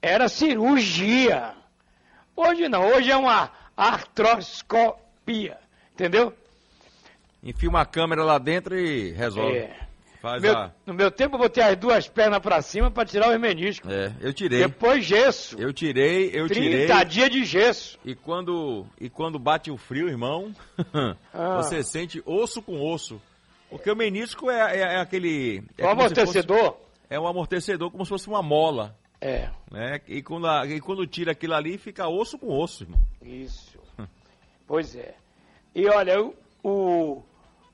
era 0.02 0.28
cirurgia. 0.28 1.54
Hoje 2.36 2.68
não, 2.68 2.86
hoje 2.88 3.10
é 3.12 3.16
uma 3.18 3.50
artroscopia. 3.78 5.58
Entendeu? 5.94 6.34
Enfia 7.44 7.70
uma 7.70 7.86
câmera 7.86 8.24
lá 8.24 8.38
dentro 8.38 8.78
e 8.78 9.12
resolve. 9.12 9.58
É. 9.58 9.80
Faz 10.22 10.42
Meu- 10.42 10.58
a. 10.58 10.72
no 10.88 10.94
meu 10.96 11.12
tempo 11.12 11.36
eu 11.36 11.40
botei 11.40 11.64
as 11.64 11.78
duas 11.78 12.08
pernas 12.08 12.40
pra 12.40 12.60
cima 12.62 12.90
pra 12.90 13.06
tirar 13.06 13.30
os 13.30 13.40
meniscos. 13.40 13.90
É, 13.92 14.12
eu 14.20 14.34
tirei. 14.34 14.60
Depois 14.60 15.06
gesso. 15.06 15.56
Eu 15.60 15.72
tirei, 15.72 16.32
eu 16.34 16.48
30 16.48 16.50
tirei. 16.50 17.06
dias 17.06 17.30
de 17.30 17.46
gesso. 17.46 18.00
E 18.04 18.16
quando, 18.16 18.86
e 19.00 19.08
quando 19.08 19.38
bate 19.38 19.70
o 19.70 19.78
frio, 19.78 20.10
irmão, 20.10 20.52
Ah. 21.32 21.58
você 21.58 21.84
sente 21.84 22.22
osso 22.26 22.60
com 22.62 22.82
osso. 22.82 23.22
Porque 23.70 23.90
o 23.92 23.96
menisco 23.96 24.50
é, 24.50 24.78
é- 24.78 24.94
é 24.96 25.00
aquele. 25.00 25.64
É 25.78 25.86
o 25.86 25.90
amortecedor. 25.90 26.76
É 27.10 27.20
um 27.20 27.28
amortecedor 27.28 27.92
como 27.92 28.06
se 28.06 28.10
fosse 28.10 28.28
uma 28.28 28.42
mola. 28.42 28.98
É, 29.22 29.50
Né? 29.72 30.00
E, 30.08 30.22
quando, 30.22 30.46
a- 30.48 30.66
e 30.68 30.80
quando 30.80 31.06
tira 31.08 31.32
aquilo 31.32 31.54
ali, 31.56 31.78
fica 31.78 32.08
osso 32.08 32.38
com 32.38 32.48
osso, 32.50 32.84
irmão. 32.84 33.00
isso. 33.22 33.80
pois 34.68 34.96
é. 34.96 35.16
E 35.74 35.88
olha, 35.88 36.22
o, 36.22 36.36
o, 36.64 37.24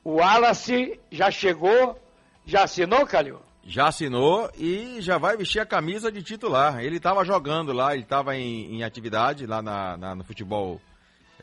o 0.04 0.12
Wallace 0.16 1.00
já 1.12 1.30
chegou, 1.32 2.00
já 2.46 2.64
assinou, 2.64 3.06
Calil? 3.06 3.40
Já 3.64 3.88
assinou 3.90 4.50
e 4.58 4.98
já 5.02 5.18
vai 5.18 5.38
vestir 5.38 5.60
a 5.60 5.66
camisa 5.66 6.12
de 6.12 6.24
titular. 6.24 6.80
Ele 6.84 6.98
estava 6.98 7.24
jogando 7.26 7.72
lá, 7.74 7.94
ele 7.94 8.04
estava 8.04 8.36
em, 8.36 8.76
em 8.78 8.84
atividade 8.84 9.46
lá 9.46 9.62
na, 9.62 9.98
na- 9.98 10.16
no 10.16 10.24
futebol. 10.24 10.80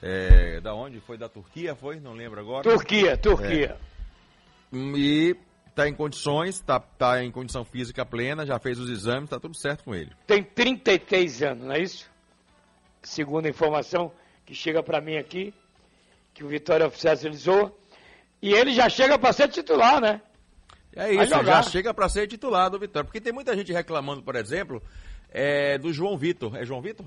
é, 0.03 0.61
da 0.61 0.75
onde? 0.75 1.01
Foi 1.01 1.17
da 1.19 1.29
Turquia? 1.29 1.75
Foi? 1.77 2.01
Não 2.01 2.13
lembro 2.15 2.41
agora. 2.41 2.63
Turquia, 2.63 3.17
Turquia. 3.17 3.77
E 4.73 5.37
tá 5.79 5.89
em 5.89 5.95
condições, 5.95 6.61
tá, 6.61 6.81
tá 6.81 7.23
em 7.23 7.31
condição 7.31 7.65
física 7.65 8.05
plena, 8.05 8.45
já 8.45 8.59
fez 8.59 8.81
os 8.81 8.91
exames, 8.91 9.31
tá 9.31 9.39
tudo 9.39 9.57
certo 9.57 9.85
com 9.85 9.95
ele. 9.95 10.11
Tem 10.27 10.43
33 10.43 11.43
anos, 11.45 11.65
não 11.67 11.73
é 11.73 11.81
isso? 11.81 12.11
Segundo 13.01 13.47
a 13.47 13.49
informação 13.49 14.11
que 14.45 14.57
chega 14.57 14.83
pra 14.83 15.01
mim 15.01 15.17
aqui, 15.17 15.55
que 16.35 16.43
o 16.43 16.49
Vitória 16.49 16.85
oficializou. 16.85 17.79
E 18.43 18.53
ele 18.53 18.73
já 18.73 18.89
chega 18.89 19.17
pra 19.17 19.33
ser 19.33 19.49
titular, 19.49 20.01
né? 20.01 20.21
É 20.97 21.13
isso, 21.15 21.45
já 21.45 21.63
chega 21.63 21.95
para 21.95 22.09
ser 22.09 22.27
titular 22.27 22.69
do 22.71 22.79
Vitória. 22.81 23.05
Porque 23.05 23.21
tem 23.21 23.33
muita 23.33 23.57
gente 23.57 23.73
reclamando, 23.73 24.21
por 24.23 24.35
exemplo, 24.35 24.83
é, 25.31 25.79
do 25.79 25.93
João 25.93 26.17
Vitor. 26.19 26.57
É 26.57 26.65
João 26.65 26.83
Vitor? 26.83 27.07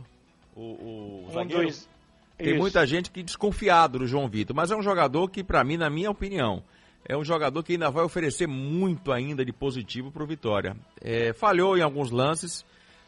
O, 0.56 0.62
o 0.62 1.26
Um 1.28 1.32
zagueiro? 1.34 1.66
dos- 1.68 1.90
Tem 2.38 2.52
Isso. 2.52 2.58
muita 2.58 2.86
gente 2.88 3.12
que 3.12 3.22
desconfiado 3.22 4.00
do 4.00 4.08
João 4.08 4.30
Vitor, 4.30 4.56
mas 4.56 4.72
é 4.72 4.76
um 4.78 4.82
jogador 4.82 5.28
que, 5.30 5.44
pra 5.44 5.62
mim, 5.64 5.76
na 5.78 5.90
minha 5.90 6.10
opinião, 6.10 6.64
é 7.08 7.18
um 7.18 7.24
jogador 7.24 7.64
que 7.64 7.74
ainda 7.74 7.90
vai 7.90 8.04
oferecer 8.04 8.48
muito 8.48 9.12
ainda 9.12 9.44
de 9.44 9.52
positivo 9.52 10.12
pro 10.12 10.26
Vitória. 10.26 10.76
É, 11.02 11.34
falhou 11.34 11.78
em 11.78 11.82
alguns 11.82 12.12
lances, 12.12 12.66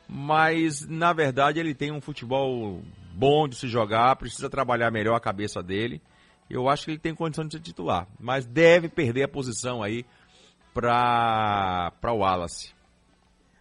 mas 0.07 0.87
na 0.87 1.13
verdade 1.13 1.59
ele 1.59 1.73
tem 1.73 1.91
um 1.91 2.01
futebol 2.01 2.81
bom 3.13 3.47
de 3.47 3.55
se 3.55 3.67
jogar, 3.67 4.15
precisa 4.15 4.49
trabalhar 4.49 4.91
melhor 4.91 5.15
a 5.15 5.19
cabeça 5.21 5.61
dele. 5.61 6.01
Eu 6.49 6.67
acho 6.67 6.85
que 6.85 6.91
ele 6.91 6.99
tem 6.99 7.15
condição 7.15 7.45
de 7.45 7.53
ser 7.53 7.61
titular, 7.61 8.07
mas 8.19 8.45
deve 8.45 8.89
perder 8.89 9.23
a 9.23 9.27
posição 9.27 9.81
aí 9.81 10.05
para 10.73 11.91
para 12.01 12.11
o 12.11 12.17
Wallace. 12.17 12.73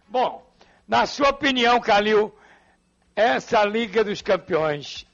Bom, 0.07 0.45
na 0.87 1.05
sua 1.05 1.29
opinião, 1.29 1.79
Calil, 1.79 2.35
essa 3.15 3.63
Liga 3.63 4.03
dos 4.03 4.21
Campeões, 4.21 5.07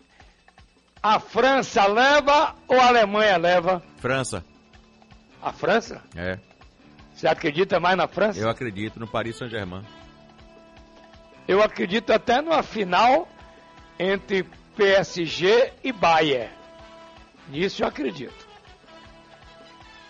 a 1.01 1.20
França 1.20 1.86
leva 1.86 2.55
ou 2.67 2.80
a 2.80 2.88
Alemanha 2.88 3.38
leva? 3.38 3.84
França, 3.97 4.43
A 5.42 5.52
França? 5.54 6.02
é. 6.16 6.38
Você 7.16 7.28
acredita 7.28 7.82
mais 7.82 7.98
na 7.98 8.08
França? 8.08 8.40
Eu 8.40 8.50
acredito 8.50 8.98
no 8.98 9.06
Paris 9.06 9.38
Saint-Germain. 9.38 9.84
Eu 11.46 11.62
acredito 11.62 12.14
até 12.14 12.42
numa 12.42 12.64
final 12.64 13.28
entre 14.00 14.44
PSG 14.78 15.74
e 15.84 15.92
Bayern. 15.92 16.50
Nisso 17.50 17.84
eu 17.84 17.88
acredito. 17.88 18.48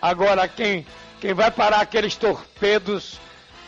Agora, 0.00 0.46
quem, 0.46 0.86
quem 1.20 1.34
vai 1.34 1.50
parar 1.50 1.80
aqueles 1.80 2.14
torpedos 2.14 3.18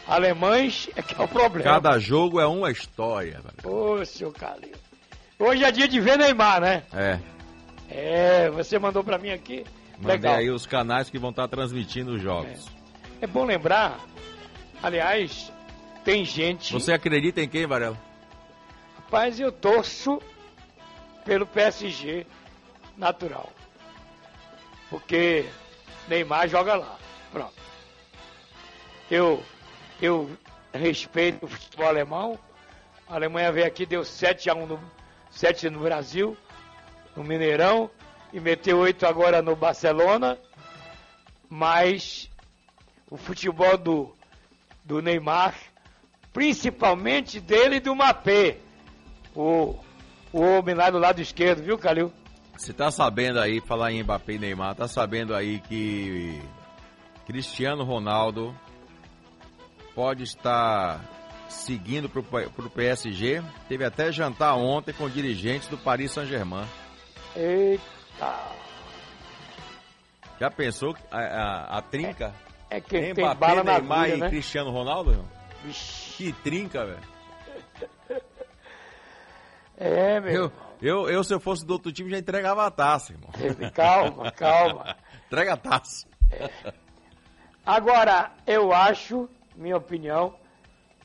alemães 0.06 0.88
é 0.94 1.02
que 1.02 1.20
é 1.20 1.24
o 1.24 1.26
problema. 1.26 1.64
Cada 1.68 1.98
jogo 1.98 2.38
é 2.38 2.46
uma 2.46 2.70
história. 2.70 3.40
Ô, 3.64 4.04
seu 4.04 4.30
Calil. 4.30 4.76
Hoje 5.36 5.64
é 5.64 5.72
dia 5.72 5.88
de 5.88 5.98
ver 5.98 6.16
Neymar, 6.16 6.60
né? 6.60 6.84
É. 6.92 7.18
É, 7.90 8.50
você 8.50 8.78
mandou 8.78 9.02
pra 9.02 9.18
mim 9.18 9.30
aqui. 9.30 9.64
Mandei 9.98 10.16
Legal. 10.16 10.34
aí 10.36 10.50
os 10.50 10.66
canais 10.66 11.08
que 11.08 11.18
vão 11.18 11.30
estar 11.30 11.48
transmitindo 11.48 12.12
os 12.12 12.22
jogos. 12.22 12.66
É 13.20 13.26
bom 13.26 13.44
lembrar, 13.44 14.00
aliás, 14.82 15.52
tem 16.04 16.24
gente. 16.24 16.72
Você 16.72 16.92
acredita 16.92 17.40
em 17.40 17.48
quem, 17.48 17.66
Varela? 17.66 17.96
Rapaz, 18.96 19.38
eu 19.38 19.52
torço 19.52 20.20
pelo 21.24 21.46
PSG 21.46 22.26
natural. 22.96 23.52
Porque 24.90 25.46
Neymar 26.08 26.48
joga 26.48 26.74
lá. 26.74 26.98
Pronto. 27.30 27.54
Eu, 29.10 29.42
eu 30.00 30.30
respeito 30.72 31.46
o 31.46 31.48
futebol 31.48 31.86
alemão. 31.86 32.38
A 33.08 33.14
Alemanha 33.14 33.52
veio 33.52 33.66
aqui, 33.66 33.86
deu 33.86 34.04
7 34.04 34.50
a 34.50 34.54
1 34.54 34.66
no, 34.66 34.80
7 35.30 35.68
no 35.70 35.80
Brasil, 35.80 36.36
no 37.14 37.22
Mineirão, 37.22 37.90
e 38.32 38.40
meteu 38.40 38.78
8 38.78 39.06
agora 39.06 39.42
no 39.42 39.54
Barcelona. 39.56 40.38
Mas 41.48 42.30
o 43.10 43.16
futebol 43.16 43.76
do, 43.76 44.14
do 44.84 45.02
Neymar, 45.02 45.54
principalmente 46.32 47.40
dele 47.40 47.76
e 47.76 47.80
do 47.80 47.94
Mapê, 47.94 48.56
o, 49.34 49.76
o 50.32 50.40
homem 50.40 50.74
lá 50.74 50.88
do 50.90 50.98
lado 50.98 51.20
esquerdo, 51.20 51.62
viu, 51.62 51.76
Calil? 51.78 52.12
Você 52.56 52.72
tá 52.72 52.90
sabendo 52.90 53.38
aí, 53.40 53.60
falar 53.60 53.92
em 53.92 54.02
Mbappé 54.02 54.34
e 54.34 54.38
Neymar, 54.38 54.74
tá 54.74 54.86
sabendo 54.86 55.34
aí 55.34 55.58
que 55.60 56.40
Cristiano 57.26 57.82
Ronaldo 57.82 58.54
pode 59.94 60.22
estar 60.22 61.00
seguindo 61.48 62.08
pro, 62.08 62.22
P- 62.22 62.48
pro 62.50 62.70
PSG. 62.70 63.42
Teve 63.68 63.84
até 63.84 64.10
jantar 64.10 64.54
ontem 64.54 64.92
com 64.94 65.08
dirigentes 65.08 65.68
do 65.68 65.76
Paris 65.76 66.12
Saint-Germain. 66.12 66.66
Eita. 67.36 67.82
Já 70.38 70.50
pensou 70.50 70.96
a, 71.10 71.18
a, 71.18 71.78
a 71.78 71.82
trinca? 71.82 72.34
É 72.68 72.80
quem 72.80 73.14
tem 73.14 73.24
Mbappé, 73.24 73.38
bala 73.38 73.62
na 73.62 73.78
Neymar 73.78 74.04
vida, 74.04 74.16
e 74.16 74.20
né? 74.20 74.28
Cristiano 74.28 74.70
Ronaldo? 74.70 75.24
Que 76.16 76.32
trinca, 76.32 76.84
velho. 76.86 77.12
É, 79.84 80.20
meu. 80.20 80.32
Eu, 80.32 80.52
eu, 80.80 81.10
eu, 81.10 81.24
se 81.24 81.34
eu 81.34 81.40
fosse 81.40 81.66
do 81.66 81.72
outro 81.72 81.90
time, 81.90 82.08
já 82.08 82.18
entregava 82.18 82.64
a 82.64 82.70
taça, 82.70 83.12
irmão. 83.12 83.30
irmão. 83.36 83.70
Calma, 83.72 84.30
calma. 84.30 84.96
Entrega 85.26 85.54
a 85.54 85.56
taça. 85.56 86.06
Agora, 87.66 88.30
eu 88.46 88.72
acho, 88.72 89.28
minha 89.56 89.76
opinião, 89.76 90.36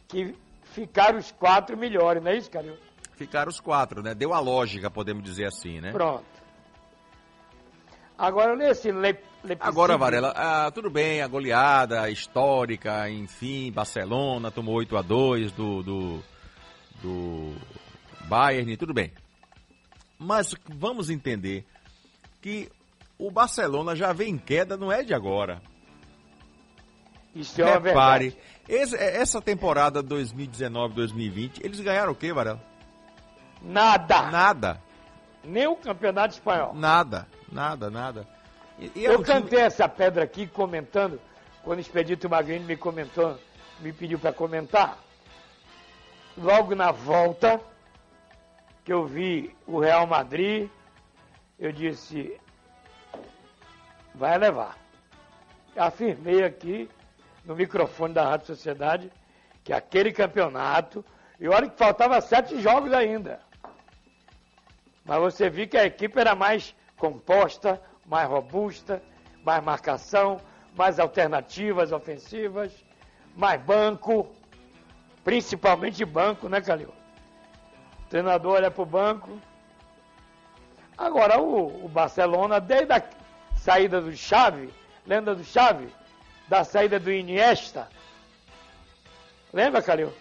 que 0.08 0.36
ficaram 0.64 1.18
os 1.18 1.32
quatro 1.32 1.76
melhores, 1.76 2.22
não 2.22 2.30
é 2.30 2.38
isso, 2.38 2.52
Calil? 2.52 2.78
Ficaram 3.14 3.50
os 3.50 3.60
quatro, 3.60 4.04
né? 4.04 4.14
Deu 4.14 4.32
a 4.32 4.40
lógica, 4.40 4.92
podemos 4.92 5.24
dizer 5.24 5.48
assim, 5.48 5.80
né? 5.82 5.92
Pronto. 5.92 6.37
Agora, 8.18 8.56
nesse 8.56 8.92
Le, 8.92 9.16
Leipzig- 9.44 9.58
Agora, 9.62 9.98
Varela, 9.98 10.34
ah, 10.36 10.72
tudo 10.72 10.90
bem, 10.90 11.22
a 11.22 11.28
goleada 11.28 12.10
histórica, 12.10 13.10
enfim, 13.10 13.72
Barcelona 13.72 14.50
tomou 14.50 14.76
8 14.76 14.98
a 14.98 15.02
2 15.02 15.52
do, 15.52 15.84
do, 15.84 16.24
do 17.02 17.54
Bayern, 18.26 18.76
tudo 18.76 18.94
bem. 18.94 19.12
Mas 20.18 20.56
vamos 20.68 21.10
entender 21.12 21.64
que 22.42 22.70
o 23.20 23.30
Barcelona 23.30 23.96
já 23.96 24.12
vem 24.14 24.30
em 24.34 24.38
queda, 24.38 24.76
não 24.76 24.92
é 24.92 25.04
de 25.04 25.14
agora. 25.14 25.62
Isso 27.36 27.62
é 27.62 27.66
Repare, 27.78 28.30
verdade. 28.30 28.38
esse- 28.68 28.96
essa 28.96 29.40
temporada 29.40 30.02
2019-2020, 30.02 31.62
eles 31.64 31.80
ganharam 31.80 32.14
o 32.14 32.16
quê, 32.16 32.34
Varela? 32.34 32.60
Nada. 33.62 34.32
Nada, 34.32 34.82
Nem 35.48 35.66
o 35.68 35.76
campeonato 35.76 36.34
espanhol. 36.34 36.74
nada, 36.74 37.26
nada, 37.52 37.90
nada. 37.90 38.28
E- 38.78 38.92
e 38.96 39.06
Eu 39.06 39.14
um 39.20 39.24
time- 39.24 39.26
cantei 39.42 39.60
essa 39.62 39.88
pedra 39.88 40.24
aqui 40.24 40.46
comentando, 40.46 41.20
quando 41.64 41.78
o 41.80 41.82
Expedito 41.82 42.30
Magrini 42.30 42.66
me 42.66 42.76
comentou, 42.78 43.38
me 43.80 43.92
pediu 43.94 44.20
para 44.20 44.34
comentar. 44.34 44.98
Logo 46.38 46.76
na 46.76 46.92
volta, 46.92 47.60
que 48.84 48.92
eu 48.94 49.06
vi 49.06 49.56
o 49.66 49.80
Real 49.80 50.06
Madrid, 50.06 50.70
eu 51.58 51.72
disse, 51.72 52.40
vai 54.14 54.38
levar. 54.38 54.78
Afirmei 55.76 56.44
aqui 56.44 56.90
no 57.46 57.56
microfone 57.56 58.14
da 58.14 58.24
Rádio 58.24 58.48
Sociedade 58.48 59.12
que 59.64 59.72
aquele 59.74 60.12
campeonato, 60.12 61.04
e 61.40 61.48
olha 61.48 61.70
que 61.70 61.78
faltava 61.78 62.20
sete 62.22 62.60
jogos 62.62 62.92
ainda. 62.94 63.40
Mas 65.08 65.20
você 65.20 65.50
viu 65.50 65.68
que 65.68 65.78
a 65.78 65.86
equipe 65.86 66.20
era 66.20 66.36
mais 66.36 66.76
composta, 66.98 67.82
mais 68.06 68.28
robusta, 68.28 69.02
mais 69.44 69.64
marcação, 69.64 70.42
mais 70.76 71.00
alternativas 71.00 71.94
ofensivas, 71.94 72.74
mais 73.36 73.62
banco, 73.62 74.28
principalmente 75.24 76.04
banco, 76.04 76.50
né, 76.50 76.60
Calil? 76.60 76.94
O 78.02 78.10
treinador 78.10 78.56
olha 78.56 78.70
para 78.70 78.84
o 78.84 78.86
banco. 78.86 79.42
Agora, 80.98 81.40
o, 81.40 81.86
o 81.86 81.88
Barcelona, 81.88 82.60
desde 82.60 82.94
a 82.94 83.04
saída 83.56 84.02
do 84.02 84.16
Xavi, 84.16 84.70
lembra 85.06 85.36
do 85.36 85.44
Xavi? 85.44 85.88
Da 86.50 86.64
saída 86.64 87.00
do 87.00 87.12
Iniesta? 87.12 87.88
Lembra, 89.54 89.82
Calil? 89.82 90.12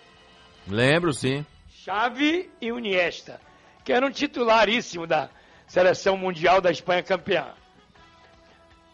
Lembro, 0.66 1.12
sim. 1.12 1.45
Xavi 1.70 2.51
e 2.61 2.68
Iniesta, 2.68 3.41
que 3.87 3.93
eram 3.93 4.11
titularíssimos 4.11 5.07
da 5.07 5.30
seleção 5.64 6.16
mundial 6.16 6.61
da 6.61 6.72
Espanha 6.72 7.05
campeã. 7.05 7.55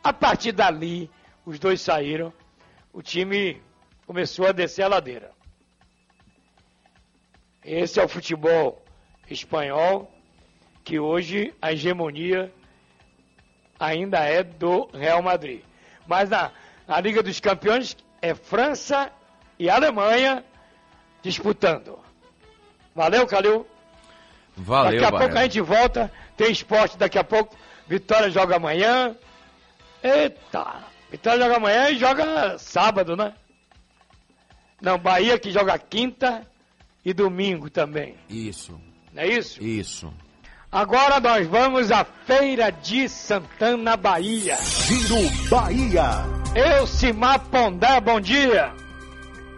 A 0.05 0.13
partir 0.13 0.53
dali, 0.53 1.11
os 1.47 1.59
dois 1.59 1.81
saíram, 1.81 2.31
o 2.93 3.01
time 3.01 3.63
começou 4.07 4.47
a 4.47 4.53
descer 4.53 4.83
a 4.83 4.89
ladeira. 4.89 5.33
Esse 7.65 7.99
é 8.01 8.05
o 8.05 8.09
futebol 8.09 8.85
espanhol, 9.31 10.13
que 10.85 11.01
hoje 11.01 11.55
a 11.63 11.73
hegemonia 11.73 12.53
ainda 13.81 14.19
é 14.19 14.43
do 14.43 14.91
Real 14.93 15.23
Madrid. 15.23 15.63
Mas 16.07 16.29
na, 16.29 16.53
na 16.87 17.01
Liga 17.01 17.23
dos 17.23 17.41
Campeões 17.41 17.97
é 18.21 18.35
França 18.35 19.11
e 19.59 19.71
Alemanha 19.71 20.45
disputando. 21.23 21.99
Valeu, 22.95 23.27
Calil? 23.27 23.72
Valeu, 24.63 25.01
daqui 25.01 25.05
a 25.05 25.19
pouco 25.19 25.39
a 25.39 25.43
gente 25.43 25.61
volta. 25.61 26.13
Tem 26.37 26.51
esporte 26.51 26.97
daqui 26.97 27.19
a 27.19 27.25
pouco. 27.25 27.57
Vitória 27.89 28.31
joga 28.31 28.57
amanhã. 28.57 29.15
Eita! 30.03 30.85
Vitória 31.11 31.41
joga 31.43 31.57
amanhã 31.57 31.91
e 31.91 31.99
joga 31.99 32.59
sábado, 32.59 33.17
né? 33.17 33.35
Não, 34.81 34.99
Bahia 34.99 35.39
que 35.39 35.51
joga 35.51 35.79
quinta 35.79 36.43
e 37.05 37.13
domingo 37.13 37.69
também. 37.71 38.17
Isso, 38.29 38.81
Não 39.13 39.23
é 39.23 39.29
isso? 39.29 39.63
isso. 39.63 40.13
Agora 40.71 41.21
nós 41.21 41.47
vamos 41.47 41.93
à 41.93 42.05
Feira 42.05 42.71
de 42.73 43.09
Santana, 43.09 43.97
Bahia. 43.97 44.57
Giro 44.57 45.31
Bahia. 45.51 46.03
Eu, 46.55 46.87
Simar 46.87 47.41
Pondé, 47.41 48.01
bom 48.01 48.19
dia. 48.21 48.73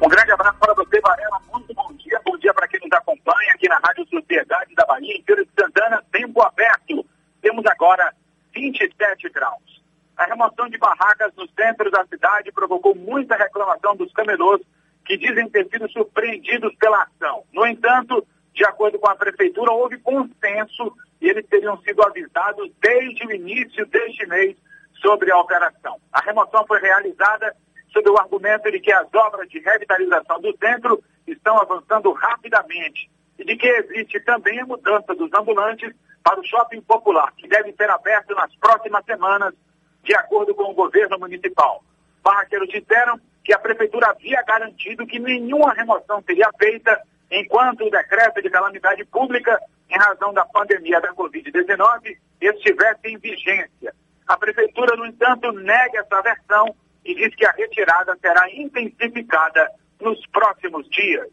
Um 0.03 0.09
grande 0.09 0.33
abraço 0.33 0.59
para 0.59 0.75
você, 0.75 1.01
Varela. 1.01 1.41
Muito 1.53 1.73
bom 1.73 1.93
dia. 1.95 2.21
Bom 2.25 2.37
dia 2.37 2.53
para 2.53 2.69
quem 2.69 2.81
nos 2.81 2.93
acompanha 2.93 3.53
aqui 3.55 3.69
na 3.69 3.79
Rádio 3.79 4.07
Sociedade 4.09 4.75
da 4.75 4.85
Bahia, 4.85 5.17
em 5.17 5.23
Feira 5.23 5.45
de 5.45 5.51
Santana, 5.59 6.03
tempo 6.11 6.43
aberto. 6.43 7.07
Temos 7.41 7.65
agora 7.67 8.13
27 8.53 9.29
graus. 9.31 9.83
A 10.17 10.25
remoção 10.27 10.69
de 10.69 10.79
barracas 10.79 11.33
no 11.37 11.49
centro 11.51 11.91
da 11.91 12.05
cidade 12.07 12.53
provocou 12.53 12.95
muita 12.95 13.37
reclamação 13.37 13.97
dos 13.97 14.13
camelôs 14.13 14.61
que 15.05 15.17
dizem 15.17 15.49
ter 15.49 15.69
sido 15.69 15.89
surpreendidos 15.91 16.75
pela 16.77 17.03
ação. 17.03 17.45
No 17.53 17.67
entanto, 17.67 18.27
de 18.53 18.65
acordo 18.65 18.99
com 18.99 19.09
a 19.09 19.17
prefeitura, 19.17 19.73
houve 19.73 19.99
consenso 19.99 20.97
e 21.21 21.29
eles 21.29 21.47
teriam 21.47 21.77
sido 21.83 22.03
avisados 22.03 22.71
desde 22.81 23.27
o 23.27 23.33
início 23.33 23.87
deste 23.87 24.27
mês 24.27 24.57
sobre 25.01 25.31
a 25.31 25.39
operação. 25.39 26.01
A 26.13 26.21
remoção 26.21 26.65
foi 26.67 26.81
realizada 26.81 27.55
sob 27.95 28.11
o 28.11 28.19
argumento 28.19 28.71
de 28.71 28.81
que 28.81 28.93
as 28.93 29.07
obras 29.15 29.49
de 29.49 29.61
revitalização 29.61 30.41
do 30.41 30.55
centro 30.59 31.03
estão 31.27 31.57
avançando 31.59 32.13
rapidamente 32.13 33.09
e 33.39 33.45
de 33.45 33.57
que 33.57 33.67
existe 33.67 34.21
também 34.21 34.61
a 34.61 34.67
mudança 34.67 35.15
dos 35.15 35.33
ambulantes 35.33 35.95
para 36.23 36.41
o 36.41 36.45
shopping 36.45 36.81
popular, 36.81 37.33
que 37.37 37.47
deve 37.47 37.73
ser 37.73 37.89
aberto 37.89 38.35
nas 38.35 38.55
próximas 38.57 39.05
semanas, 39.05 39.55
de 40.03 40.15
acordo 40.15 40.55
com 40.55 40.65
o 40.65 40.75
governo 40.75 41.19
municipal. 41.19 41.83
Barraqueiros 42.23 42.69
disseram 42.69 43.19
que 43.45 43.55
a 43.55 43.59
prefeitura 43.59 44.09
havia 44.09 44.43
garantido 44.43 45.07
que 45.07 45.19
nenhuma 45.19 45.73
remoção 45.73 46.23
seria 46.23 46.51
feita 46.59 47.01
enquanto 47.31 47.85
o 47.85 47.91
decreto 47.91 48.43
de 48.43 48.51
calamidade 48.51 49.05
pública, 49.05 49.61
em 49.89 49.99
razão 49.99 50.33
da 50.33 50.45
pandemia 50.47 51.01
da 51.01 51.13
Covid-19, 51.15 52.17
estivesse 52.41 53.09
em 53.09 53.19
vigência. 53.19 53.95
A 54.27 54.37
prefeitura, 54.37 54.97
no 54.97 55.07
entanto, 55.07 55.53
nega 55.53 56.01
essa 56.01 56.23
versão 56.23 56.75
e 57.05 57.15
diz 57.15 57.35
que 57.35 57.47
a 57.47 57.53
retirada 57.53 58.17
será 58.21 58.51
intensificada 58.53 59.71
nos 60.01 60.19
próximos 60.29 60.89
dias. 60.91 61.29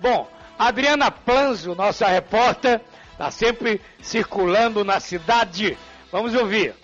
Bom, 0.00 0.28
Adriana 0.58 1.10
Planzo, 1.10 1.74
nossa 1.74 2.06
repórter, 2.06 2.80
está 3.12 3.30
sempre 3.30 3.80
circulando 4.02 4.84
na 4.84 5.00
cidade. 5.00 5.78
Vamos 6.10 6.34
ouvir. 6.34 6.74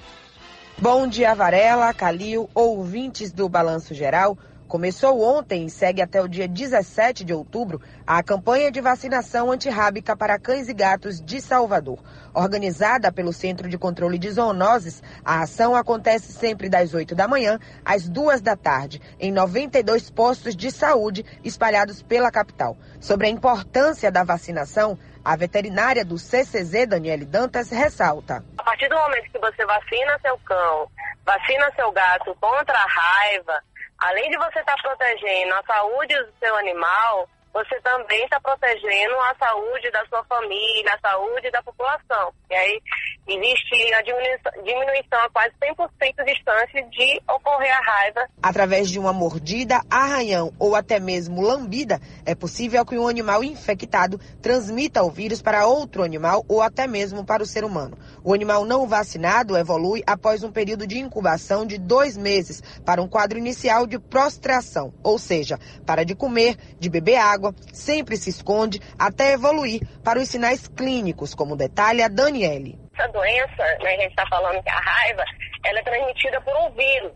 Bom 0.79 1.07
dia, 1.07 1.35
Varela, 1.35 1.93
Calil, 1.93 2.49
ouvintes 2.55 3.33
do 3.33 3.49
Balanço 3.49 3.93
Geral. 3.95 4.39
Começou 4.71 5.21
ontem 5.21 5.67
e 5.67 5.71
segue 5.71 6.01
até 6.01 6.23
o 6.23 6.29
dia 6.29 6.47
17 6.47 7.25
de 7.25 7.35
outubro 7.35 7.83
a 8.07 8.23
campanha 8.23 8.71
de 8.71 8.81
vacinação 8.81 9.51
antirrábica 9.51 10.17
para 10.17 10.39
cães 10.39 10.69
e 10.69 10.73
gatos 10.73 11.21
de 11.21 11.41
Salvador. 11.41 11.99
Organizada 12.33 13.11
pelo 13.11 13.33
Centro 13.33 13.69
de 13.69 13.77
Controle 13.77 14.17
de 14.17 14.31
Zoonoses, 14.31 15.03
a 15.25 15.41
ação 15.41 15.75
acontece 15.75 16.33
sempre 16.33 16.69
das 16.69 16.95
8 16.95 17.17
da 17.17 17.27
manhã 17.27 17.59
às 17.85 18.09
2 18.09 18.41
da 18.43 18.55
tarde, 18.55 19.03
em 19.19 19.33
92 19.33 20.09
postos 20.09 20.55
de 20.55 20.71
saúde 20.71 21.27
espalhados 21.43 22.01
pela 22.01 22.31
capital. 22.31 22.79
Sobre 23.01 23.27
a 23.27 23.31
importância 23.31 24.09
da 24.09 24.23
vacinação, 24.23 24.97
a 25.25 25.35
veterinária 25.35 26.05
do 26.05 26.17
CCZ, 26.17 26.87
Daniele 26.87 27.25
Dantas, 27.25 27.71
ressalta. 27.71 28.45
A 28.57 28.63
partir 28.63 28.89
do 28.89 28.95
momento 28.95 29.33
que 29.33 29.39
você 29.41 29.67
vacina 29.67 30.17
seu 30.23 30.39
cão, 30.39 30.89
vacina 31.27 31.73
seu 31.75 31.91
gato 31.91 32.37
contra 32.41 32.79
a 32.79 32.87
raiva, 32.87 33.61
além 34.01 34.31
de 34.31 34.39
você 34.39 34.61
estar 34.61 34.77
protegendo 34.83 35.55
a 35.55 35.63
saúde 35.63 36.15
do 36.15 36.33
seu 36.39 36.57
animal, 36.57 37.29
você 37.53 37.81
também 37.81 38.23
está 38.25 38.41
protegendo 38.41 39.15
a 39.15 39.35
saúde 39.39 39.91
da 39.91 40.05
sua 40.07 40.25
família, 40.25 40.95
a 40.95 41.09
saúde 41.09 41.51
da 41.51 41.63
população. 41.63 42.33
E 42.49 42.55
aí 42.55 42.81
existe 43.27 43.95
a 43.95 44.03
diminuição, 44.03 45.21
a 45.25 45.31
quase 45.31 45.55
100% 45.63 46.25
de 46.25 46.35
chance 46.43 46.91
de 46.91 47.23
ocorrer 47.29 47.73
a 47.77 47.83
raiva. 47.83 48.29
Através 48.43 48.91
de 48.91 48.99
uma 48.99 49.13
mordida, 49.13 49.81
arranhão 49.91 50.53
ou 50.59 50.75
até 50.75 50.99
mesmo 51.01 51.41
lambida, 51.41 52.01
é 52.25 52.35
possível 52.35 52.85
que 52.85 52.99
um 52.99 53.09
animal 53.09 53.43
infectado 53.43 54.19
transmita 54.41 55.03
o 55.03 55.11
vírus 55.11 55.43
para 55.43 55.67
outro 55.67 56.03
animal 56.03 56.45
ou 56.49 56.63
até 56.63 56.87
mesmo 56.87 57.25
para 57.25 57.43
o 57.43 57.47
ser 57.47 57.65
humano. 57.65 57.99
O 58.23 58.35
animal 58.35 58.65
não 58.65 58.87
vacinado 58.87 59.57
evolui 59.57 60.03
após 60.07 60.43
um 60.43 60.53
período 60.53 60.87
de 60.87 60.99
incubação 60.99 61.67
de 61.67 61.79
dois 61.79 62.17
meses 62.17 62.63
para 62.85 63.03
um 63.03 63.09
quadro 63.09 63.39
inicial 63.39 63.87
de 63.87 63.99
prostração, 63.99 64.93
ou 65.03 65.19
seja, 65.19 65.59
para 65.87 66.05
de 66.05 66.15
comer, 66.15 66.57
de 66.79 66.89
beber 66.89 67.17
água, 67.17 67.40
sempre 67.73 68.17
se 68.17 68.31
esconde 68.31 68.81
até 68.99 69.33
evoluir 69.33 69.81
para 70.05 70.19
os 70.19 70.29
sinais 70.29 70.69
clínicos, 70.69 71.35
como 71.35 71.57
detalha 71.57 72.09
Daniele. 72.09 72.79
Essa 72.95 73.09
doença, 73.09 73.63
né, 73.83 73.95
a 73.95 74.01
gente 74.01 74.11
está 74.11 74.27
falando 74.29 74.63
que 74.63 74.71
a 74.71 74.81
raiva, 74.81 75.25
ela 75.65 75.79
é 75.79 75.83
transmitida 75.83 76.41
por 76.41 76.57
um 76.57 76.71
vírus. 76.71 77.13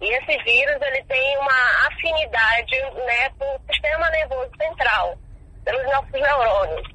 E 0.00 0.12
esse 0.14 0.42
vírus, 0.42 0.82
ele 0.82 1.04
tem 1.04 1.38
uma 1.38 1.86
afinidade 1.86 2.80
né, 3.06 3.30
com 3.38 3.44
o 3.44 3.60
sistema 3.72 4.10
nervoso 4.10 4.50
central, 4.60 5.16
pelos 5.64 5.84
nossos 5.84 6.12
neurônios. 6.12 6.88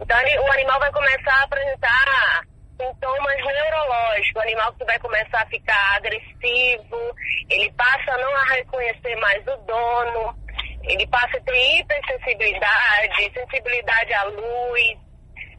Então, 0.00 0.18
ele, 0.20 0.38
o 0.38 0.52
animal 0.52 0.80
vai 0.80 0.90
começar 0.92 1.34
a 1.34 1.44
apresentar 1.44 2.42
sintomas 2.82 3.36
neurológicos, 3.36 4.36
o 4.36 4.40
animal 4.40 4.72
que 4.72 4.84
vai 4.84 4.98
começar 4.98 5.42
a 5.42 5.46
ficar 5.46 5.96
agressivo, 5.96 7.14
ele 7.48 7.72
passa 7.72 8.12
a 8.12 8.18
não 8.18 8.32
reconhecer 8.46 9.16
mais 9.16 9.42
o 9.46 9.56
dono, 9.58 10.34
ele 10.84 11.06
passa 11.06 11.36
a 11.36 11.40
ter 11.40 11.80
hipersensibilidade, 11.80 13.32
sensibilidade 13.34 14.12
à 14.14 14.24
luz, 14.24 14.98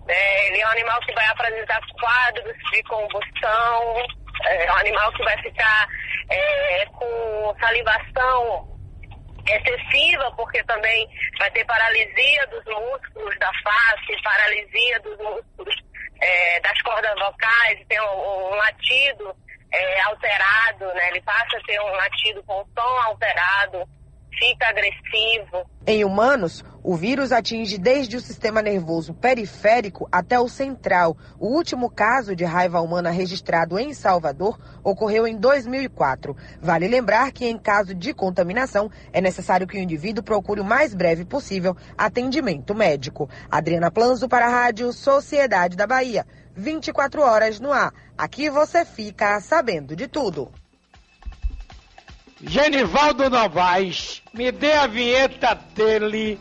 né? 0.05 0.47
ele 0.47 0.61
é 0.61 0.67
um 0.67 0.71
animal 0.71 0.99
que 1.01 1.13
vai 1.13 1.25
apresentar 1.27 1.79
quadros 1.99 2.57
de 2.71 2.83
combustão, 2.83 4.05
é 4.47 4.71
um 4.71 4.77
animal 4.77 5.11
que 5.13 5.23
vai 5.23 5.41
ficar 5.41 5.87
é, 6.29 6.85
com 6.87 7.55
salivação 7.59 8.67
excessiva, 9.47 10.31
porque 10.35 10.63
também 10.63 11.07
vai 11.37 11.51
ter 11.51 11.65
paralisia 11.65 12.47
dos 12.47 12.63
músculos 12.65 13.37
da 13.39 13.51
face, 13.63 14.21
paralisia 14.23 14.99
dos 15.01 15.17
músculos 15.17 15.75
é, 16.21 16.59
das 16.61 16.81
cordas 16.81 17.13
vocais, 17.19 17.85
tem 17.87 17.99
um, 18.01 18.51
um 18.51 18.55
latido 18.55 19.35
é, 19.73 20.01
alterado, 20.01 20.85
né? 20.93 21.09
Ele 21.09 21.21
passa 21.21 21.57
a 21.57 21.63
ter 21.65 21.79
um 21.81 21.91
latido 21.91 22.43
com 22.43 22.65
som 22.73 23.01
alterado 23.01 23.87
fica 24.37 24.67
agressivo. 24.69 25.65
Em 25.85 26.05
humanos, 26.05 26.63
o 26.81 26.95
vírus 26.95 27.31
atinge 27.31 27.77
desde 27.77 28.15
o 28.15 28.21
sistema 28.21 28.61
nervoso 28.61 29.13
periférico 29.13 30.07
até 30.11 30.39
o 30.39 30.47
central. 30.47 31.17
O 31.39 31.47
último 31.47 31.89
caso 31.89 32.35
de 32.35 32.43
raiva 32.43 32.81
humana 32.81 33.09
registrado 33.09 33.77
em 33.77 33.93
Salvador 33.93 34.59
ocorreu 34.83 35.27
em 35.27 35.35
2004. 35.35 36.35
Vale 36.61 36.87
lembrar 36.87 37.31
que, 37.31 37.45
em 37.45 37.57
caso 37.57 37.93
de 37.93 38.13
contaminação, 38.13 38.89
é 39.11 39.19
necessário 39.19 39.67
que 39.67 39.77
o 39.77 39.81
indivíduo 39.81 40.23
procure 40.23 40.61
o 40.61 40.65
mais 40.65 40.93
breve 40.93 41.25
possível 41.25 41.75
atendimento 41.97 42.73
médico. 42.73 43.29
Adriana 43.49 43.91
Planzo 43.91 44.27
para 44.27 44.45
a 44.45 44.49
Rádio 44.49 44.91
Sociedade 44.93 45.75
da 45.75 45.87
Bahia. 45.87 46.25
24 46.55 47.21
horas 47.21 47.59
no 47.59 47.71
ar. 47.71 47.91
Aqui 48.17 48.49
você 48.49 48.85
fica 48.85 49.39
sabendo 49.39 49.95
de 49.95 50.07
tudo. 50.07 50.51
Genivaldo 52.45 53.29
Novaes, 53.29 54.21
me 54.33 54.51
dê 54.51 54.73
a 54.73 54.85
vinheta 54.85 55.55
dele. 55.73 56.39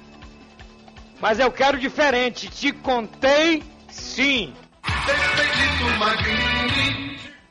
Mas 1.21 1.39
eu 1.39 1.51
quero 1.51 1.79
diferente. 1.79 2.49
Te 2.49 2.73
contei, 2.73 3.63
sim. 3.89 4.53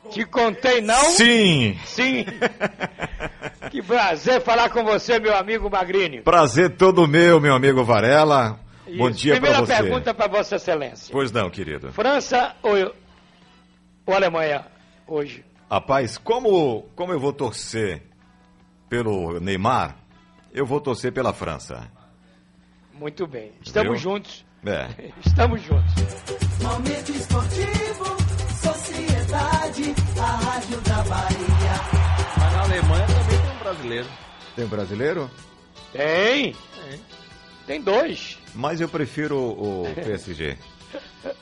Te 0.10 0.26
contei, 0.26 0.82
não? 0.82 1.02
Sim. 1.12 1.80
Sim. 1.86 2.26
que 3.72 3.82
prazer 3.82 4.42
falar 4.42 4.70
com 4.70 4.84
você, 4.84 5.18
meu 5.18 5.34
amigo 5.36 5.70
Magrini. 5.70 6.22
Prazer 6.22 6.76
todo 6.76 7.08
meu, 7.08 7.40
meu 7.40 7.56
amigo 7.56 7.84
Varela. 7.86 8.60
Isso. 8.86 8.98
Bom 8.98 9.10
dia 9.10 9.34
para 9.40 9.42
Primeira 9.42 9.66
você. 9.66 9.84
pergunta 9.84 10.14
para 10.14 10.28
Vossa 10.28 10.58
Excelência. 10.58 11.08
Pois 11.14 11.32
não, 11.32 11.50
querido. 11.50 11.94
França 11.94 12.54
ou, 12.62 12.94
ou 14.06 14.14
Alemanha 14.14 14.66
hoje? 15.08 15.46
Rapaz, 15.70 16.18
como, 16.18 16.82
como 16.94 17.14
eu 17.14 17.20
vou 17.20 17.32
torcer 17.32 18.11
pelo 18.92 19.40
Neymar, 19.40 19.96
eu 20.52 20.66
vou 20.66 20.82
torcer 20.82 21.14
pela 21.14 21.32
França. 21.32 21.90
Muito 22.94 23.26
bem. 23.26 23.54
Estamos 23.62 24.02
Viu? 24.02 24.12
juntos. 24.12 24.46
É. 24.66 25.14
Estamos 25.26 25.62
juntos. 25.62 25.94
Momento 26.62 27.12
esportivo, 27.14 28.06
sociedade, 28.62 29.96
a 30.20 30.36
rádio 30.36 30.82
da 30.82 31.04
Bahia. 31.04 31.74
Mas 32.38 32.52
na 32.54 32.62
Alemanha 32.64 33.08
também 33.08 33.40
tem 33.40 33.56
um 33.56 33.60
brasileiro. 33.60 34.08
Tem 34.58 34.66
um 34.66 34.68
brasileiro? 34.68 35.32
Tem. 35.94 36.56
Tem 37.66 37.82
dois. 37.82 38.40
Mas 38.54 38.82
eu 38.82 38.90
prefiro 38.90 39.38
o 39.40 39.86
PSG. 39.96 40.58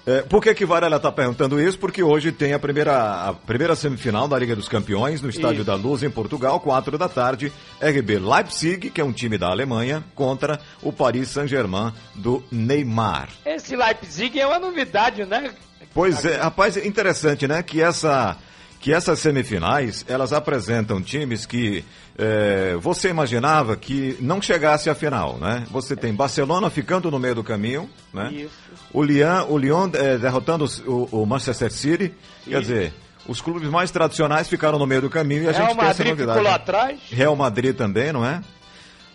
É, 0.06 0.22
por 0.24 0.42
que 0.42 0.54
que 0.54 0.66
Varela 0.66 0.98
está 0.98 1.12
perguntando 1.12 1.60
isso? 1.62 1.78
Porque 1.78 2.04
hoje 2.04 2.32
tem 2.32 2.54
a 2.54 2.60
primeira, 2.60 3.30
a 3.30 3.34
primeira 3.34 3.76
semifinal 3.76 4.28
da 4.28 4.38
Liga 4.38 4.56
dos 4.56 4.68
Campeões 4.68 5.22
no 5.22 5.30
Estádio 5.30 5.58
Isso. 5.58 5.66
da 5.66 5.76
Luz, 5.76 6.04
em 6.04 6.10
Portugal, 6.10 6.60
4 6.60 6.98
da 6.98 7.08
tarde. 7.08 7.52
RB 7.82 8.20
Leipzig, 8.20 8.90
que 8.90 9.00
é 9.00 9.04
um 9.04 9.14
time 9.14 9.38
da 9.38 9.48
Alemanha, 9.48 10.04
contra 10.16 10.60
o 10.82 10.92
Paris 10.92 11.30
Saint-Germain 11.30 11.94
do 12.16 12.44
Neymar. 12.52 13.30
Esse 13.46 13.76
Leipzig 13.76 14.40
é 14.40 14.46
uma 14.46 14.60
novidade, 14.60 15.24
né? 15.26 15.54
Pois 15.94 16.26
é, 16.26 16.38
rapaz, 16.38 16.78
é 16.78 16.86
interessante, 16.86 17.48
né? 17.48 17.64
Que 17.64 17.82
essa 17.82 18.38
que 18.80 18.94
essas 18.94 19.20
semifinais 19.20 20.06
elas 20.08 20.32
apresentam 20.32 21.02
times 21.02 21.46
que 21.46 21.84
é, 22.18 22.76
você 22.80 23.10
imaginava 23.10 23.76
que 23.76 24.18
não 24.20 24.42
chegasse 24.42 24.90
à 24.90 24.96
final, 24.96 25.38
né? 25.38 25.66
Você 25.70 25.96
tem 25.96 26.14
Barcelona 26.14 26.70
ficando 26.70 27.10
no 27.12 27.20
meio 27.20 27.36
do 27.36 27.44
caminho, 27.44 27.90
né? 28.14 28.32
Isso. 28.34 28.52
O 28.94 29.04
Lyon, 29.04 29.46
o 29.50 29.58
Lyon 29.58 29.90
é, 29.94 30.18
derrotando 30.18 30.66
o, 30.88 31.22
o 31.22 31.26
Manchester 31.26 31.72
City, 31.72 32.14
quer 32.44 32.50
Isso. 32.52 32.62
dizer, 32.62 32.94
os 33.28 33.40
clubes 33.40 33.70
mais 33.70 33.92
tradicionais 33.92 34.48
ficaram 34.50 34.80
no 34.80 34.86
meio 34.88 35.02
do 35.02 35.10
caminho 35.10 35.44
e 35.44 35.48
a 35.48 35.52
Real 35.52 35.68
gente 35.68 35.78
tem 35.78 35.88
essa 35.88 36.04
Madrid 36.04 36.08
novidade. 36.08 36.40
ficou 36.40 36.44
lá 36.44 36.58
né? 36.58 36.64
atrás. 36.64 37.00
Real 37.12 37.36
Madrid 37.36 37.76
também, 37.76 38.12
não 38.12 38.26
é? 38.26 38.42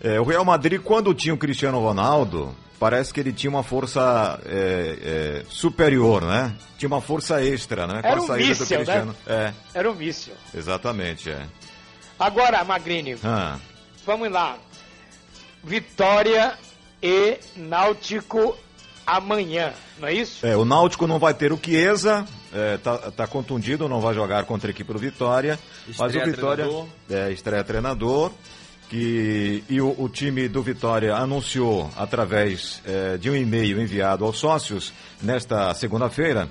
É, 0.01 0.21
o 0.21 0.25
Real 0.25 0.45
Madrid, 0.45 0.81
quando 0.81 1.13
tinha 1.15 1.35
o 1.35 1.39
Cristiano 1.39 1.81
Ronaldo, 1.81 2.55
parece 2.79 3.13
que 3.13 3.19
ele 3.19 3.33
tinha 3.33 3.51
uma 3.51 3.63
força 3.63 4.39
é, 4.47 4.99
é, 5.03 5.43
superior, 5.49 6.23
né? 6.23 6.55
Tinha 6.79 6.87
uma 6.89 7.01
força 7.01 7.43
extra, 7.43 7.87
né? 7.87 8.01
Era 8.05 8.17
Com 8.21 8.31
a 8.33 8.35
um 8.35 8.39
míssil, 8.39 8.67
Cristiano. 8.77 9.17
É, 9.27 9.53
Era 9.73 9.91
um 9.91 9.95
míssil. 9.95 10.35
exatamente, 10.55 11.31
é. 11.31 11.43
Agora, 12.19 12.63
Magrini, 12.63 13.17
Ah, 13.25 13.59
vamos 14.07 14.31
lá. 14.31 14.57
Vitória 15.63 16.55
e 17.03 17.39
Náutico 17.57 18.57
amanhã, 19.07 19.73
não 19.99 20.09
é 20.09 20.15
isso? 20.15 20.45
É, 20.47 20.57
o 20.57 20.65
Náutico 20.65 21.07
não 21.07 21.19
vai 21.19 21.35
ter 21.35 21.53
o 21.53 21.59
Chiesa, 21.63 22.27
é, 22.53 22.77
tá, 22.79 22.97
tá 23.11 23.27
contundido, 23.27 23.89
não 23.89 24.01
vai 24.01 24.15
jogar 24.15 24.45
contra 24.45 24.69
a 24.69 24.73
equipe 24.73 24.93
do 24.93 24.99
Vitória. 24.99 25.59
mas 25.87 25.99
o 25.99 26.07
Estreia 26.07 26.27
Vitória 26.27 26.65
treinador. 26.65 26.89
é, 27.11 27.33
estreia 27.33 27.65
treinador. 27.65 28.33
Que, 28.89 29.65
e 29.69 29.81
o, 29.81 29.95
o 29.99 30.09
time 30.11 30.47
do 30.47 30.63
Vitória 30.63 31.17
anunciou 31.17 31.91
através 31.97 32.83
é, 32.85 33.17
de 33.17 33.31
um 33.31 33.35
e-mail 33.35 33.81
enviado 33.81 34.25
aos 34.25 34.39
sócios 34.39 34.93
nesta 35.23 35.73
segunda-feira 35.75 36.49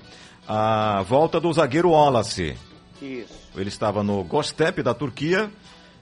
a 0.48 1.04
volta 1.08 1.40
do 1.40 1.54
zagueiro 1.54 1.92
Wallace. 1.92 2.58
Isso. 3.02 3.34
Ele 3.56 3.70
estava 3.70 4.04
no 4.04 4.24
Gostep 4.24 4.82
da 4.82 4.94
Turquia, 4.94 5.50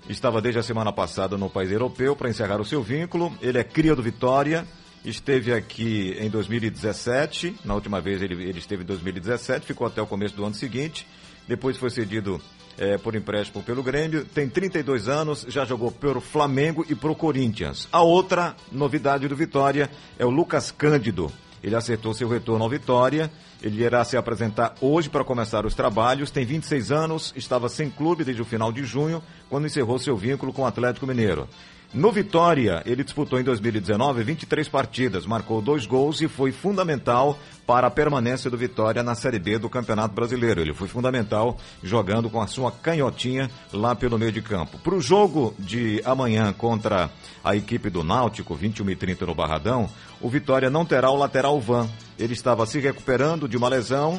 estava 0.09 0.41
desde 0.41 0.59
a 0.59 0.63
semana 0.63 0.91
passada 0.91 1.37
no 1.37 1.49
país 1.49 1.69
europeu 1.69 2.15
para 2.15 2.29
encerrar 2.29 2.61
o 2.61 2.65
seu 2.65 2.81
vínculo. 2.81 3.31
Ele 3.41 3.59
é 3.59 3.63
cria 3.63 3.95
do 3.95 4.01
Vitória, 4.01 4.65
esteve 5.03 5.53
aqui 5.53 6.15
em 6.19 6.29
2017, 6.29 7.55
na 7.65 7.73
última 7.73 7.99
vez 7.99 8.21
ele, 8.21 8.35
ele 8.43 8.59
esteve 8.59 8.83
em 8.83 8.85
2017, 8.85 9.65
ficou 9.65 9.87
até 9.87 10.01
o 10.01 10.07
começo 10.07 10.35
do 10.35 10.45
ano 10.45 10.55
seguinte, 10.55 11.07
depois 11.47 11.77
foi 11.77 11.89
cedido 11.89 12.39
eh, 12.77 12.97
por 12.97 13.15
empréstimo 13.15 13.63
pelo 13.63 13.83
Grêmio, 13.83 14.25
tem 14.25 14.47
32 14.47 15.07
anos, 15.07 15.45
já 15.47 15.65
jogou 15.65 15.91
pelo 15.91 16.21
Flamengo 16.21 16.85
e 16.87 16.95
pro 16.95 17.15
Corinthians. 17.15 17.87
A 17.91 18.01
outra 18.01 18.55
novidade 18.71 19.27
do 19.27 19.35
Vitória 19.35 19.89
é 20.17 20.25
o 20.25 20.29
Lucas 20.29 20.71
Cândido. 20.71 21.31
Ele 21.63 21.75
acertou 21.75 22.13
seu 22.13 22.27
retorno 22.27 22.63
ao 22.63 22.69
Vitória. 22.69 23.31
Ele 23.61 23.83
irá 23.83 24.03
se 24.03 24.17
apresentar 24.17 24.73
hoje 24.81 25.09
para 25.09 25.23
começar 25.23 25.65
os 25.65 25.75
trabalhos. 25.75 26.31
Tem 26.31 26.43
26 26.43 26.91
anos, 26.91 27.33
estava 27.35 27.69
sem 27.69 27.89
clube 27.89 28.23
desde 28.23 28.41
o 28.41 28.45
final 28.45 28.71
de 28.71 28.83
junho, 28.83 29.21
quando 29.47 29.67
encerrou 29.67 29.99
seu 29.99 30.17
vínculo 30.17 30.51
com 30.51 30.63
o 30.63 30.65
Atlético 30.65 31.05
Mineiro. 31.05 31.47
No 31.93 32.09
Vitória, 32.09 32.81
ele 32.85 33.03
disputou 33.03 33.37
em 33.37 33.43
2019 33.43 34.23
23 34.23 34.69
partidas, 34.69 35.25
marcou 35.25 35.61
dois 35.61 35.85
gols 35.85 36.21
e 36.21 36.27
foi 36.29 36.53
fundamental 36.53 37.37
para 37.67 37.87
a 37.87 37.91
permanência 37.91 38.49
do 38.49 38.57
Vitória 38.57 39.03
na 39.03 39.13
Série 39.13 39.39
B 39.39 39.57
do 39.57 39.69
Campeonato 39.69 40.15
Brasileiro. 40.15 40.61
Ele 40.61 40.73
foi 40.73 40.87
fundamental 40.87 41.57
jogando 41.83 42.29
com 42.29 42.39
a 42.39 42.47
sua 42.47 42.71
canhotinha 42.71 43.51
lá 43.73 43.93
pelo 43.93 44.17
meio 44.17 44.31
de 44.31 44.41
campo. 44.41 44.79
Para 44.79 44.95
o 44.95 45.01
jogo 45.01 45.53
de 45.59 46.01
amanhã 46.05 46.53
contra 46.53 47.09
a 47.43 47.57
equipe 47.57 47.89
do 47.89 48.05
Náutico, 48.05 48.55
21 48.55 48.89
e 48.89 48.95
30 48.95 49.25
no 49.25 49.35
Barradão, 49.35 49.89
o 50.21 50.29
Vitória 50.29 50.69
não 50.69 50.85
terá 50.85 51.11
o 51.11 51.17
lateral 51.17 51.59
Van. 51.59 51.89
Ele 52.17 52.31
estava 52.31 52.65
se 52.65 52.79
recuperando 52.79 53.49
de 53.49 53.57
uma 53.57 53.67
lesão 53.67 54.17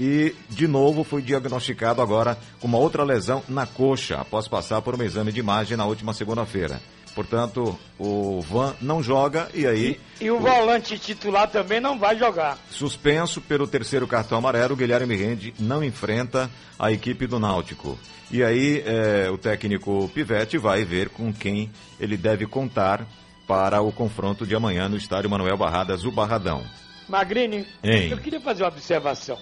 e, 0.00 0.34
de 0.48 0.66
novo, 0.66 1.04
foi 1.04 1.20
diagnosticado 1.20 2.00
agora 2.00 2.38
com 2.58 2.66
uma 2.66 2.78
outra 2.78 3.04
lesão 3.04 3.42
na 3.48 3.66
coxa, 3.66 4.16
após 4.16 4.48
passar 4.48 4.80
por 4.80 4.98
um 4.98 5.02
exame 5.02 5.30
de 5.30 5.40
imagem 5.40 5.76
na 5.76 5.84
última 5.84 6.14
segunda-feira. 6.14 6.80
Portanto, 7.14 7.78
o 7.98 8.40
Van 8.40 8.74
não 8.80 9.02
joga 9.02 9.48
e 9.52 9.66
aí, 9.66 10.00
E 10.20 10.30
o 10.30 10.40
volante 10.40 10.98
titular 10.98 11.48
também 11.50 11.78
não 11.80 11.98
vai 11.98 12.16
jogar. 12.18 12.56
suspenso 12.70 13.40
pelo 13.40 13.66
terceiro 13.66 14.06
cartão 14.06 14.38
amarelo, 14.38 14.72
o 14.74 14.76
Guilherme 14.76 15.14
Rende 15.14 15.52
não 15.58 15.84
enfrenta 15.84 16.50
a 16.78 16.90
equipe 16.90 17.26
do 17.26 17.38
Náutico. 17.38 17.98
E 18.30 18.42
aí, 18.42 18.82
eh, 18.86 19.28
o 19.30 19.36
técnico 19.36 20.10
Pivete 20.14 20.56
vai 20.56 20.84
ver 20.84 21.10
com 21.10 21.32
quem 21.32 21.70
ele 22.00 22.16
deve 22.16 22.46
contar 22.46 23.06
para 23.46 23.82
o 23.82 23.92
confronto 23.92 24.46
de 24.46 24.54
amanhã 24.54 24.88
no 24.88 24.96
estádio 24.96 25.28
Manuel 25.28 25.58
Barradas, 25.58 26.04
o 26.04 26.10
Barradão. 26.10 26.64
Magrini, 27.06 27.66
Hein? 27.84 28.08
eu 28.10 28.16
queria 28.16 28.40
fazer 28.40 28.62
uma 28.62 28.70
observação. 28.70 29.36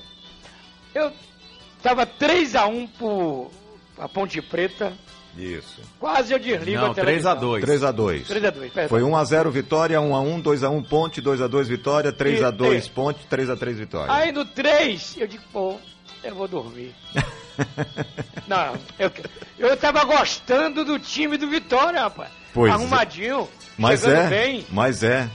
Eu 0.92 1.12
tava 1.80 2.04
3 2.04 2.56
a 2.56 2.66
1 2.66 2.86
por 2.88 3.52
a 3.96 4.08
Ponte 4.08 4.42
Preta, 4.42 4.92
Isso. 5.36 5.80
quase 5.98 6.32
eu 6.32 6.38
desligo 6.38 6.80
Não, 6.80 6.90
a 6.90 6.94
televisão. 6.94 7.34
3x2. 7.36 7.60
3 7.60 7.82
a 7.84 7.92
2 7.92 8.26
3 8.28 8.44
a 8.44 8.50
2, 8.50 8.72
perdão. 8.72 8.88
Foi 8.88 9.02
1 9.02 9.16
a 9.16 9.24
0 9.24 9.50
Vitória, 9.50 10.00
1 10.00 10.14
a 10.14 10.20
1, 10.20 10.40
2 10.40 10.64
a 10.64 10.70
1 10.70 10.82
Ponte, 10.82 11.20
2 11.20 11.40
a 11.40 11.46
2 11.46 11.68
Vitória, 11.68 12.12
3 12.12 12.42
a 12.42 12.48
E- 12.48 12.52
2 12.52 12.88
Ponte, 12.88 13.20
3 13.28 13.48
a 13.50 13.56
3 13.56 13.78
Vitória. 13.78 14.12
Aí 14.12 14.32
no 14.32 14.44
3, 14.44 15.16
eu 15.18 15.26
digo, 15.26 15.42
pô, 15.52 15.76
eu 16.24 16.34
vou 16.34 16.48
dormir. 16.48 16.94
Não, 18.46 18.74
eu, 18.98 19.10
eu 19.58 19.76
tava 19.76 20.04
gostando 20.04 20.84
do 20.84 20.98
time 20.98 21.36
do 21.36 21.48
Vitória, 21.48 22.00
rapaz. 22.02 22.30
Pois 22.52 22.70
é. 22.70 22.74
Arrumadinho, 22.74 23.48
Mas 23.78 24.04
é, 24.04 24.26
bem. 24.28 24.66
mas 24.70 25.02
é. 25.02 25.28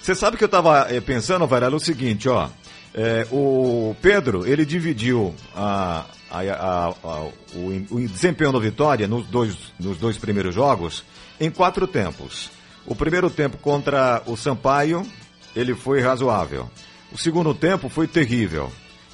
Você 0.00 0.14
sabe 0.14 0.36
que 0.36 0.44
eu 0.44 0.48
tava 0.48 0.86
eh, 0.90 1.00
pensando, 1.00 1.46
Varela, 1.46 1.76
o 1.76 1.80
seguinte, 1.80 2.28
ó. 2.28 2.48
É, 2.94 3.26
o 3.30 3.94
Pedro, 4.02 4.46
ele 4.46 4.64
dividiu 4.66 5.34
a, 5.56 6.04
a- 6.38 6.54
a- 6.54 6.88
a- 6.88 7.28
o, 7.54 7.86
o 7.90 8.08
desempenho 8.08 8.52
do 8.52 8.60
Vitória 8.60 9.06
nos 9.06 9.26
dois, 9.26 9.56
nos 9.78 9.98
dois 9.98 10.16
primeiros 10.16 10.54
jogos 10.54 11.04
em 11.40 11.50
quatro 11.50 11.86
tempos. 11.86 12.50
O 12.86 12.94
primeiro 12.94 13.30
tempo 13.30 13.56
contra 13.58 14.22
o 14.26 14.36
Sampaio, 14.36 15.06
ele 15.54 15.74
foi 15.74 16.00
razoável. 16.00 16.68
O 17.12 17.18
segundo 17.18 17.54
tempo 17.54 17.88
foi 17.88 18.08
terrível. 18.08 18.72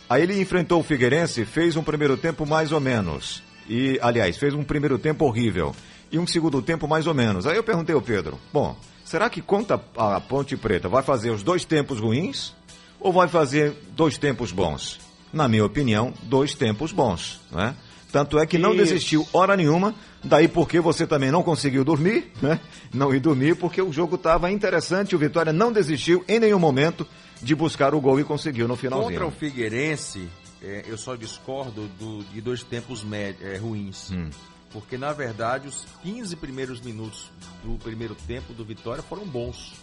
Aí 0.09 0.23
ele 0.23 0.41
enfrentou 0.41 0.81
o 0.81 0.85
Figueirense, 0.85 1.45
fez 1.45 1.77
um 1.77 1.83
primeiro 1.83 2.17
tempo 2.17 2.47
mais 2.47 2.73
ou 2.73 2.81
menos. 2.81 3.43
E, 3.69 3.99
aliás, 4.01 4.37
fez 4.39 4.55
um 4.55 4.65
primeiro 4.65 4.99
tempo 4.99 5.27
horrível. 5.27 5.75
E 6.11 6.19
um 6.19 6.27
segundo 6.27 6.63
tempo 6.63 6.89
mais 6.89 7.07
ou 7.07 7.13
menos. 7.13 7.47
Aí 7.47 7.57
eu 7.57 7.63
perguntei 7.63 7.95
ao 7.95 8.01
Pedro, 8.01 8.39
bom, 8.51 8.75
será 9.05 9.29
que 9.29 9.43
conta 9.43 9.79
a 9.97 10.19
Ponte 10.21 10.57
Preta 10.57 10.89
vai 10.89 11.03
fazer 11.03 11.29
os 11.31 11.43
dois 11.43 11.67
tempos 11.67 12.01
ruins 12.01 12.55
ou 12.99 13.13
vai 13.13 13.29
fazer 13.29 13.75
dois 13.91 14.17
tempos 14.17 14.51
bons? 14.51 14.99
Na 15.39 15.47
minha 15.47 15.65
opinião, 15.65 16.13
dois 16.25 16.53
tempos 16.53 16.91
bons, 16.91 17.41
né? 17.53 17.77
Tanto 18.11 18.41
é 18.41 18.45
que 18.47 18.59
não 18.59 18.71
Isso. 18.75 18.79
desistiu 18.85 19.29
hora 19.33 19.57
nenhuma, 19.57 19.95
daí 20.25 20.49
porque 20.49 20.81
você 20.81 21.07
também 21.07 21.31
não 21.31 21.45
conseguiu 21.45 21.85
dormir, 21.85 22.33
né? 22.43 22.59
Não 22.93 23.15
ir 23.15 23.21
dormir 23.21 23.55
porque 23.55 23.81
o 23.81 23.93
jogo 23.93 24.17
estava 24.17 24.51
interessante, 24.51 25.15
o 25.15 25.19
Vitória 25.19 25.53
não 25.53 25.71
desistiu 25.73 26.25
em 26.27 26.41
nenhum 26.41 26.59
momento 26.59 27.07
de 27.41 27.55
buscar 27.55 27.95
o 27.95 28.01
gol 28.01 28.19
e 28.19 28.25
conseguiu 28.25 28.67
no 28.67 28.75
finalzinho. 28.75 29.13
Contra 29.21 29.27
o 29.29 29.31
Figueirense, 29.31 30.29
é, 30.61 30.85
eu 30.89 30.99
só 30.99 31.15
discordo 31.15 31.87
do- 32.01 32.25
de 32.25 32.41
dois 32.41 32.65
tempos 32.65 33.07
é, 33.13 33.57
ruins. 33.59 34.11
Hum. 34.11 34.29
Porque, 34.73 34.99
na 34.99 35.13
verdade, 35.13 35.69
os 35.69 35.87
15 36.03 36.35
primeiros 36.35 36.81
minutos 36.81 37.31
do 37.63 37.79
primeiro 37.79 38.17
tempo 38.27 38.53
do 38.53 38.65
Vitória 38.65 39.05
foram 39.05 39.25
bons. 39.25 39.75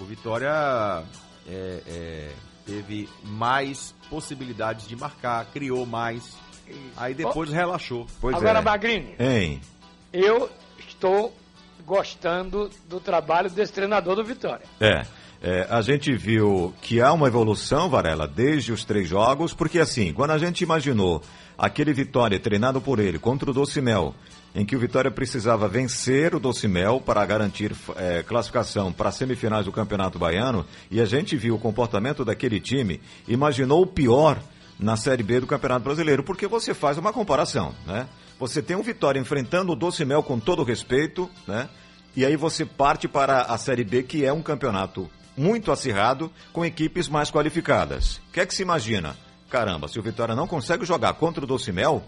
O 0.00 0.04
Vitória 0.04 1.02
é, 1.48 1.82
é, 1.88 2.30
teve 2.66 3.08
mais 3.24 3.94
possibilidades 4.10 4.88
de 4.88 4.96
marcar, 4.96 5.46
criou 5.46 5.86
mais. 5.86 6.36
Aí 6.96 7.14
depois 7.14 7.48
relaxou. 7.50 8.06
Pois 8.20 8.36
Agora, 8.36 8.58
é. 8.58 8.62
Magrini, 8.62 9.14
Hein? 9.18 9.60
eu 10.12 10.50
estou 10.78 11.32
gostando 11.86 12.68
do 12.88 12.98
trabalho 12.98 13.48
desse 13.48 13.72
treinador 13.72 14.16
do 14.16 14.24
Vitória. 14.24 14.66
É, 14.80 15.06
é, 15.40 15.66
a 15.70 15.80
gente 15.80 16.12
viu 16.16 16.74
que 16.82 17.00
há 17.00 17.12
uma 17.12 17.28
evolução, 17.28 17.88
Varela, 17.88 18.26
desde 18.26 18.72
os 18.72 18.84
três 18.84 19.08
jogos, 19.08 19.54
porque 19.54 19.78
assim, 19.78 20.12
quando 20.12 20.32
a 20.32 20.38
gente 20.38 20.62
imaginou 20.62 21.22
aquele 21.56 21.92
Vitória 21.92 22.40
treinado 22.40 22.80
por 22.80 22.98
ele 22.98 23.18
contra 23.18 23.48
o 23.48 23.54
Docimel, 23.54 24.12
em 24.56 24.64
que 24.64 24.74
o 24.74 24.78
Vitória 24.78 25.10
precisava 25.10 25.68
vencer 25.68 26.34
o 26.34 26.40
Docimel 26.40 26.98
para 26.98 27.24
garantir 27.26 27.76
é, 27.94 28.22
classificação 28.22 28.90
para 28.90 29.10
as 29.10 29.14
semifinais 29.14 29.66
do 29.66 29.70
Campeonato 29.70 30.18
Baiano, 30.18 30.64
e 30.90 30.98
a 30.98 31.04
gente 31.04 31.36
viu 31.36 31.54
o 31.54 31.58
comportamento 31.58 32.24
daquele 32.24 32.58
time, 32.58 32.98
imaginou 33.28 33.82
o 33.82 33.86
pior 33.86 34.38
na 34.80 34.96
Série 34.96 35.22
B 35.22 35.40
do 35.40 35.46
Campeonato 35.46 35.84
Brasileiro, 35.84 36.22
porque 36.22 36.46
você 36.46 36.72
faz 36.72 36.96
uma 36.96 37.12
comparação, 37.12 37.74
né? 37.86 38.08
Você 38.40 38.62
tem 38.62 38.76
um 38.76 38.82
Vitória 38.82 39.20
enfrentando 39.20 39.72
o 39.72 39.76
Docimel 39.76 40.22
com 40.22 40.40
todo 40.40 40.62
respeito, 40.62 41.28
né? 41.46 41.68
E 42.16 42.24
aí 42.24 42.34
você 42.34 42.64
parte 42.64 43.06
para 43.06 43.42
a 43.42 43.58
Série 43.58 43.84
B, 43.84 44.02
que 44.02 44.24
é 44.24 44.32
um 44.32 44.40
campeonato 44.40 45.10
muito 45.36 45.70
acirrado, 45.70 46.32
com 46.50 46.64
equipes 46.64 47.10
mais 47.10 47.30
qualificadas. 47.30 48.16
O 48.28 48.32
que 48.32 48.40
é 48.40 48.46
que 48.46 48.54
se 48.54 48.62
imagina? 48.62 49.16
Caramba, 49.50 49.86
se 49.86 49.98
o 49.98 50.02
Vitória 50.02 50.34
não 50.34 50.46
consegue 50.46 50.86
jogar 50.86 51.12
contra 51.14 51.44
o 51.44 51.46
Docimel, 51.46 52.02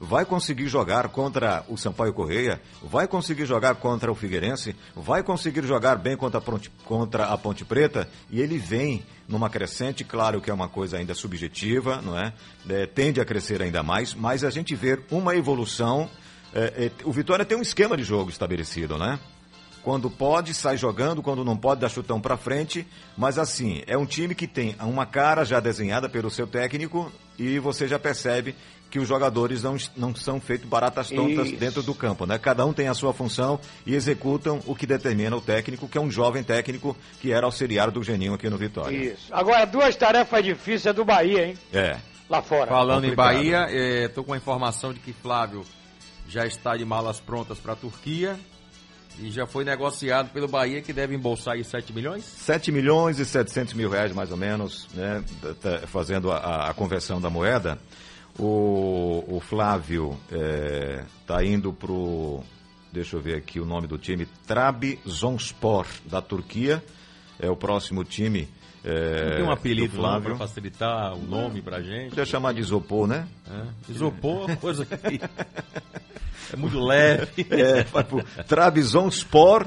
vai 0.00 0.24
conseguir 0.24 0.66
jogar 0.66 1.08
contra 1.08 1.62
o 1.68 1.76
Sampaio 1.76 2.14
Correia, 2.14 2.58
vai 2.82 3.06
conseguir 3.06 3.44
jogar 3.44 3.74
contra 3.74 4.10
o 4.10 4.14
Figueirense, 4.14 4.74
vai 4.96 5.22
conseguir 5.22 5.62
jogar 5.66 5.96
bem 5.96 6.16
contra 6.16 6.38
a 6.38 6.40
Ponte, 6.40 6.70
contra 6.86 7.24
a 7.26 7.36
Ponte 7.36 7.66
Preta, 7.66 8.08
e 8.30 8.40
ele 8.40 8.56
vem 8.56 9.04
numa 9.28 9.50
crescente, 9.50 10.02
claro 10.02 10.40
que 10.40 10.50
é 10.50 10.54
uma 10.54 10.68
coisa 10.68 10.96
ainda 10.96 11.14
subjetiva, 11.14 12.00
não 12.00 12.18
é? 12.18 12.32
É, 12.68 12.86
tende 12.86 13.20
a 13.20 13.24
crescer 13.26 13.60
ainda 13.60 13.82
mais, 13.82 14.14
mas 14.14 14.42
a 14.42 14.48
gente 14.48 14.74
vê 14.74 14.98
uma 15.10 15.36
evolução. 15.36 16.08
é, 16.54 16.86
é, 16.86 16.90
o 17.04 17.12
Vitória 17.12 17.44
tem 17.44 17.58
um 17.58 17.62
esquema 17.62 17.94
de 17.94 18.02
jogo 18.02 18.30
estabelecido, 18.30 18.96
né? 18.96 19.20
Quando 19.82 20.10
pode, 20.10 20.52
sai 20.52 20.76
jogando, 20.76 21.22
quando 21.22 21.44
não 21.44 21.56
pode, 21.56 21.80
dá 21.80 21.88
chutão 21.88 22.20
pra 22.20 22.36
frente. 22.36 22.86
Mas 23.16 23.38
assim, 23.38 23.82
é 23.86 23.96
um 23.96 24.04
time 24.04 24.34
que 24.34 24.46
tem 24.46 24.76
uma 24.80 25.06
cara 25.06 25.42
já 25.42 25.58
desenhada 25.58 26.06
pelo 26.06 26.30
seu 26.30 26.46
técnico 26.46 27.10
e 27.38 27.58
você 27.58 27.88
já 27.88 27.98
percebe 27.98 28.54
que 28.90 28.98
os 28.98 29.06
jogadores 29.06 29.62
não, 29.62 29.76
não 29.96 30.14
são 30.14 30.40
feitos 30.40 30.68
baratas 30.68 31.08
tontas 31.08 31.48
Isso. 31.48 31.56
dentro 31.56 31.82
do 31.82 31.94
campo, 31.94 32.26
né? 32.26 32.38
Cada 32.38 32.66
um 32.66 32.72
tem 32.72 32.88
a 32.88 32.94
sua 32.94 33.12
função 33.12 33.60
e 33.86 33.94
executam 33.94 34.60
o 34.66 34.74
que 34.74 34.86
determina 34.86 35.36
o 35.36 35.40
técnico, 35.40 35.88
que 35.88 35.96
é 35.96 36.00
um 36.00 36.10
jovem 36.10 36.42
técnico 36.42 36.96
que 37.20 37.32
era 37.32 37.46
auxiliar 37.46 37.90
do 37.90 38.02
Geninho 38.02 38.34
aqui 38.34 38.50
no 38.50 38.58
Vitória. 38.58 38.96
Isso. 38.96 39.32
Agora, 39.32 39.64
duas 39.64 39.94
tarefas 39.94 40.44
difíceis 40.44 40.86
é 40.86 40.92
do 40.92 41.04
Bahia, 41.04 41.46
hein? 41.46 41.58
É. 41.72 41.98
Lá 42.28 42.42
fora. 42.42 42.66
Falando 42.66 43.04
em 43.04 43.10
Complicado. 43.10 43.34
Bahia, 43.34 43.66
estou 44.06 44.24
com 44.24 44.32
a 44.32 44.36
informação 44.36 44.92
de 44.92 45.00
que 45.00 45.12
Flávio 45.12 45.64
já 46.28 46.46
está 46.46 46.76
de 46.76 46.84
malas 46.84 47.20
prontas 47.20 47.58
para 47.58 47.72
a 47.72 47.76
Turquia. 47.76 48.38
E 49.18 49.30
já 49.30 49.46
foi 49.46 49.64
negociado 49.64 50.30
pelo 50.30 50.48
Bahia 50.48 50.80
que 50.80 50.92
deve 50.92 51.14
embolsar 51.14 51.54
aí 51.54 51.64
7 51.64 51.92
milhões? 51.92 52.24
7 52.24 52.72
milhões 52.72 53.18
e 53.18 53.26
700 53.26 53.74
mil 53.74 53.90
reais, 53.90 54.12
mais 54.12 54.30
ou 54.30 54.36
menos, 54.36 54.88
né, 54.94 55.22
fazendo 55.88 56.32
a, 56.32 56.70
a 56.70 56.74
conversão 56.74 57.20
da 57.20 57.28
moeda. 57.28 57.78
O, 58.42 59.22
o 59.36 59.40
Flávio 59.40 60.18
está 61.20 61.44
indo 61.44 61.74
pro, 61.74 62.42
deixa 62.90 63.16
eu 63.16 63.20
ver 63.20 63.36
aqui 63.36 63.60
o 63.60 63.66
nome 63.66 63.86
do 63.86 63.98
time, 63.98 64.26
Trabzonspor, 64.46 65.86
da 66.06 66.22
Turquia. 66.22 66.82
É 67.38 67.50
o 67.50 67.56
próximo 67.56 68.02
time. 68.02 68.48
É, 68.82 69.36
tem 69.36 69.44
um 69.44 69.50
apelido 69.50 69.96
do 69.96 70.00
lá 70.00 70.12
Flávio. 70.12 70.28
para 70.36 70.46
facilitar 70.46 71.14
o 71.14 71.22
nome 71.22 71.60
pra 71.60 71.82
gente? 71.82 72.08
Podia 72.10 72.24
chamar 72.24 72.54
de 72.54 72.60
isopor, 72.60 73.06
né? 73.06 73.28
É. 73.50 73.92
Isopor, 73.92 74.46
uma 74.46 74.56
coisa 74.56 74.86
que 74.86 75.20
é 76.52 76.56
muito 76.56 76.78
leve. 76.80 77.46
É, 77.50 77.82
vai 77.84 78.04
pro 78.04 78.24
Trabzonspor, 78.48 79.66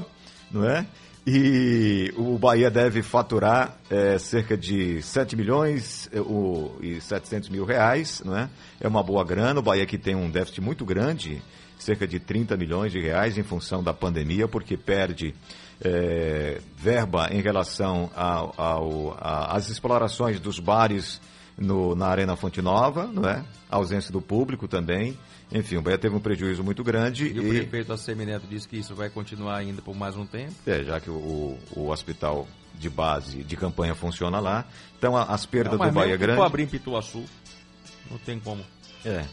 não 0.50 0.68
é? 0.68 0.84
E 1.26 2.12
o 2.18 2.36
Bahia 2.38 2.70
deve 2.70 3.02
faturar 3.02 3.76
é, 3.90 4.18
cerca 4.18 4.56
de 4.56 5.00
7 5.00 5.34
milhões 5.34 6.08
é, 6.12 6.20
o- 6.20 6.76
e 6.82 7.00
700 7.00 7.48
mil 7.48 7.64
reais, 7.64 8.20
não 8.24 8.36
é? 8.36 8.48
É 8.78 8.86
uma 8.86 9.02
boa 9.02 9.24
grana. 9.24 9.58
O 9.60 9.62
Bahia 9.62 9.86
que 9.86 9.96
tem 9.96 10.14
um 10.14 10.30
déficit 10.30 10.60
muito 10.60 10.84
grande, 10.84 11.42
cerca 11.78 12.06
de 12.06 12.20
30 12.20 12.58
milhões 12.58 12.92
de 12.92 13.00
reais 13.00 13.38
em 13.38 13.42
função 13.42 13.82
da 13.82 13.94
pandemia, 13.94 14.46
porque 14.46 14.76
perde 14.76 15.34
é, 15.82 16.60
verba 16.76 17.28
em 17.32 17.40
relação 17.40 18.08
às 19.18 19.68
explorações 19.68 20.38
dos 20.38 20.58
bares 20.58 21.20
no- 21.58 21.94
na 21.94 22.06
Arena 22.06 22.36
Fonte 22.36 22.62
Nova, 22.62 23.06
não 23.06 23.28
é? 23.28 23.42
A 23.70 23.76
ausência 23.76 24.12
do 24.12 24.20
público 24.20 24.68
também. 24.68 25.18
Enfim, 25.52 25.76
o 25.76 25.82
Bahia 25.82 25.98
teve 25.98 26.14
um 26.16 26.20
prejuízo 26.20 26.64
muito 26.64 26.82
grande 26.82 27.26
E 27.28 27.38
o 27.38 27.46
e, 27.54 27.58
prefeito 27.60 27.92
Assemineto 27.92 28.46
disse 28.48 28.66
que 28.66 28.76
isso 28.76 28.94
vai 28.94 29.08
continuar 29.08 29.56
ainda 29.56 29.80
por 29.82 29.94
mais 29.94 30.16
um 30.16 30.26
tempo. 30.26 30.52
é, 30.66 30.82
já 30.82 30.98
que 31.00 31.10
o, 31.10 31.14
o- 31.14 31.58
o 31.76 31.90
hospital 31.90 32.48
de 32.78 32.90
base 32.90 33.42
de 33.44 33.56
campanha 33.56 33.94
funciona 33.94 34.40
lá. 34.40 34.64
Então 34.98 35.16
a- 35.16 35.24
as 35.24 35.46
perdas 35.46 35.78
Não, 35.78 35.86
do 35.86 35.92
Bahia 35.92 36.16
grande. 36.16 36.38
for 36.38 36.44
abrir 36.46 36.64
em 36.64 36.66
Pituaçu, 36.66 37.24
não 38.10 38.18
tem 38.18 38.40
como. 38.40 38.64
É. 39.04 39.24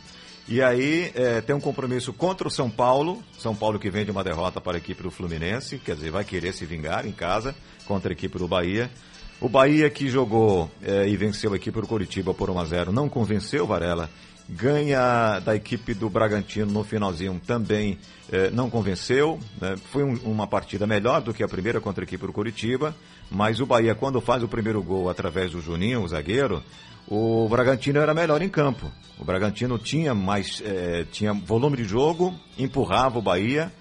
E 0.48 0.62
aí 0.62 1.12
é, 1.16 1.40
tem 1.42 1.56
um 1.56 1.60
compromisso 1.62 2.12
contra 2.14 2.48
o 2.48 2.52
São 2.52 2.70
Paulo. 2.70 3.24
São 3.40 3.56
Paulo 3.56 3.80
que 3.80 3.90
vem 3.90 4.04
de 4.06 4.12
uma 4.12 4.24
derrota 4.24 4.60
para 4.60 4.76
a 4.76 4.80
equipe 4.80 5.02
do 5.02 5.10
Fluminense, 5.10 5.78
quer 5.80 5.96
dizer, 5.96 6.12
vai 6.12 6.24
querer 6.26 6.54
se 6.54 6.66
vingar 6.66 7.06
em 7.08 7.12
casa 7.12 7.56
contra 7.86 8.12
a 8.12 8.14
equipe 8.14 8.38
do 8.38 8.48
Bahia. 8.48 8.92
O 9.40 9.50
Bahia 9.50 9.90
que 9.90 10.08
jogou 10.10 10.70
é, 10.84 11.08
e 11.08 11.16
venceu 11.18 11.54
a 11.54 11.56
equipe 11.56 11.80
do 11.82 11.88
Curitiba 11.88 12.32
por 12.34 12.50
1 12.50 12.60
a 12.60 12.66
0 12.66 12.92
não 12.92 13.08
convenceu 13.10 13.66
Varela. 13.66 14.08
Ganha 14.54 15.40
da 15.40 15.56
equipe 15.56 15.94
do 15.94 16.10
Bragantino 16.10 16.72
no 16.72 16.84
finalzinho 16.84 17.40
também 17.48 17.98
é, 18.32 18.50
não 18.52 18.70
convenceu. 18.70 19.40
né? 19.60 19.76
Foi 19.92 20.04
um- 20.04 20.20
uma 20.26 20.46
partida 20.46 20.86
melhor 20.86 21.22
do 21.22 21.34
que 21.34 21.42
a 21.44 21.48
primeira 21.48 21.80
contra 21.80 22.04
a 22.04 22.06
equipe 22.06 22.26
do 22.28 22.34
Curitiba. 22.34 22.94
Mas 23.30 23.62
o 23.62 23.66
Bahia, 23.66 23.96
quando 23.96 24.20
faz 24.20 24.44
o 24.44 24.48
primeiro 24.50 24.84
gol 24.84 25.10
através 25.10 25.52
do 25.54 25.62
Juninho, 25.62 26.04
o 26.04 26.08
zagueiro, 26.08 26.62
o 27.08 27.48
Bragantino 27.50 28.00
era 28.00 28.14
melhor 28.14 28.42
em 28.42 28.50
campo. 28.50 28.92
O 29.18 29.24
Bragantino 29.24 29.78
tinha 29.78 30.14
mais, 30.14 30.62
eh, 30.66 31.06
tinha 31.12 31.32
volume 31.34 31.78
de 31.78 31.86
jogo, 31.86 32.34
empurrava 32.58 33.20
o 33.20 33.22
Bahia 33.22 33.72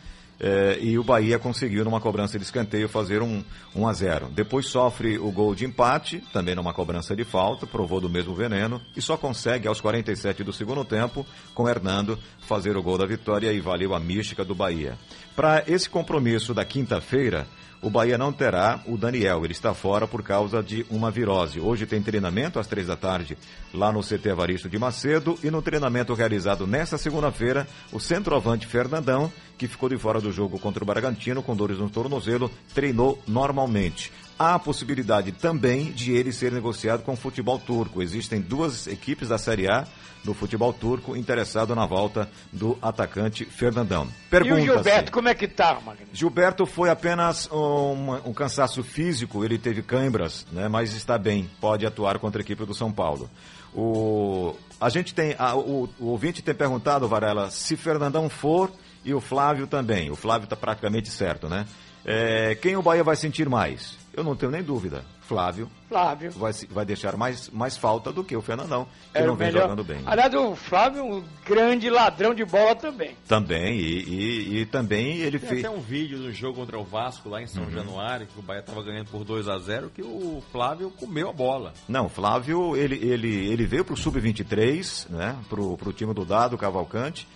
eh, 0.41 0.79
e 0.81 0.99
o 0.99 1.05
Bahia 1.05 1.39
conseguiu 1.39 1.85
numa 1.85 2.01
cobrança 2.01 2.39
de 2.39 2.45
escanteio 2.45 2.89
fazer 2.89 3.21
um 3.21 3.45
1 3.77 3.87
a 3.87 3.93
0. 3.93 4.29
Depois 4.31 4.67
sofre 4.67 5.19
o 5.19 5.31
gol 5.31 5.55
de 5.55 5.67
empate, 5.67 6.25
também 6.33 6.55
numa 6.55 6.73
cobrança 6.73 7.15
de 7.15 7.25
falta, 7.25 7.67
provou 7.67 8.01
do 8.01 8.09
mesmo 8.09 8.35
veneno 8.35 8.81
e 8.97 9.03
só 9.03 9.19
consegue 9.19 9.69
aos 9.69 9.81
47 9.81 10.43
do 10.43 10.53
segundo 10.53 10.83
tempo 10.85 11.27
com 11.55 11.69
Hernando 11.69 12.19
fazer 12.41 12.75
o 12.77 12.83
gol 12.83 12.97
da 12.97 13.05
vitória 13.05 13.53
e 13.53 13.61
valeu 13.61 13.95
a 13.95 14.01
mística 14.01 14.43
do 14.43 14.55
Bahia. 14.55 14.97
Para 15.37 15.63
esse 15.67 15.89
compromisso 15.89 16.55
da 16.55 16.65
quinta-feira, 16.65 17.47
o 17.83 17.89
Bahia 17.89 18.19
não 18.19 18.33
terá 18.33 18.81
o 18.87 18.97
Daniel, 18.97 19.45
ele 19.45 19.53
está 19.53 19.73
fora 19.73 20.07
por 20.07 20.23
causa 20.23 20.63
de 20.63 20.85
uma 20.91 21.11
virose. 21.11 21.59
Hoje 21.59 21.87
tem 21.87 22.03
treinamento 22.03 22.59
às 22.59 22.67
três 22.67 22.87
da 22.87 22.97
tarde 22.97 23.39
lá 23.73 23.91
no 23.91 24.03
CT 24.03 24.31
Avaristo 24.31 24.69
de 24.69 24.79
Macedo 24.79 25.39
e 25.43 25.51
no 25.51 25.63
treinamento 25.63 26.13
realizado 26.13 26.67
nesta 26.67 26.99
segunda-feira, 26.99 27.67
o 27.91 27.99
centroavante 27.99 28.67
Fernandão, 28.67 29.33
que 29.57 29.67
ficou 29.67 29.89
de 29.89 29.97
fora 29.97 30.21
do 30.21 30.31
jogo 30.31 30.59
contra 30.59 30.85
o 30.85 30.87
Bragantino 30.87 31.43
com 31.43 31.57
dores 31.57 31.79
no 31.79 31.89
tornozelo, 31.89 32.51
treinou 32.75 33.19
normalmente. 33.27 34.13
Há 34.43 34.55
a 34.55 34.59
possibilidade 34.59 35.33
também 35.33 35.93
de 35.93 36.13
ele 36.13 36.33
ser 36.33 36.51
negociado 36.51 37.03
com 37.03 37.13
o 37.13 37.17
futebol 37.17 37.59
turco. 37.59 38.01
Existem 38.03 38.41
duas 38.41 38.87
equipes 38.87 39.29
da 39.29 39.37
Série 39.37 39.71
A 39.71 39.87
do 40.25 40.33
futebol 40.33 40.73
turco 40.73 41.15
interessado 41.15 41.75
na 41.75 41.85
volta 41.85 42.27
do 42.51 42.79
atacante 42.81 43.45
Fernandão. 43.45 44.07
E 44.07 44.31
Pergunta 44.31 44.55
o 44.57 44.61
Gilberto, 44.65 45.13
como 45.13 45.29
é 45.29 45.35
que 45.35 45.47
tá, 45.47 45.79
Magno? 45.85 46.07
Gilberto 46.11 46.65
foi 46.65 46.89
apenas 46.89 47.51
um, 47.53 48.15
um 48.31 48.33
cansaço 48.33 48.83
físico, 48.83 49.45
ele 49.45 49.59
teve 49.59 49.83
câimbras, 49.83 50.47
né, 50.51 50.69
mas 50.69 50.95
está 50.95 51.19
bem, 51.19 51.47
pode 51.61 51.85
atuar 51.85 52.19
contra 52.19 52.41
a 52.41 52.43
equipe 52.43 52.65
do 52.65 52.73
São 52.75 52.91
Paulo. 52.91 53.29
O, 53.75 54.55
a 54.81 54.89
gente 54.89 55.15
tem, 55.15 55.35
a- 55.39 55.55
o, 55.55 55.87
o 55.99 56.07
ouvinte 56.07 56.41
tem 56.41 56.55
perguntado, 56.55 57.07
Varela, 57.07 57.51
se 57.51 57.77
Fernandão 57.77 58.29
for 58.31 58.71
e 59.05 59.13
o 59.13 59.21
Flávio 59.21 59.67
também. 59.67 60.11
O 60.11 60.17
Flávio 60.17 60.45
está 60.45 60.57
praticamente 60.57 61.11
certo, 61.11 61.47
né? 61.47 61.67
É, 62.05 62.55
quem 62.55 62.75
o 62.77 62.83
Bahia 62.83 63.05
vai 63.05 63.17
sentir 63.17 63.47
mais? 63.49 64.00
Eu 64.21 64.25
não 64.25 64.37
tenho 64.37 64.53
nem 64.53 64.63
dúvida. 64.63 65.03
Flávio 65.23 65.71
Flávio. 65.89 66.31
vai, 66.33 66.53
se- 66.53 66.67
vai 66.67 66.85
deixar 66.85 67.17
mais, 67.17 67.49
mais 67.51 67.77
falta 67.77 68.13
do 68.13 68.23
que 68.25 68.37
o 68.37 68.43
Fernandão, 68.43 68.85
que 69.13 69.17
Era 69.19 69.27
não 69.29 69.35
o 69.35 69.37
vem 69.37 69.47
melhor. 69.47 69.63
jogando 69.63 69.83
bem. 69.85 70.03
Aliás, 70.05 70.35
o 70.35 70.55
Flávio 70.57 70.99
é 71.01 71.03
um 71.05 71.25
grande 71.47 71.89
ladrão 71.89 72.35
de 72.35 72.45
bola 72.45 72.75
também. 72.75 73.17
Também, 73.29 73.77
e, 73.79 74.03
e- 74.03 74.59
e 74.61 74.67
também 74.67 75.19
ele 75.19 75.39
Tem 75.39 75.49
fez. 75.49 75.65
até 75.65 75.75
um 75.75 75.81
vídeo 75.81 76.19
do 76.19 76.33
jogo 76.33 76.57
contra 76.57 76.79
o 76.79 76.85
Vasco 76.85 77.29
lá 77.31 77.41
em 77.41 77.47
São 77.47 77.63
Uhum. 77.65 77.71
Januário, 77.71 78.27
que 78.27 78.39
o 78.39 78.43
Bahia 78.43 78.61
estava 78.61 78.83
ganhando 78.83 79.09
por 79.09 79.25
2 79.25 79.49
a 79.49 79.57
0 79.59 79.89
que 79.95 80.03
o 80.03 80.43
Flávio 80.53 80.91
comeu 80.91 81.31
a 81.31 81.33
bola. 81.33 81.73
Não, 81.89 82.09
Flávio, 82.09 82.77
ele, 82.77 82.97
ele, 82.97 83.49
ele 83.49 83.65
veio 83.67 83.85
para 83.85 83.95
o 83.95 83.97
Sub-23, 83.97 85.09
né, 85.09 85.37
para 85.49 85.61
o 85.61 85.93
time 85.95 86.13
do 86.13 86.25
Dado 86.25 86.59
Cavalcante, 86.59 87.27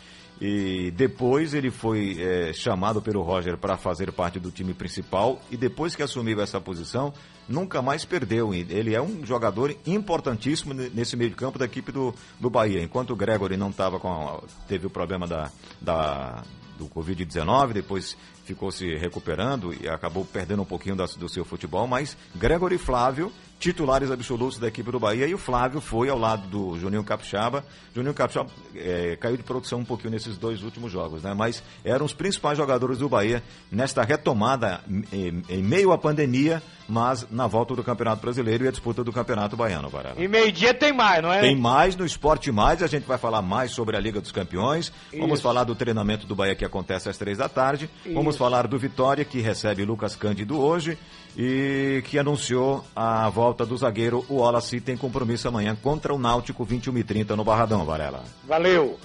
e 0.40 0.90
depois 0.90 1.54
ele 1.54 1.70
foi 1.70 2.16
eh, 2.20 2.52
chamado 2.52 3.00
pelo 3.00 3.22
Roger 3.22 3.56
para 3.56 3.76
fazer 3.76 4.10
parte 4.12 4.38
do 4.40 4.50
time 4.50 4.74
principal, 4.74 5.40
e 5.50 5.56
depois 5.56 5.94
que 5.94 6.02
assumiu 6.02 6.40
essa 6.40 6.60
posição, 6.60 7.12
nunca 7.48 7.80
mais 7.80 8.04
perdeu. 8.04 8.52
Ele 8.52 8.94
é 8.94 9.00
um 9.00 9.24
jogador 9.24 9.74
importantíssimo 9.86 10.74
ne- 10.74 10.90
nesse 10.90 11.16
meio 11.16 11.30
de 11.30 11.36
campo 11.36 11.58
da 11.58 11.64
equipe 11.64 11.92
do, 11.92 12.14
do 12.40 12.50
Bahia. 12.50 12.82
Enquanto 12.82 13.10
o 13.12 13.16
Gregory 13.16 13.56
não 13.56 13.70
estava 13.70 13.98
com. 14.00 14.42
teve 14.68 14.86
o 14.86 14.90
problema 14.90 15.26
da, 15.26 15.50
da, 15.80 16.42
do 16.78 16.86
Covid-19, 16.88 17.72
depois 17.72 18.16
ficou 18.44 18.70
se 18.70 18.94
recuperando 18.96 19.72
e 19.72 19.88
acabou 19.88 20.24
perdendo 20.24 20.62
um 20.62 20.66
pouquinho 20.66 20.96
da- 20.96 21.06
do 21.06 21.28
seu 21.28 21.44
futebol, 21.44 21.86
mas 21.86 22.16
Gregory 22.34 22.76
Flávio, 22.76 23.32
titulares 23.58 24.10
absolutos 24.10 24.58
da 24.58 24.68
equipe 24.68 24.90
do 24.90 25.00
Bahia, 25.00 25.26
e 25.26 25.34
o 25.34 25.38
Flávio 25.38 25.80
foi 25.80 26.08
ao 26.08 26.18
lado 26.18 26.46
do 26.48 26.78
Juninho 26.78 27.04
Capixaba. 27.04 27.64
Juninho 27.94 28.14
Capixaba 28.14 28.50
eh, 28.74 29.16
caiu 29.20 29.36
de 29.36 29.42
produção 29.42 29.78
um 29.78 29.84
pouquinho 29.84 30.10
nesses 30.10 30.36
dois 30.36 30.62
últimos 30.62 30.92
jogos, 30.92 31.22
né? 31.22 31.32
mas 31.34 31.62
eram 31.84 32.04
os 32.04 32.12
principais 32.12 32.58
jogadores 32.58 32.98
do 32.98 33.08
Bahia 33.08 33.42
nesta 33.70 34.02
retomada 34.02 34.80
em, 35.12 35.42
em 35.48 35.62
meio 35.62 35.92
à 35.92 35.98
pandemia, 35.98 36.62
mas 36.88 37.26
na 37.30 37.46
volta 37.46 37.74
do 37.74 37.82
Campeonato 37.82 38.20
Brasileiro 38.20 38.64
e 38.64 38.68
a 38.68 38.70
disputa 38.70 39.02
do 39.02 39.12
Campeonato 39.12 39.56
Baiano, 39.56 39.88
Varela. 39.88 40.16
E 40.18 40.28
meio-dia 40.28 40.74
tem 40.74 40.92
mais, 40.92 41.22
não 41.22 41.32
é? 41.32 41.40
Tem 41.40 41.56
mais 41.56 41.96
no 41.96 42.04
Esporte 42.04 42.52
Mais, 42.52 42.82
a 42.82 42.86
gente 42.86 43.04
vai 43.04 43.16
falar 43.16 43.40
mais 43.40 43.70
sobre 43.70 43.96
a 43.96 44.00
Liga 44.00 44.20
dos 44.20 44.32
Campeões. 44.32 44.92
Vamos 45.12 45.34
Isso. 45.34 45.42
falar 45.42 45.64
do 45.64 45.74
treinamento 45.74 46.26
do 46.26 46.34
Bahia 46.34 46.54
que 46.54 46.64
acontece 46.64 47.08
às 47.08 47.16
três 47.16 47.38
da 47.38 47.48
tarde. 47.48 47.88
Vamos 48.12 48.34
Isso. 48.34 48.38
falar 48.38 48.66
do 48.66 48.78
Vitória, 48.78 49.24
que 49.24 49.40
recebe 49.40 49.84
Lucas 49.84 50.14
Cândido 50.16 50.60
hoje 50.60 50.98
e 51.36 52.02
que 52.06 52.18
anunciou 52.18 52.84
a 52.94 53.28
volta 53.28 53.66
do 53.66 53.76
zagueiro. 53.76 54.24
O 54.28 54.36
Wallace 54.36 54.80
tem 54.80 54.96
compromisso 54.96 55.48
amanhã 55.48 55.76
contra 55.80 56.14
o 56.14 56.18
Náutico, 56.18 56.64
21 56.64 56.98
e 56.98 57.04
30 57.04 57.36
no 57.36 57.44
Barradão, 57.44 57.84
Varela. 57.84 58.22
Valeu. 58.46 58.98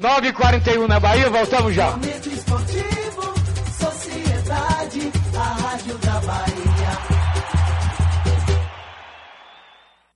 9h41 0.00 0.86
na 0.86 1.00
Bahia, 1.00 1.30
voltamos 1.30 1.74
já. 1.74 1.92
Momento 1.92 2.28
esportivo, 2.28 3.34
sociedade, 3.78 5.12
a 5.34 5.42
rádio 5.42 5.98
da 5.98 6.20
Bahia. 6.20 7.16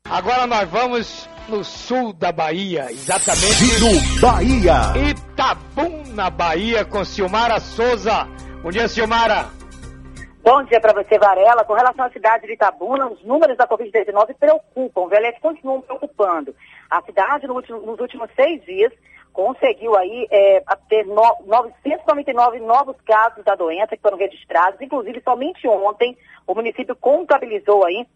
Agora 0.04 0.46
nós 0.46 0.68
vamos 0.68 1.28
no 1.48 1.64
sul 1.64 2.12
da 2.12 2.30
Bahia, 2.30 2.90
exatamente. 2.90 3.54
Giro 3.54 4.20
Bahia. 4.20 4.92
Itabuna, 5.08 6.28
Bahia, 6.28 6.84
com 6.84 7.04
Silmara 7.04 7.58
Souza. 7.60 8.28
Bom 8.62 8.70
dia, 8.70 8.88
Silmara. 8.88 9.59
Bom 10.42 10.62
dia 10.62 10.80
para 10.80 10.94
você, 10.94 11.18
Varela. 11.18 11.64
Com 11.64 11.74
relação 11.74 12.06
à 12.06 12.10
cidade 12.10 12.46
de 12.46 12.54
Itabuna, 12.54 13.06
os 13.08 13.22
números 13.22 13.58
da 13.58 13.68
Covid-19 13.68 14.34
preocupam? 14.38 15.14
Aliás, 15.14 15.38
continuam 15.38 15.82
preocupando. 15.82 16.54
A 16.90 17.02
cidade, 17.02 17.46
no 17.46 17.54
último- 17.54 17.80
nos 17.80 18.00
últimos 18.00 18.30
seis 18.34 18.64
dias, 18.64 18.90
conseguiu 19.34 19.94
aí 19.96 20.26
é, 20.30 20.62
ter 20.88 21.04
no, 21.04 21.22
999 21.44 22.58
novos 22.60 22.96
casos 23.02 23.44
da 23.44 23.54
doença 23.54 23.94
que 23.94 24.02
foram 24.02 24.16
registrados. 24.16 24.80
Inclusive, 24.80 25.20
somente 25.22 25.68
ontem, 25.68 26.16
o 26.46 26.54
município 26.54 26.96
contabilizou 26.96 27.84
aí 27.84 28.06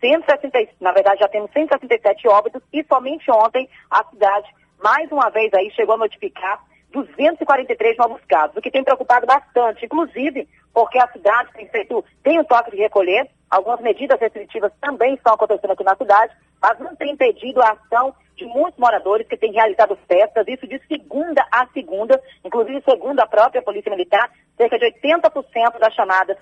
160, 0.00 0.58
na 0.80 0.92
verdade, 0.92 1.20
já 1.20 1.28
temos 1.28 1.50
167 1.52 2.26
óbitos 2.28 2.62
e 2.72 2.82
somente 2.84 3.30
ontem 3.30 3.68
a 3.90 4.02
cidade, 4.04 4.48
mais 4.82 5.12
uma 5.12 5.28
vez 5.28 5.52
aí, 5.52 5.70
chegou 5.72 5.96
a 5.96 5.98
notificar 5.98 6.60
243 6.94 7.96
novos 7.96 8.20
casos, 8.26 8.56
o 8.56 8.62
que 8.62 8.70
tem 8.70 8.84
preocupado 8.84 9.26
bastante, 9.26 9.84
inclusive 9.84 10.48
porque 10.72 10.98
a 10.98 11.08
cidade 11.08 11.50
tem 11.52 11.68
feito, 11.68 12.04
tem 12.22 12.38
o 12.38 12.44
toque 12.44 12.70
de 12.70 12.76
recolher, 12.76 13.28
algumas 13.50 13.80
medidas 13.80 14.18
restritivas 14.20 14.72
também 14.80 15.14
estão 15.14 15.34
acontecendo 15.34 15.72
aqui 15.72 15.84
na 15.84 15.96
cidade, 15.96 16.32
mas 16.62 16.78
não 16.78 16.94
tem 16.96 17.12
impedido 17.12 17.60
a 17.60 17.72
ação 17.72 18.14
de 18.36 18.44
muitos 18.46 18.78
moradores 18.78 19.26
que 19.28 19.36
têm 19.36 19.52
realizado 19.52 19.98
festas, 20.08 20.46
isso 20.48 20.66
de 20.66 20.80
segunda 20.88 21.44
a 21.50 21.66
segunda, 21.68 22.20
inclusive 22.44 22.82
segundo 22.88 23.20
a 23.20 23.26
própria 23.26 23.62
Polícia 23.62 23.90
Militar, 23.90 24.30
cerca 24.56 24.78
de 24.78 24.86
80% 24.86 25.78
das 25.78 25.94
chamadas 25.94 26.36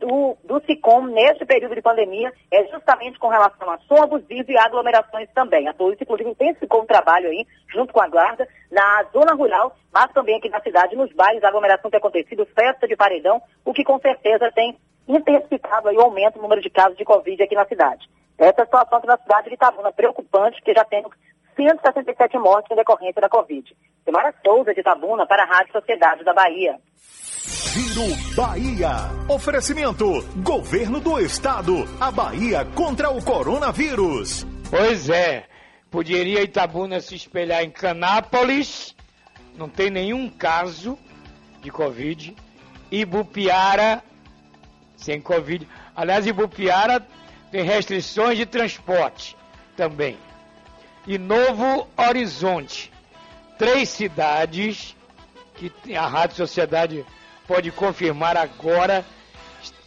do, 0.00 0.36
do 0.42 0.60
SICOM 0.64 1.02
neste 1.06 1.44
período 1.44 1.74
de 1.74 1.82
pandemia 1.82 2.32
é 2.50 2.64
justamente 2.68 3.18
com 3.18 3.28
relação 3.28 3.70
a 3.70 3.78
som 3.80 4.02
abusivo 4.02 4.50
e 4.50 4.58
aglomerações 4.58 5.28
também. 5.34 5.68
A 5.68 5.74
polícia, 5.74 6.02
inclusive, 6.02 6.30
intensificou 6.30 6.82
um 6.82 6.86
trabalho 6.86 7.28
aí, 7.28 7.46
junto 7.68 7.92
com 7.92 8.00
a 8.00 8.08
guarda, 8.08 8.48
na 8.70 9.04
zona 9.12 9.34
rural, 9.34 9.76
mas 9.92 10.10
também 10.12 10.36
aqui 10.36 10.48
na 10.48 10.60
cidade, 10.60 10.96
nos 10.96 11.12
bairros, 11.12 11.44
a 11.44 11.48
aglomeração 11.48 11.90
tem 11.90 11.98
acontecido, 11.98 12.46
festa 12.46 12.88
de 12.88 12.96
paredão, 12.96 13.40
o 13.64 13.72
que 13.72 13.84
com 13.84 13.98
certeza 14.00 14.50
tem 14.52 14.76
intensificado 15.06 15.88
aí 15.88 15.96
o 15.96 16.02
aumento 16.02 16.34
do 16.34 16.42
número 16.42 16.62
de 16.62 16.70
casos 16.70 16.96
de 16.96 17.04
Covid 17.04 17.42
aqui 17.42 17.54
na 17.54 17.66
cidade. 17.66 18.08
Essa 18.38 18.64
situação 18.64 18.98
aqui 18.98 19.06
na 19.06 19.18
cidade 19.18 19.48
de 19.48 19.54
Itabuna 19.54 19.92
preocupante, 19.92 20.56
porque 20.56 20.72
já 20.72 20.84
temos 20.84 21.12
167 21.60 22.38
mortes 22.38 22.70
em 22.70 22.76
decorrência 22.76 23.20
da 23.20 23.28
Covid. 23.28 23.76
Semara 24.04 24.34
Souza, 24.42 24.72
de 24.72 24.80
Itabuna, 24.80 25.26
para 25.26 25.42
a 25.42 25.46
Rádio 25.46 25.72
Sociedade 25.72 26.24
da 26.24 26.32
Bahia. 26.32 26.78
Giro 26.96 28.34
Bahia. 28.34 28.90
Oferecimento: 29.28 30.06
Governo 30.42 31.00
do 31.00 31.18
Estado. 31.20 31.84
A 32.00 32.10
Bahia 32.10 32.64
contra 32.74 33.10
o 33.10 33.22
coronavírus. 33.22 34.46
Pois 34.70 35.10
é. 35.10 35.44
Poderia 35.90 36.42
Itabuna 36.42 37.00
se 37.00 37.14
espelhar 37.14 37.62
em 37.62 37.70
Canápolis. 37.70 38.96
Não 39.56 39.68
tem 39.68 39.90
nenhum 39.90 40.30
caso 40.30 40.98
de 41.60 41.70
Covid. 41.70 42.34
Ibupiara, 42.90 44.02
sem 44.96 45.20
Covid. 45.20 45.68
Aliás, 45.94 46.26
Ibupiara 46.26 47.06
tem 47.50 47.62
restrições 47.62 48.38
de 48.38 48.46
transporte 48.46 49.36
também. 49.76 50.16
E 51.06 51.16
Novo 51.18 51.86
Horizonte. 51.96 52.92
Três 53.58 53.88
cidades 53.88 54.96
que 55.54 55.72
a 55.94 56.06
Rádio 56.06 56.36
Sociedade 56.36 57.06
pode 57.46 57.70
confirmar 57.70 58.36
agora 58.36 59.04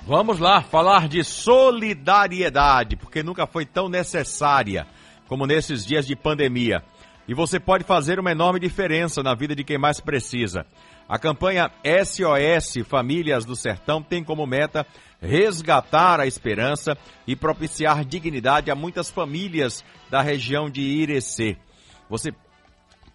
Vamos 0.04 0.40
lá 0.40 0.62
falar 0.62 1.06
de 1.06 1.22
solidariedade, 1.22 2.96
porque 2.96 3.22
nunca 3.22 3.46
foi 3.46 3.64
tão 3.64 3.88
necessária 3.88 4.84
como 5.28 5.46
nesses 5.46 5.86
dias 5.86 6.04
de 6.06 6.16
pandemia. 6.16 6.82
E 7.26 7.34
você 7.34 7.60
pode 7.60 7.84
fazer 7.84 8.18
uma 8.18 8.32
enorme 8.32 8.58
diferença 8.58 9.22
na 9.22 9.34
vida 9.34 9.54
de 9.54 9.62
quem 9.62 9.78
mais 9.78 10.00
precisa. 10.00 10.66
A 11.08 11.18
campanha 11.18 11.70
SOS 12.04 12.86
Famílias 12.86 13.44
do 13.44 13.54
Sertão 13.54 14.02
tem 14.02 14.24
como 14.24 14.46
meta 14.46 14.86
resgatar 15.20 16.18
a 16.18 16.26
esperança 16.26 16.96
e 17.26 17.36
propiciar 17.36 18.04
dignidade 18.04 18.70
a 18.70 18.74
muitas 18.74 19.08
famílias 19.08 19.84
da 20.10 20.20
região 20.20 20.68
de 20.68 20.80
Irecê. 20.80 21.56
Você 22.10 22.32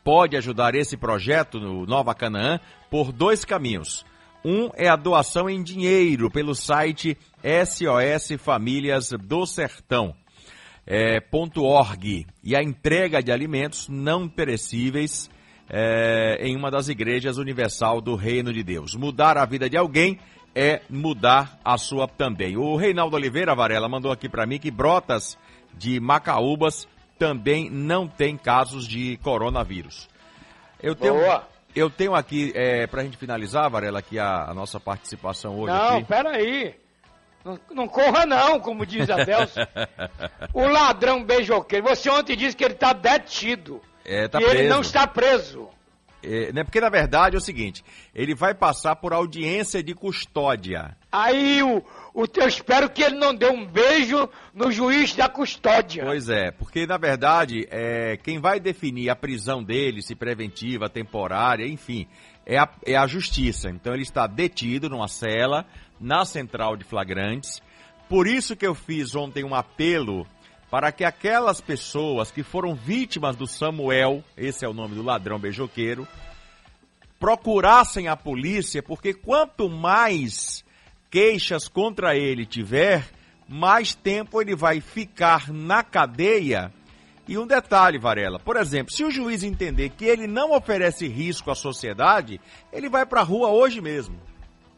pode 0.03 0.37
ajudar 0.37 0.73
esse 0.73 0.95
projeto 0.95 1.59
no 1.59 1.85
Nova 1.85 2.15
Canaã 2.15 2.59
por 2.89 3.11
dois 3.11 3.43
caminhos. 3.43 4.05
Um 4.43 4.69
é 4.75 4.87
a 4.87 4.95
doação 4.95 5.49
em 5.49 5.61
dinheiro 5.61 6.31
pelo 6.31 6.55
site 6.55 7.17
SOS 7.43 8.39
Famílias 8.39 9.09
do 9.09 9.45
Sertão. 9.45 10.15
É, 10.87 11.21
.org 11.57 12.25
e 12.41 12.55
a 12.55 12.63
entrega 12.63 13.21
de 13.21 13.29
alimentos 13.29 13.89
não 13.89 14.27
perecíveis 14.29 15.29
é, 15.69 16.37
em 16.39 16.55
uma 16.55 16.71
das 16.71 16.87
igrejas 16.87 17.37
universal 17.37 17.99
do 17.99 18.15
Reino 18.15 18.53
de 18.53 18.63
Deus. 18.63 18.95
Mudar 18.95 19.37
a 19.37 19.45
vida 19.45 19.69
de 19.69 19.77
alguém 19.77 20.17
é 20.55 20.81
mudar 20.89 21.59
a 21.63 21.77
sua 21.77 22.07
também. 22.07 22.57
O 22.57 22.75
Reinaldo 22.75 23.15
Oliveira 23.15 23.53
Varela 23.53 23.87
mandou 23.87 24.11
aqui 24.11 24.27
para 24.29 24.45
mim 24.45 24.57
que 24.57 24.71
Brotas 24.71 25.37
de 25.77 25.99
Macaúbas 25.99 26.87
também 27.19 27.69
não 27.69 28.07
tem 28.07 28.37
casos 28.37 28.87
de 28.87 29.17
coronavírus. 29.17 30.07
Eu 30.81 30.95
tenho, 30.95 31.15
Boa. 31.15 31.47
eu 31.75 31.89
tenho 31.89 32.15
aqui, 32.15 32.51
é, 32.55 32.87
para 32.87 33.01
a 33.01 33.03
gente 33.03 33.17
finalizar, 33.17 33.69
Varela, 33.69 33.99
aqui 33.99 34.17
a, 34.17 34.49
a 34.49 34.53
nossa 34.53 34.79
participação 34.79 35.59
hoje 35.59 35.73
Não, 35.73 35.97
aqui. 35.97 36.05
peraí. 36.05 36.75
Não, 37.47 37.59
não 37.71 37.87
corra 37.87 38.25
não, 38.25 38.59
como 38.59 38.85
diz 38.85 39.09
Adelson. 39.09 39.61
o 40.53 40.67
ladrão 40.67 41.23
beijoqueiro. 41.23 41.87
Você 41.87 42.09
ontem 42.09 42.35
disse 42.35 42.57
que 42.57 42.65
ele 42.65 42.73
está 42.73 42.91
detido. 42.91 43.81
É, 44.03 44.27
tá 44.27 44.41
e 44.41 44.43
ele 44.43 44.51
preso. 44.51 44.69
não 44.69 44.81
está 44.81 45.07
preso. 45.07 45.69
É, 46.21 46.51
né, 46.51 46.63
porque 46.63 46.81
na 46.81 46.89
verdade 46.89 47.35
é 47.35 47.37
o 47.37 47.41
seguinte, 47.41 47.85
ele 48.13 48.33
vai 48.33 48.53
passar 48.53 48.95
por 48.97 49.13
audiência 49.13 49.81
de 49.81 49.93
custódia. 49.93 50.97
Aí 51.09 51.63
o, 51.63 51.77
o 52.13 52.25
eu 52.35 52.47
espero 52.47 52.89
que 52.89 53.01
ele 53.01 53.15
não 53.15 53.33
dê 53.33 53.47
um 53.47 53.65
beijo 53.65 54.27
no 54.53 54.69
juiz 54.71 55.15
da 55.15 55.29
custódia. 55.29 56.03
Pois 56.03 56.27
é, 56.27 56.51
porque 56.51 56.85
na 56.85 56.97
verdade 56.97 57.65
é, 57.69 58.17
quem 58.17 58.39
vai 58.39 58.59
definir 58.59 59.09
a 59.09 59.15
prisão 59.15 59.63
dele, 59.63 60.01
se 60.01 60.15
preventiva, 60.15 60.89
temporária, 60.89 61.65
enfim, 61.65 62.07
é 62.45 62.57
a, 62.57 62.67
é 62.85 62.95
a 62.95 63.05
justiça. 63.05 63.69
Então 63.69 63.93
ele 63.93 64.03
está 64.03 64.25
detido 64.25 64.89
numa 64.89 65.07
cela 65.07 65.65
na 65.99 66.25
central 66.25 66.75
de 66.75 66.83
flagrantes. 66.83 67.61
Por 68.09 68.27
isso 68.27 68.55
que 68.55 68.65
eu 68.65 68.73
fiz 68.73 69.15
ontem 69.15 69.43
um 69.43 69.53
apelo 69.55 70.25
para 70.69 70.91
que 70.91 71.03
aquelas 71.03 71.61
pessoas 71.61 72.29
que 72.31 72.43
foram 72.43 72.75
vítimas 72.75 73.35
do 73.35 73.47
Samuel, 73.47 74.23
esse 74.35 74.65
é 74.65 74.67
o 74.67 74.73
nome 74.73 74.95
do 74.95 75.03
ladrão 75.03 75.39
beijoqueiro, 75.39 76.07
procurassem 77.19 78.07
a 78.07 78.15
polícia, 78.15 78.83
porque 78.83 79.13
quanto 79.13 79.69
mais 79.69 80.63
queixas 81.09 81.67
contra 81.67 82.15
ele 82.15 82.45
tiver, 82.45 83.09
mais 83.47 83.95
tempo 83.95 84.41
ele 84.41 84.55
vai 84.55 84.81
ficar 84.81 85.51
na 85.51 85.83
cadeia. 85.83 86.71
E 87.27 87.37
um 87.37 87.47
detalhe, 87.47 87.97
Varela, 87.97 88.39
por 88.39 88.55
exemplo, 88.55 88.93
se 88.93 89.03
o 89.03 89.11
juiz 89.11 89.43
entender 89.43 89.89
que 89.89 90.05
ele 90.05 90.27
não 90.27 90.53
oferece 90.53 91.07
risco 91.07 91.51
à 91.51 91.55
sociedade, 91.55 92.39
ele 92.71 92.89
vai 92.89 93.05
para 93.05 93.21
a 93.21 93.23
rua 93.23 93.49
hoje 93.49 93.81
mesmo. 93.81 94.17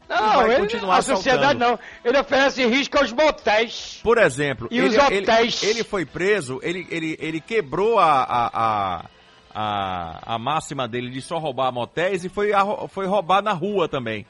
Não, 0.09 0.17
vai 0.37 0.51
ele, 0.51 0.59
continuar 0.61 0.97
a 0.97 1.01
sociedade 1.03 1.45
assaltando. 1.63 1.79
não. 2.03 2.09
Ele 2.09 2.19
oferece 2.19 2.65
risco 2.65 2.97
aos 2.97 3.11
motéis. 3.11 3.99
Por 4.03 4.17
exemplo, 4.17 4.67
E 4.71 4.79
ele, 4.79 4.87
os 4.87 4.95
ele- 4.95 5.21
hotéis? 5.21 5.61
Ele, 5.63 5.83
foi 5.83 6.05
preso, 6.05 6.59
ele, 6.63 6.87
ele, 6.89 7.15
ele 7.19 7.39
quebrou 7.39 7.99
a, 7.99 8.23
a, 8.23 8.49
a, 8.53 9.05
a, 9.53 10.35
a 10.35 10.39
máxima 10.39 10.87
dele 10.87 11.09
de 11.11 11.21
só 11.21 11.37
roubar 11.37 11.71
motéis 11.71 12.25
e 12.25 12.29
foi, 12.29 12.51
a- 12.53 12.87
foi 12.87 13.05
roubar 13.05 13.43
na 13.43 13.53
rua 13.53 13.87
também. 13.87 14.25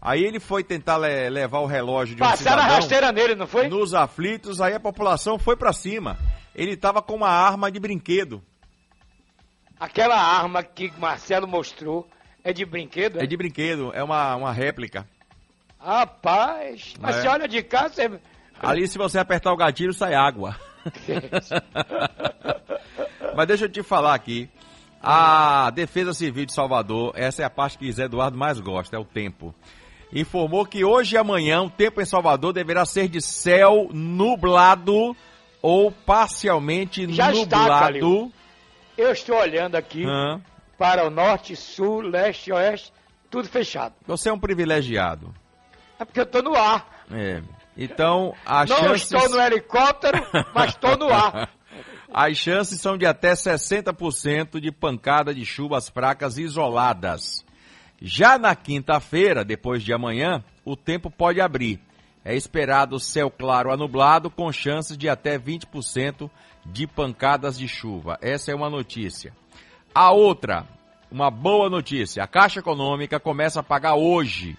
Aí 0.00 0.22
ele 0.22 0.38
foi 0.38 0.62
tentar 0.62 0.98
le- 0.98 1.30
levar 1.30 1.60
o 1.60 1.66
relógio 1.66 2.14
de 2.14 2.22
um 2.22 2.26
Passaram 2.26 2.58
a 2.58 2.60
cidadão 2.62 2.76
rasteira 2.76 3.10
nele, 3.12 3.34
não 3.34 3.46
foi? 3.46 3.68
nos 3.68 3.92
aflitos, 3.94 4.60
aí 4.60 4.74
a 4.74 4.78
população 4.80 5.38
foi 5.38 5.56
pra 5.56 5.72
cima. 5.72 6.16
Ele 6.54 6.76
tava 6.76 7.02
com 7.02 7.14
uma 7.14 7.28
arma 7.30 7.72
de 7.72 7.80
brinquedo. 7.80 8.40
Aquela 9.80 10.16
arma 10.16 10.62
que 10.62 10.92
Marcelo 10.98 11.48
mostrou 11.48 12.06
é 12.44 12.52
de 12.52 12.64
brinquedo? 12.64 13.20
É 13.20 13.26
de 13.26 13.36
brinquedo, 13.36 13.90
é 13.94 14.02
uma, 14.02 14.36
uma 14.36 14.52
réplica. 14.52 15.06
Rapaz, 15.84 16.94
mas 16.98 17.16
É. 17.16 17.20
se 17.22 17.28
olha 17.28 17.46
de 17.46 17.62
cá, 17.62 17.88
você... 17.88 18.10
Ali, 18.62 18.88
se 18.88 18.96
você 18.96 19.18
apertar 19.18 19.52
o 19.52 19.56
gatilho, 19.56 19.92
sai 19.92 20.14
água. 20.14 20.56
Mas 23.36 23.46
deixa 23.48 23.64
eu 23.64 23.68
te 23.68 23.82
falar 23.82 24.14
aqui. 24.14 24.48
A 25.02 25.70
Defesa 25.70 26.14
Civil 26.14 26.46
de 26.46 26.52
Salvador, 26.54 27.12
essa 27.14 27.42
é 27.42 27.44
a 27.44 27.50
parte 27.50 27.76
que 27.76 27.90
Zé 27.92 28.04
Eduardo 28.04 28.38
mais 28.38 28.58
gosta, 28.60 28.96
é 28.96 28.98
o 28.98 29.04
tempo. 29.04 29.54
Informou 30.12 30.64
que 30.64 30.84
hoje 30.84 31.16
e 31.16 31.18
amanhã 31.18 31.62
o 31.62 31.68
tempo 31.70 32.00
em 32.00 32.04
Salvador 32.06 32.52
deverá 32.54 32.86
ser 32.86 33.08
de 33.08 33.20
céu 33.20 33.88
nublado 33.92 35.14
ou 35.60 35.90
parcialmente 35.92 37.12
Já 37.12 37.32
está, 37.32 37.58
nublado. 37.58 37.84
Calil. 37.84 38.32
Eu 38.96 39.10
estou 39.12 39.36
olhando 39.36 39.74
aqui 39.74 40.04
Hã? 40.06 40.40
para 40.78 41.04
o 41.06 41.10
norte, 41.10 41.54
sul, 41.56 42.00
leste, 42.00 42.52
oeste, 42.52 42.92
tudo 43.30 43.48
fechado. 43.48 43.94
Você 44.06 44.28
é 44.28 44.32
um 44.32 44.38
privilegiado. 44.38 45.34
É 46.04 46.06
porque 46.06 46.20
eu 46.20 46.24
estou 46.24 46.42
no 46.42 46.54
ar. 46.54 47.04
É. 47.10 47.42
Então, 47.76 48.34
as 48.44 48.68
não 48.68 48.76
chances... 48.76 49.10
estou 49.10 49.28
no 49.30 49.40
helicóptero, 49.40 50.18
mas 50.54 50.70
estou 50.70 50.96
no 50.98 51.08
ar. 51.08 51.50
As 52.12 52.36
chances 52.36 52.80
são 52.80 52.96
de 52.96 53.04
até 53.04 53.32
60% 53.32 54.60
de 54.60 54.70
pancada 54.70 55.34
de 55.34 55.44
chuvas 55.44 55.88
fracas 55.88 56.38
isoladas. 56.38 57.44
Já 58.00 58.38
na 58.38 58.54
quinta-feira, 58.54 59.44
depois 59.44 59.82
de 59.82 59.92
amanhã, 59.92 60.44
o 60.64 60.76
tempo 60.76 61.10
pode 61.10 61.40
abrir. 61.40 61.80
É 62.24 62.36
esperado 62.36 63.00
céu 63.00 63.28
claro 63.28 63.72
a 63.72 63.76
nublado, 63.76 64.30
com 64.30 64.52
chances 64.52 64.96
de 64.96 65.08
até 65.08 65.36
20% 65.36 66.30
de 66.64 66.86
pancadas 66.86 67.58
de 67.58 67.66
chuva. 67.66 68.16
Essa 68.22 68.52
é 68.52 68.54
uma 68.54 68.70
notícia. 68.70 69.32
A 69.92 70.12
outra, 70.12 70.68
uma 71.10 71.32
boa 71.32 71.68
notícia: 71.68 72.22
a 72.22 72.28
Caixa 72.28 72.60
Econômica 72.60 73.18
começa 73.18 73.58
a 73.58 73.64
pagar 73.64 73.96
hoje 73.96 74.56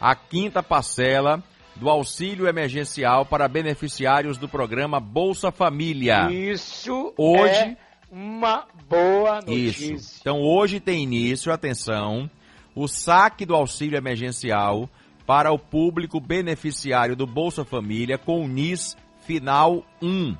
a 0.00 0.14
quinta 0.14 0.62
parcela 0.62 1.42
do 1.76 1.88
auxílio 1.90 2.46
emergencial 2.46 3.26
para 3.26 3.48
beneficiários 3.48 4.38
do 4.38 4.48
programa 4.48 5.00
Bolsa 5.00 5.50
Família. 5.50 6.30
Isso 6.30 7.12
Hoje- 7.16 7.52
é 7.54 7.76
uma 8.10 8.66
boa 8.88 9.36
notícia. 9.40 9.94
Isso. 9.94 10.18
Então 10.20 10.40
hoje 10.40 10.78
tem 10.78 11.02
início, 11.02 11.52
atenção, 11.52 12.30
o 12.76 12.86
saque 12.86 13.44
do 13.44 13.54
auxílio 13.54 13.96
emergencial 13.96 14.88
para 15.26 15.50
o 15.50 15.58
público 15.58 16.20
beneficiário 16.20 17.16
do 17.16 17.26
Bolsa 17.26 17.64
Família 17.64 18.18
com 18.18 18.44
o 18.44 18.48
NIS 18.48 18.96
final 19.26 19.84
1. 20.02 20.36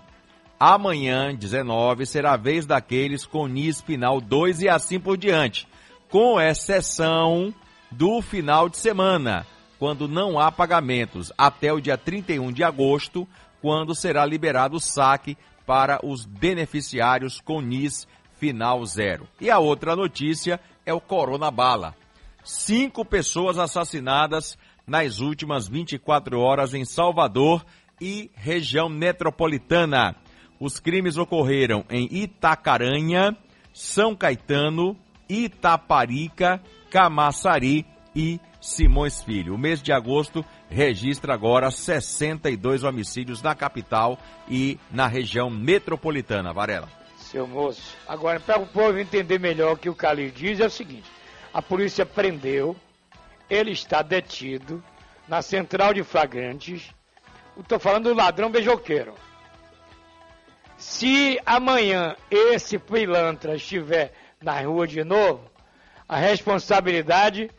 Amanhã, 0.61 1.35
19, 1.35 2.07
será 2.07 2.35
a 2.35 2.37
vez 2.37 2.65
daqueles 2.65 3.27
com 3.27 3.49
NIS 3.49 3.81
final 3.81 4.21
2 4.21 4.63
e 4.63 4.69
assim 4.69 5.01
por 5.01 5.17
diante, 5.17 5.67
com 6.09 6.41
exceção 6.41 7.53
do 7.97 8.21
final 8.21 8.69
de 8.69 8.77
semana, 8.77 9.47
quando 9.79 10.09
não 10.09 10.39
há 10.39 10.51
pagamentos, 10.51 11.33
até 11.39 11.73
o 11.73 11.81
dia 11.81 11.97
31 11.97 12.53
de 12.53 12.65
agosto, 12.65 13.27
quando 13.61 13.95
será 13.95 14.27
liberado 14.27 14.77
o 14.77 14.81
saque 14.81 15.37
para 15.65 16.05
os 16.05 16.25
beneficiários 16.25 17.41
com 17.41 17.61
NIS 17.61 18.07
final 18.39 18.85
zero. 18.85 19.29
E 19.41 19.49
a 19.49 19.59
outra 19.59 19.95
notícia 19.95 20.61
é 20.85 20.93
o 20.93 21.01
Corona 21.01 21.51
Bala. 21.51 21.95
Cinco 22.43 23.05
pessoas 23.05 23.59
assassinadas 23.59 24.59
nas 24.87 25.21
últimas 25.21 25.67
24 25.69 26.39
horas 26.39 26.75
em 26.75 26.85
Salvador 26.85 27.65
e 28.01 28.31
região 28.35 28.89
metropolitana. 28.89 30.17
Os 30.61 30.79
crimes 30.79 31.17
ocorreram 31.17 31.85
em 31.89 32.09
Itacaranha, 32.11 33.37
São 33.73 34.15
Caetano, 34.15 34.97
Itaparica, 35.29 36.61
Camaçari 36.95 37.85
e 38.15 38.39
Simões 38.61 39.21
Filho. 39.21 39.57
O 39.57 39.59
mês 39.59 39.83
de 39.83 39.93
agosto 39.93 40.45
registra 40.71 41.35
agora 41.35 41.69
62 41.69 42.85
homicídios 42.85 43.43
na 43.43 43.53
capital 43.53 44.17
e 44.49 44.79
na 44.93 45.09
região 45.09 45.51
metropolitana. 45.51 46.53
Varela. 46.53 46.89
Seu 47.17 47.49
moço, 47.49 47.97
agora 48.07 48.39
para 48.39 48.61
o 48.61 48.67
povo 48.69 48.97
entender 48.97 49.41
melhor 49.41 49.73
o 49.73 49.77
que 49.77 49.89
o 49.91 49.95
Calil 49.95 50.31
diz 50.31 50.61
é 50.61 50.67
o 50.67 50.71
seguinte: 50.71 51.11
a 51.53 51.61
polícia 51.61 52.07
prendeu, 52.07 52.77
ele 53.51 53.73
está 53.73 54.01
detido 54.01 54.81
na 55.27 55.43
central 55.43 55.93
de 55.93 56.05
flagrantes. 56.05 56.95
Estou 57.59 57.81
falando 57.81 58.05
do 58.05 58.15
ladrão 58.15 58.53
beijoqueiro. 58.53 59.15
Se 60.77 61.41
amanhã 61.45 62.15
esse 62.31 62.79
pilantra 62.79 63.57
estiver 63.57 64.13
na 64.41 64.61
rua 64.61 64.87
de 64.87 65.03
novo, 65.03 65.54
a 66.09 66.17
responsabilidade 66.17 67.51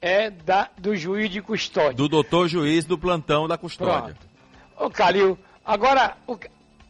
é 0.00 0.30
da, 0.30 0.68
do 0.78 0.96
juiz 0.96 1.30
de 1.30 1.40
custódia. 1.42 1.92
Do 1.94 2.08
doutor 2.08 2.48
juiz 2.48 2.84
do 2.84 2.96
plantão 2.98 3.46
da 3.46 3.58
custódia. 3.58 4.16
Ô 4.78 4.88
Calil, 4.90 5.38
agora 5.64 6.16
o- 6.26 6.38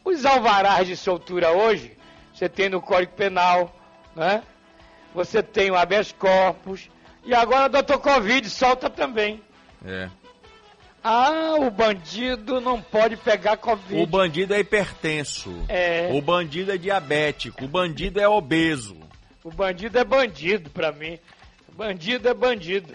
os 0.05 0.25
alvarás 0.25 0.87
de 0.87 0.97
soltura 0.97 1.51
hoje, 1.53 1.97
você 2.33 2.49
tem 2.49 2.69
no 2.69 2.81
Código 2.81 3.13
Penal, 3.13 3.75
né? 4.15 4.43
Você 5.15 5.43
tem 5.43 5.71
o 5.71 5.77
habeas 5.77 6.13
corpus 6.13 6.89
e 7.25 7.35
agora 7.35 7.67
o 7.67 7.69
doutor 7.69 7.99
Covid 7.99 8.49
solta 8.49 8.89
também. 8.89 9.43
É. 9.85 10.09
Ah, 11.03 11.55
o 11.59 11.71
bandido 11.71 12.61
não 12.61 12.81
pode 12.81 13.17
pegar 13.17 13.57
Covid. 13.57 14.03
O 14.03 14.07
bandido 14.07 14.55
é 14.55 14.61
hipertenso. 14.61 15.51
É. 15.69 16.11
O 16.13 16.21
bandido 16.21 16.71
é 16.73 16.77
diabético. 16.77 17.65
O 17.65 17.69
bandido 17.69 18.21
é 18.21 18.29
obeso. 18.29 18.97
O 19.43 19.51
bandido 19.51 19.99
é 19.99 20.05
bandido 20.05 20.71
pra 20.71 20.93
mim. 20.93 21.19
Bandido 21.77 22.29
é 22.29 22.35
bandido. 22.35 22.93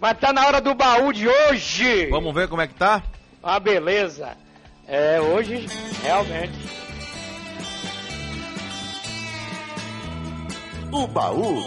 Mas 0.00 0.18
tá 0.18 0.32
na 0.32 0.46
hora 0.46 0.60
do 0.60 0.74
baú 0.74 1.12
de 1.12 1.28
hoje. 1.28 2.06
Vamos 2.06 2.34
ver 2.34 2.48
como 2.48 2.62
é 2.62 2.66
que 2.66 2.74
tá? 2.74 3.02
Ah, 3.42 3.60
beleza. 3.60 4.36
É, 4.86 5.20
hoje, 5.20 5.66
realmente. 6.02 6.52
O 10.90 11.06
baú 11.06 11.66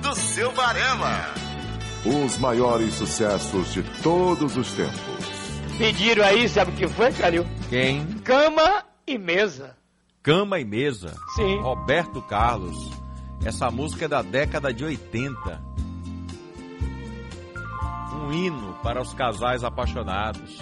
do 0.00 0.14
seu 0.14 0.50
Varela. 0.52 1.34
Os 2.04 2.38
maiores 2.38 2.94
sucessos 2.94 3.72
de 3.72 3.82
todos 4.02 4.56
os 4.56 4.72
tempos. 4.72 5.20
Pediram 5.76 6.24
aí, 6.24 6.48
sabe 6.48 6.70
o 6.70 6.74
que 6.74 6.88
foi, 6.88 7.12
Calil? 7.12 7.46
Quem? 7.68 8.06
Cama 8.24 8.84
e 9.06 9.18
mesa. 9.18 9.76
Cama 10.22 10.60
e 10.60 10.64
Mesa. 10.64 11.16
Sim. 11.34 11.60
Roberto 11.60 12.20
Carlos. 12.22 12.76
Essa 13.44 13.70
música 13.70 14.04
é 14.04 14.08
da 14.08 14.20
década 14.20 14.72
de 14.72 14.84
80. 14.84 15.62
Um 18.14 18.32
hino 18.32 18.74
para 18.82 19.00
os 19.00 19.14
casais 19.14 19.64
apaixonados. 19.64 20.60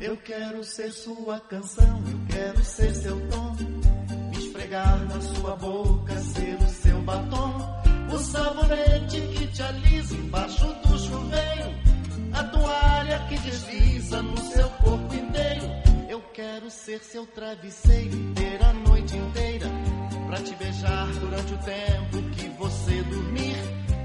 Eu 0.00 0.16
quero 0.16 0.64
ser 0.64 0.90
sua 0.90 1.38
canção, 1.40 2.02
eu 2.10 2.18
quero 2.34 2.64
ser 2.64 2.94
seu 2.94 3.28
tom. 3.28 3.56
Me 4.30 4.38
esfregar 4.38 5.04
na 5.04 5.20
sua 5.20 5.54
boca, 5.56 6.16
ser 6.16 6.56
o 6.56 6.68
seu 6.68 7.02
batom. 7.02 7.80
O 8.12 8.18
sabonete 8.18 9.20
que 9.20 9.46
te 9.48 9.62
alisa 9.62 10.14
embaixo 10.14 10.66
do 10.66 10.98
chuveiro. 10.98 11.70
A 12.32 12.44
toalha 12.44 13.18
que 13.28 13.38
desliza 13.38 14.22
no 14.22 14.38
seu 14.38 14.69
quero 16.70 16.84
ser 16.84 17.00
seu 17.00 17.26
travesseiro, 17.26 18.32
ter 18.34 18.62
a 18.62 18.72
noite 18.72 19.16
inteira. 19.16 19.66
Pra 20.28 20.38
te 20.38 20.54
beijar 20.54 21.06
durante 21.18 21.54
o 21.54 21.58
tempo 21.58 22.30
que 22.30 22.48
você 22.50 23.02
dormir. 23.02 23.56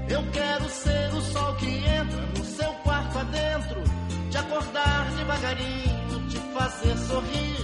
Eu 0.08 0.22
quero 0.32 0.68
ser 0.68 1.14
o 1.14 1.20
sol 1.20 1.54
que 1.56 1.66
entra 1.66 2.20
no 2.36 2.44
seu 2.44 2.72
quarto 2.82 3.18
adentro. 3.18 3.82
Te 4.30 4.38
acordar 4.38 5.10
devagarinho, 5.16 6.28
te 6.28 6.38
fazer 6.52 6.96
sorrir. 6.98 7.56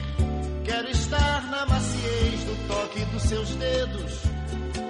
Quero 0.65 0.89
estar 0.91 1.51
na 1.51 1.67
maciez 1.67 2.45
do 2.45 2.69
toque 2.69 3.05
dos 3.07 3.23
seus 3.23 3.49
dedos. 3.57 4.23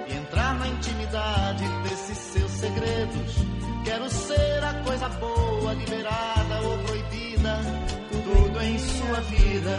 E 0.07 0.13
entrar 0.13 0.59
na 0.59 0.67
intimidade 0.67 1.63
desses 1.89 2.17
seus 2.17 2.51
segredos. 2.51 3.35
Quero 3.83 4.09
ser 4.09 4.63
a 4.63 4.73
coisa 4.85 5.09
boa, 5.09 5.73
liberada 5.73 6.61
ou 6.61 6.77
proibida. 6.83 8.02
Tudo 8.53 8.65
em 8.65 8.77
sua 8.77 9.19
vida. 9.21 9.77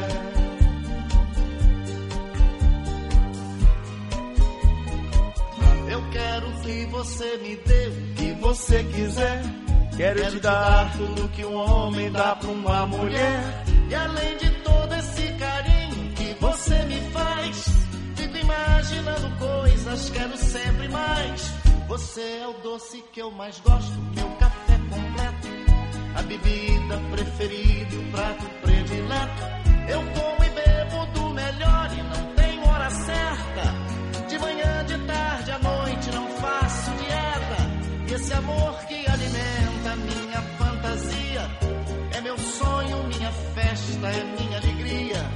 Eu 5.89 6.11
quero 6.11 6.53
que 6.63 6.87
você 6.87 7.37
me 7.37 7.57
dê 7.57 7.87
o 7.87 8.15
que 8.17 8.33
você 8.41 8.83
quiser. 8.83 9.43
Quero, 9.97 10.29
te 10.29 10.41
dar 10.41 10.93
tudo 10.97 11.29
que 11.29 11.45
um 11.45 11.55
homem 11.55 12.11
dá 12.11 12.35
pra 12.35 12.51
uma 12.51 12.87
mulher. 12.87 13.65
E 13.89 13.95
além 13.95 14.37
de 14.39 14.51
todo 14.63 14.93
esse 14.95 15.33
carinho 15.35 16.13
que 16.17 16.35
você 16.41 16.83
me 16.83 17.01
faz, 17.13 17.65
fico 18.17 18.37
imaginando 18.37 19.39
coisas, 19.39 20.11
quero 20.11 20.37
sempre 20.37 20.89
mais. 20.89 21.43
Você 21.87 22.39
é 22.43 22.49
o 22.49 22.55
doce 22.55 23.05
que 23.13 23.23
eu 23.23 23.31
mais 23.31 23.61
gosto, 23.61 23.97
meu 24.17 24.29
café 24.31 24.54
bebida 26.25 26.99
preferida, 27.11 27.97
o 27.97 28.11
prato 28.11 28.47
predileto. 28.63 29.43
Eu 29.89 30.01
como 30.01 30.45
e 30.45 30.51
bebo 30.51 31.07
do 31.13 31.31
melhor 31.31 31.91
e 31.93 32.03
não 32.03 32.35
tenho 32.35 32.67
hora 32.69 32.91
certa. 32.91 34.27
De 34.29 34.39
manhã, 34.39 34.85
de 34.87 34.99
tarde, 35.07 35.51
à 35.51 35.59
noite 35.59 36.11
não 36.13 36.29
faço 36.29 36.91
dieta. 36.93 38.11
E 38.11 38.15
esse 38.15 38.33
amor 38.33 38.75
que 38.87 39.07
alimenta 39.07 39.97
minha 39.97 40.43
fantasia 40.59 41.51
é 42.13 42.21
meu 42.21 42.39
sonho, 42.39 43.05
minha 43.05 43.33
festa, 43.55 44.09
é 44.09 44.25
minha 44.39 44.59
alegria. 44.59 45.31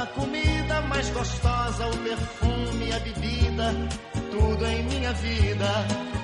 A 0.00 0.06
comida 0.06 0.80
mais 0.82 1.08
gostosa, 1.10 1.86
o 1.86 1.96
perfume, 1.98 2.92
a 2.92 2.98
bebida, 3.00 3.74
tudo 4.30 4.66
em 4.66 4.82
minha 4.84 5.12
vida. 5.14 6.15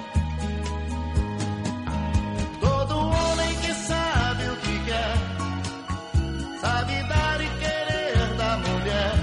Sabe 6.62 6.94
dar 7.08 7.40
e 7.40 7.48
querer 7.62 8.36
da 8.40 8.56
mulher. 8.64 9.14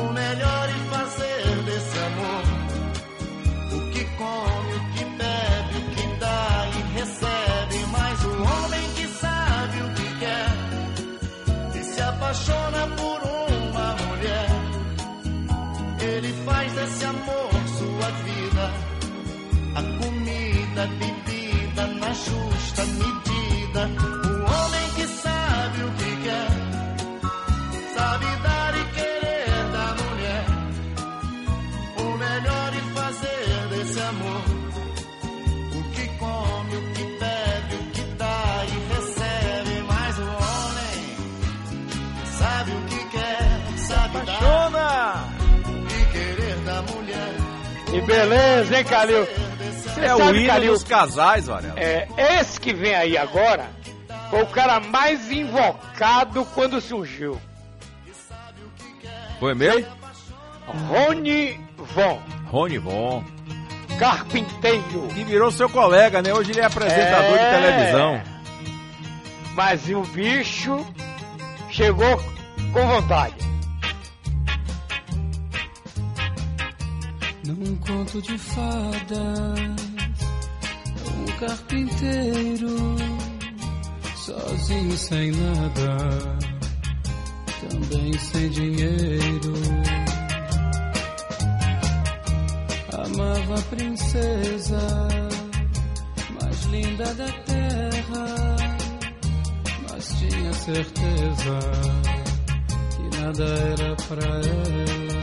O 0.00 0.12
melhor 0.12 0.66
e 0.76 0.78
fazer 0.94 1.42
desse 1.66 1.98
amor. 2.10 2.44
O 3.76 3.80
que 3.92 4.04
come, 4.20 4.72
o 4.78 4.82
que 4.92 5.04
bebe, 5.20 5.74
o 5.80 5.84
que 5.94 6.06
dá 6.20 6.68
e 6.76 6.80
recebe. 6.98 7.78
Mas 7.96 8.24
o 8.24 8.34
homem 8.50 8.84
que 8.96 9.06
sabe 9.22 9.76
o 9.86 9.88
que 9.96 10.08
quer 10.22 10.50
e 11.74 11.82
se 11.82 12.00
apaixona 12.00 12.82
por 13.00 13.18
uma 13.48 13.88
mulher. 14.04 14.50
Ele 16.10 16.32
faz 16.44 16.72
desse 16.72 17.04
amor 17.04 17.50
sua 17.78 18.10
vida. 18.26 18.64
A 19.74 19.82
comida, 19.98 20.82
a 20.84 20.86
bebida 20.86 21.86
na 22.00 22.12
justa 22.12 22.82
amor. 34.10 34.42
O 35.72 35.82
que 35.92 36.08
come, 36.18 36.76
o 36.76 36.92
que 36.92 37.04
bebe, 37.18 37.74
o 37.74 37.90
que 37.92 38.02
dá 38.16 38.64
e 38.66 38.94
recebe. 38.94 39.82
Mas 39.86 40.18
o 40.18 40.22
homem 40.22 41.16
sabe 42.38 42.70
o 42.72 42.82
que 42.86 43.04
quer, 43.10 43.78
sabe 43.88 44.16
Apaixona. 44.18 44.70
dar. 44.70 45.28
E 45.88 46.12
querer 46.12 46.56
da 46.64 46.82
mulher. 46.82 47.34
E 47.92 48.00
beleza, 48.02 48.78
hein, 48.78 48.84
Calil? 48.84 49.26
Você 49.84 50.00
é 50.04 50.14
o 50.14 50.34
hino 50.34 50.46
Calil, 50.46 50.72
dos 50.72 50.84
casais, 50.84 51.46
Varela. 51.46 51.74
É, 51.78 52.06
esse 52.40 52.60
que 52.60 52.72
vem 52.72 52.94
aí 52.94 53.16
agora 53.16 53.70
foi 54.30 54.42
o 54.42 54.46
cara 54.46 54.78
mais 54.80 55.30
invocado 55.30 56.44
quando 56.54 56.80
surgiu. 56.80 57.40
Foi 59.40 59.54
mesmo? 59.54 59.86
Rony 60.88 61.58
Von. 61.76 62.20
Rony 62.46 62.78
Von 62.78 63.24
carpinteiro. 64.00 65.08
Que 65.14 65.22
virou 65.24 65.50
seu 65.52 65.68
colega, 65.68 66.22
né? 66.22 66.32
Hoje 66.32 66.52
ele 66.52 66.60
é 66.60 66.64
apresentador 66.64 67.38
de 67.38 67.44
É. 67.44 67.60
televisão. 67.60 68.22
Mas 69.54 69.86
o 69.90 70.00
bicho 70.02 70.84
chegou 71.70 72.16
com 72.72 72.86
vontade. 72.86 73.34
Num 77.44 77.76
conto 77.76 78.22
de 78.22 78.38
fadas, 78.38 79.60
um 81.06 81.24
carpinteiro, 81.38 82.96
sozinho 84.16 84.96
sem 84.96 85.30
nada, 85.32 86.38
também 87.68 88.12
sem 88.18 88.48
dinheiro. 88.50 89.52
Amava 93.20 93.60
princesa 93.68 94.78
mais 96.40 96.64
linda 96.70 97.04
da 97.14 97.30
terra, 97.44 98.26
mas 99.90 100.08
tinha 100.18 100.52
certeza 100.54 101.60
que 102.96 103.02
nada 103.20 103.44
era 103.44 103.96
pra 104.08 104.26
ela. 104.26 105.20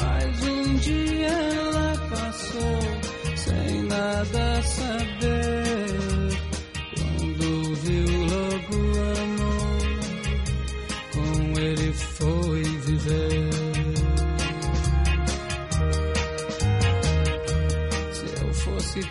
Mas 0.00 0.42
um 0.48 0.76
dia 0.76 1.28
ela 1.28 2.08
passou 2.08 2.80
sem 3.36 3.82
nada 3.82 4.62
saber. 4.62 5.65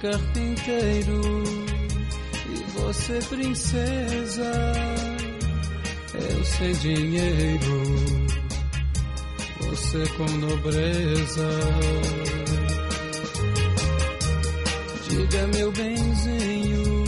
Carpinteiro 0.05 1.21
e 2.47 2.71
você 2.73 3.19
princesa, 3.27 4.51
eu 6.13 6.45
sem 6.45 6.71
dinheiro 6.73 7.83
você 9.61 10.05
com 10.15 10.25
nobreza. 10.25 11.49
Diga, 15.09 15.47
meu 15.47 15.71
benzinho, 15.71 17.05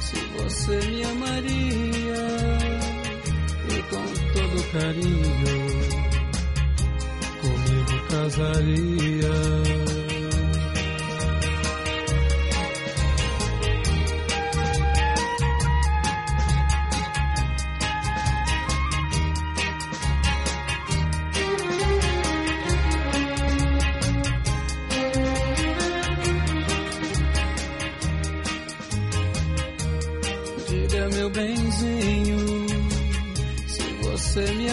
se 0.00 0.16
você 0.36 0.76
me 0.88 1.04
amaria 1.04 2.24
e 3.70 3.82
com 3.88 4.04
todo 4.34 4.72
carinho 4.72 5.64
comigo 7.40 8.08
casaria. 8.10 9.73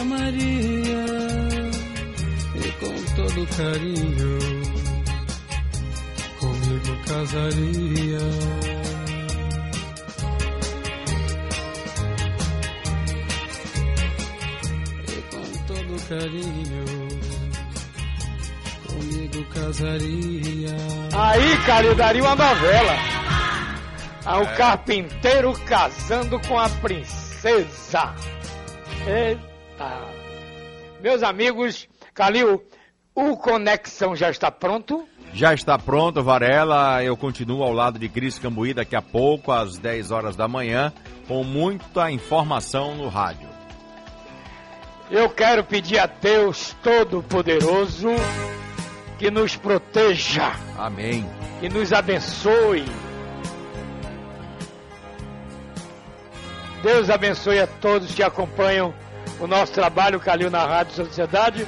Amaria 0.01 1.05
e 2.55 2.71
com 2.79 3.15
todo 3.15 3.47
carinho 3.55 4.39
comigo 6.39 6.97
casaria. 7.07 8.19
E 15.07 15.21
com 15.29 15.45
todo 15.67 16.07
carinho 16.09 16.85
comigo 18.87 19.45
casaria. 19.53 20.75
Aí, 21.13 21.57
cara, 21.65 21.85
eu 21.85 21.95
daria 21.95 22.23
uma 22.23 22.35
novela. 22.35 22.95
Ah, 24.25 24.39
o 24.39 24.47
carpinteiro 24.55 25.53
casando 25.65 26.39
com 26.47 26.59
a 26.59 26.69
princesa. 26.69 28.15
Eita. 29.07 29.50
Meus 31.01 31.23
amigos, 31.23 31.87
Calil, 32.13 32.63
o 33.15 33.35
Conexão 33.37 34.15
já 34.15 34.29
está 34.29 34.51
pronto? 34.51 35.07
Já 35.33 35.53
está 35.53 35.77
pronto, 35.79 36.21
Varela. 36.21 37.03
Eu 37.03 37.15
continuo 37.15 37.63
ao 37.63 37.73
lado 37.73 37.97
de 37.97 38.09
Cris 38.09 38.37
Cambuí 38.37 38.73
daqui 38.73 38.95
a 38.95 39.01
pouco, 39.01 39.51
às 39.51 39.77
10 39.77 40.11
horas 40.11 40.35
da 40.35 40.47
manhã, 40.47 40.93
com 41.27 41.43
muita 41.43 42.11
informação 42.11 42.95
no 42.95 43.07
rádio. 43.07 43.49
Eu 45.09 45.29
quero 45.29 45.63
pedir 45.63 45.99
a 45.99 46.05
Deus 46.05 46.75
Todo-Poderoso 46.83 48.09
que 49.17 49.29
nos 49.29 49.55
proteja, 49.55 50.51
Amém. 50.77 51.25
que 51.59 51.69
nos 51.69 51.91
abençoe. 51.91 52.85
Deus 56.81 57.09
abençoe 57.09 57.59
a 57.59 57.67
todos 57.67 58.15
que 58.15 58.23
acompanham 58.23 58.93
o 59.41 59.47
nosso 59.47 59.73
trabalho 59.73 60.19
Calil 60.19 60.51
na 60.51 60.65
Rádio 60.65 60.95
Sociedade. 60.95 61.67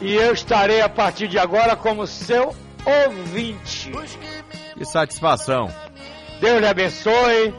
E 0.00 0.14
eu 0.14 0.32
estarei 0.32 0.80
a 0.80 0.88
partir 0.88 1.28
de 1.28 1.38
agora 1.38 1.76
como 1.76 2.06
seu 2.06 2.56
ouvinte. 2.84 3.92
Que 4.76 4.84
satisfação. 4.84 5.70
Deus 6.40 6.60
lhe 6.60 6.66
abençoe. 6.66 7.54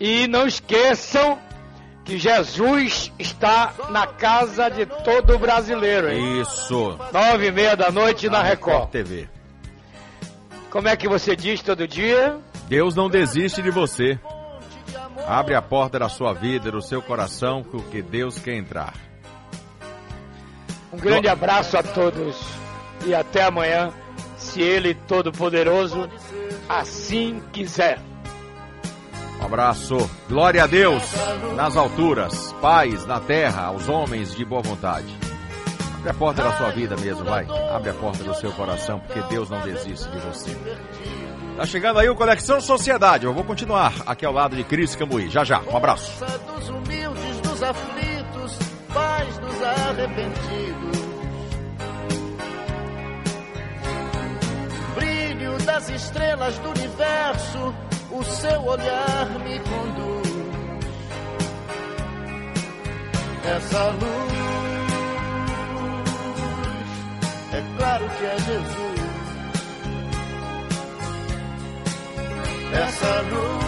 E 0.00 0.26
não 0.26 0.46
esqueçam 0.46 1.38
que 2.04 2.18
Jesus 2.18 3.12
está 3.18 3.72
na 3.90 4.06
casa 4.06 4.68
de 4.68 4.84
todo 4.86 5.38
brasileiro, 5.38 6.10
hein? 6.10 6.40
Isso. 6.40 6.98
Nove 7.12 7.46
e 7.46 7.52
meia 7.52 7.76
da 7.76 7.90
noite 7.90 8.28
na 8.28 8.42
Record. 8.42 8.90
TV. 8.90 9.28
Como 10.70 10.88
é 10.88 10.96
que 10.96 11.08
você 11.08 11.36
diz 11.36 11.62
todo 11.62 11.86
dia? 11.86 12.36
Deus 12.68 12.94
não 12.94 13.08
desiste 13.08 13.62
de 13.62 13.70
você. 13.70 14.18
Abre 15.26 15.54
a 15.54 15.62
porta 15.62 15.98
da 15.98 16.08
sua 16.08 16.32
vida, 16.32 16.70
do 16.70 16.82
seu 16.82 17.00
coração, 17.02 17.62
porque 17.62 18.02
Deus 18.02 18.38
quer 18.38 18.54
entrar. 18.54 18.94
Um 20.92 20.98
grande 20.98 21.28
abraço 21.28 21.76
a 21.76 21.82
todos 21.82 22.36
e 23.06 23.14
até 23.14 23.44
amanhã, 23.44 23.90
se 24.36 24.60
Ele 24.60 24.94
Todo-Poderoso 24.94 26.08
assim 26.68 27.42
quiser. 27.52 27.98
Um 29.40 29.44
abraço. 29.44 29.96
Glória 30.28 30.62
a 30.62 30.66
Deus 30.66 31.02
nas 31.56 31.76
alturas, 31.76 32.52
paz 32.60 33.04
na 33.06 33.18
terra, 33.18 33.64
aos 33.64 33.88
homens 33.88 34.34
de 34.34 34.44
boa 34.44 34.62
vontade. 34.62 35.18
Abre 35.96 36.10
a 36.10 36.14
porta 36.14 36.42
da 36.42 36.52
sua 36.56 36.70
vida 36.70 36.96
mesmo, 36.96 37.24
vai. 37.24 37.46
Abre 37.74 37.90
a 37.90 37.94
porta 37.94 38.22
do 38.24 38.34
seu 38.34 38.52
coração, 38.52 39.00
porque 39.00 39.20
Deus 39.28 39.48
não 39.48 39.60
desiste 39.60 40.10
de 40.10 40.18
você. 40.18 40.56
Tá 41.56 41.66
chegando 41.66 41.98
aí 41.98 42.08
o 42.08 42.14
Conexão 42.14 42.60
Sociedade. 42.60 43.26
Eu 43.26 43.34
vou 43.34 43.44
continuar 43.44 43.92
aqui 44.06 44.24
ao 44.24 44.32
lado 44.32 44.56
de 44.56 44.64
Cris 44.64 44.96
Cambuí. 44.96 45.28
Já 45.28 45.44
já. 45.44 45.60
Um 45.60 45.76
abraço. 45.76 46.12
dos 46.46 46.68
humildes, 46.68 47.40
dos 47.42 47.62
aflitos, 47.62 48.58
paz 48.92 49.38
dos 49.38 49.62
arrependidos. 49.62 51.02
Brilho 54.94 55.58
das 55.64 55.88
estrelas 55.90 56.58
do 56.58 56.70
universo, 56.70 57.74
o 58.10 58.24
seu 58.24 58.64
olhar 58.64 59.28
me 59.44 59.58
conduz. 59.60 60.32
Essa 63.44 63.90
luz, 63.90 64.32
é 67.52 67.76
claro 67.76 68.08
que 68.08 68.24
é 68.24 68.38
Jesus. 68.38 69.01
Essa 72.74 73.20
luz. 73.22 73.62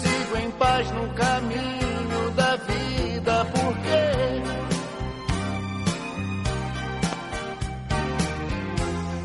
Sigo 0.00 0.36
em 0.36 0.50
paz 0.52 0.90
no 0.90 1.08
caminho 1.14 2.30
da 2.34 2.56
vida, 2.56 3.46
porque 3.52 4.02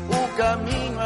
o 0.08 0.36
caminho 0.36 1.00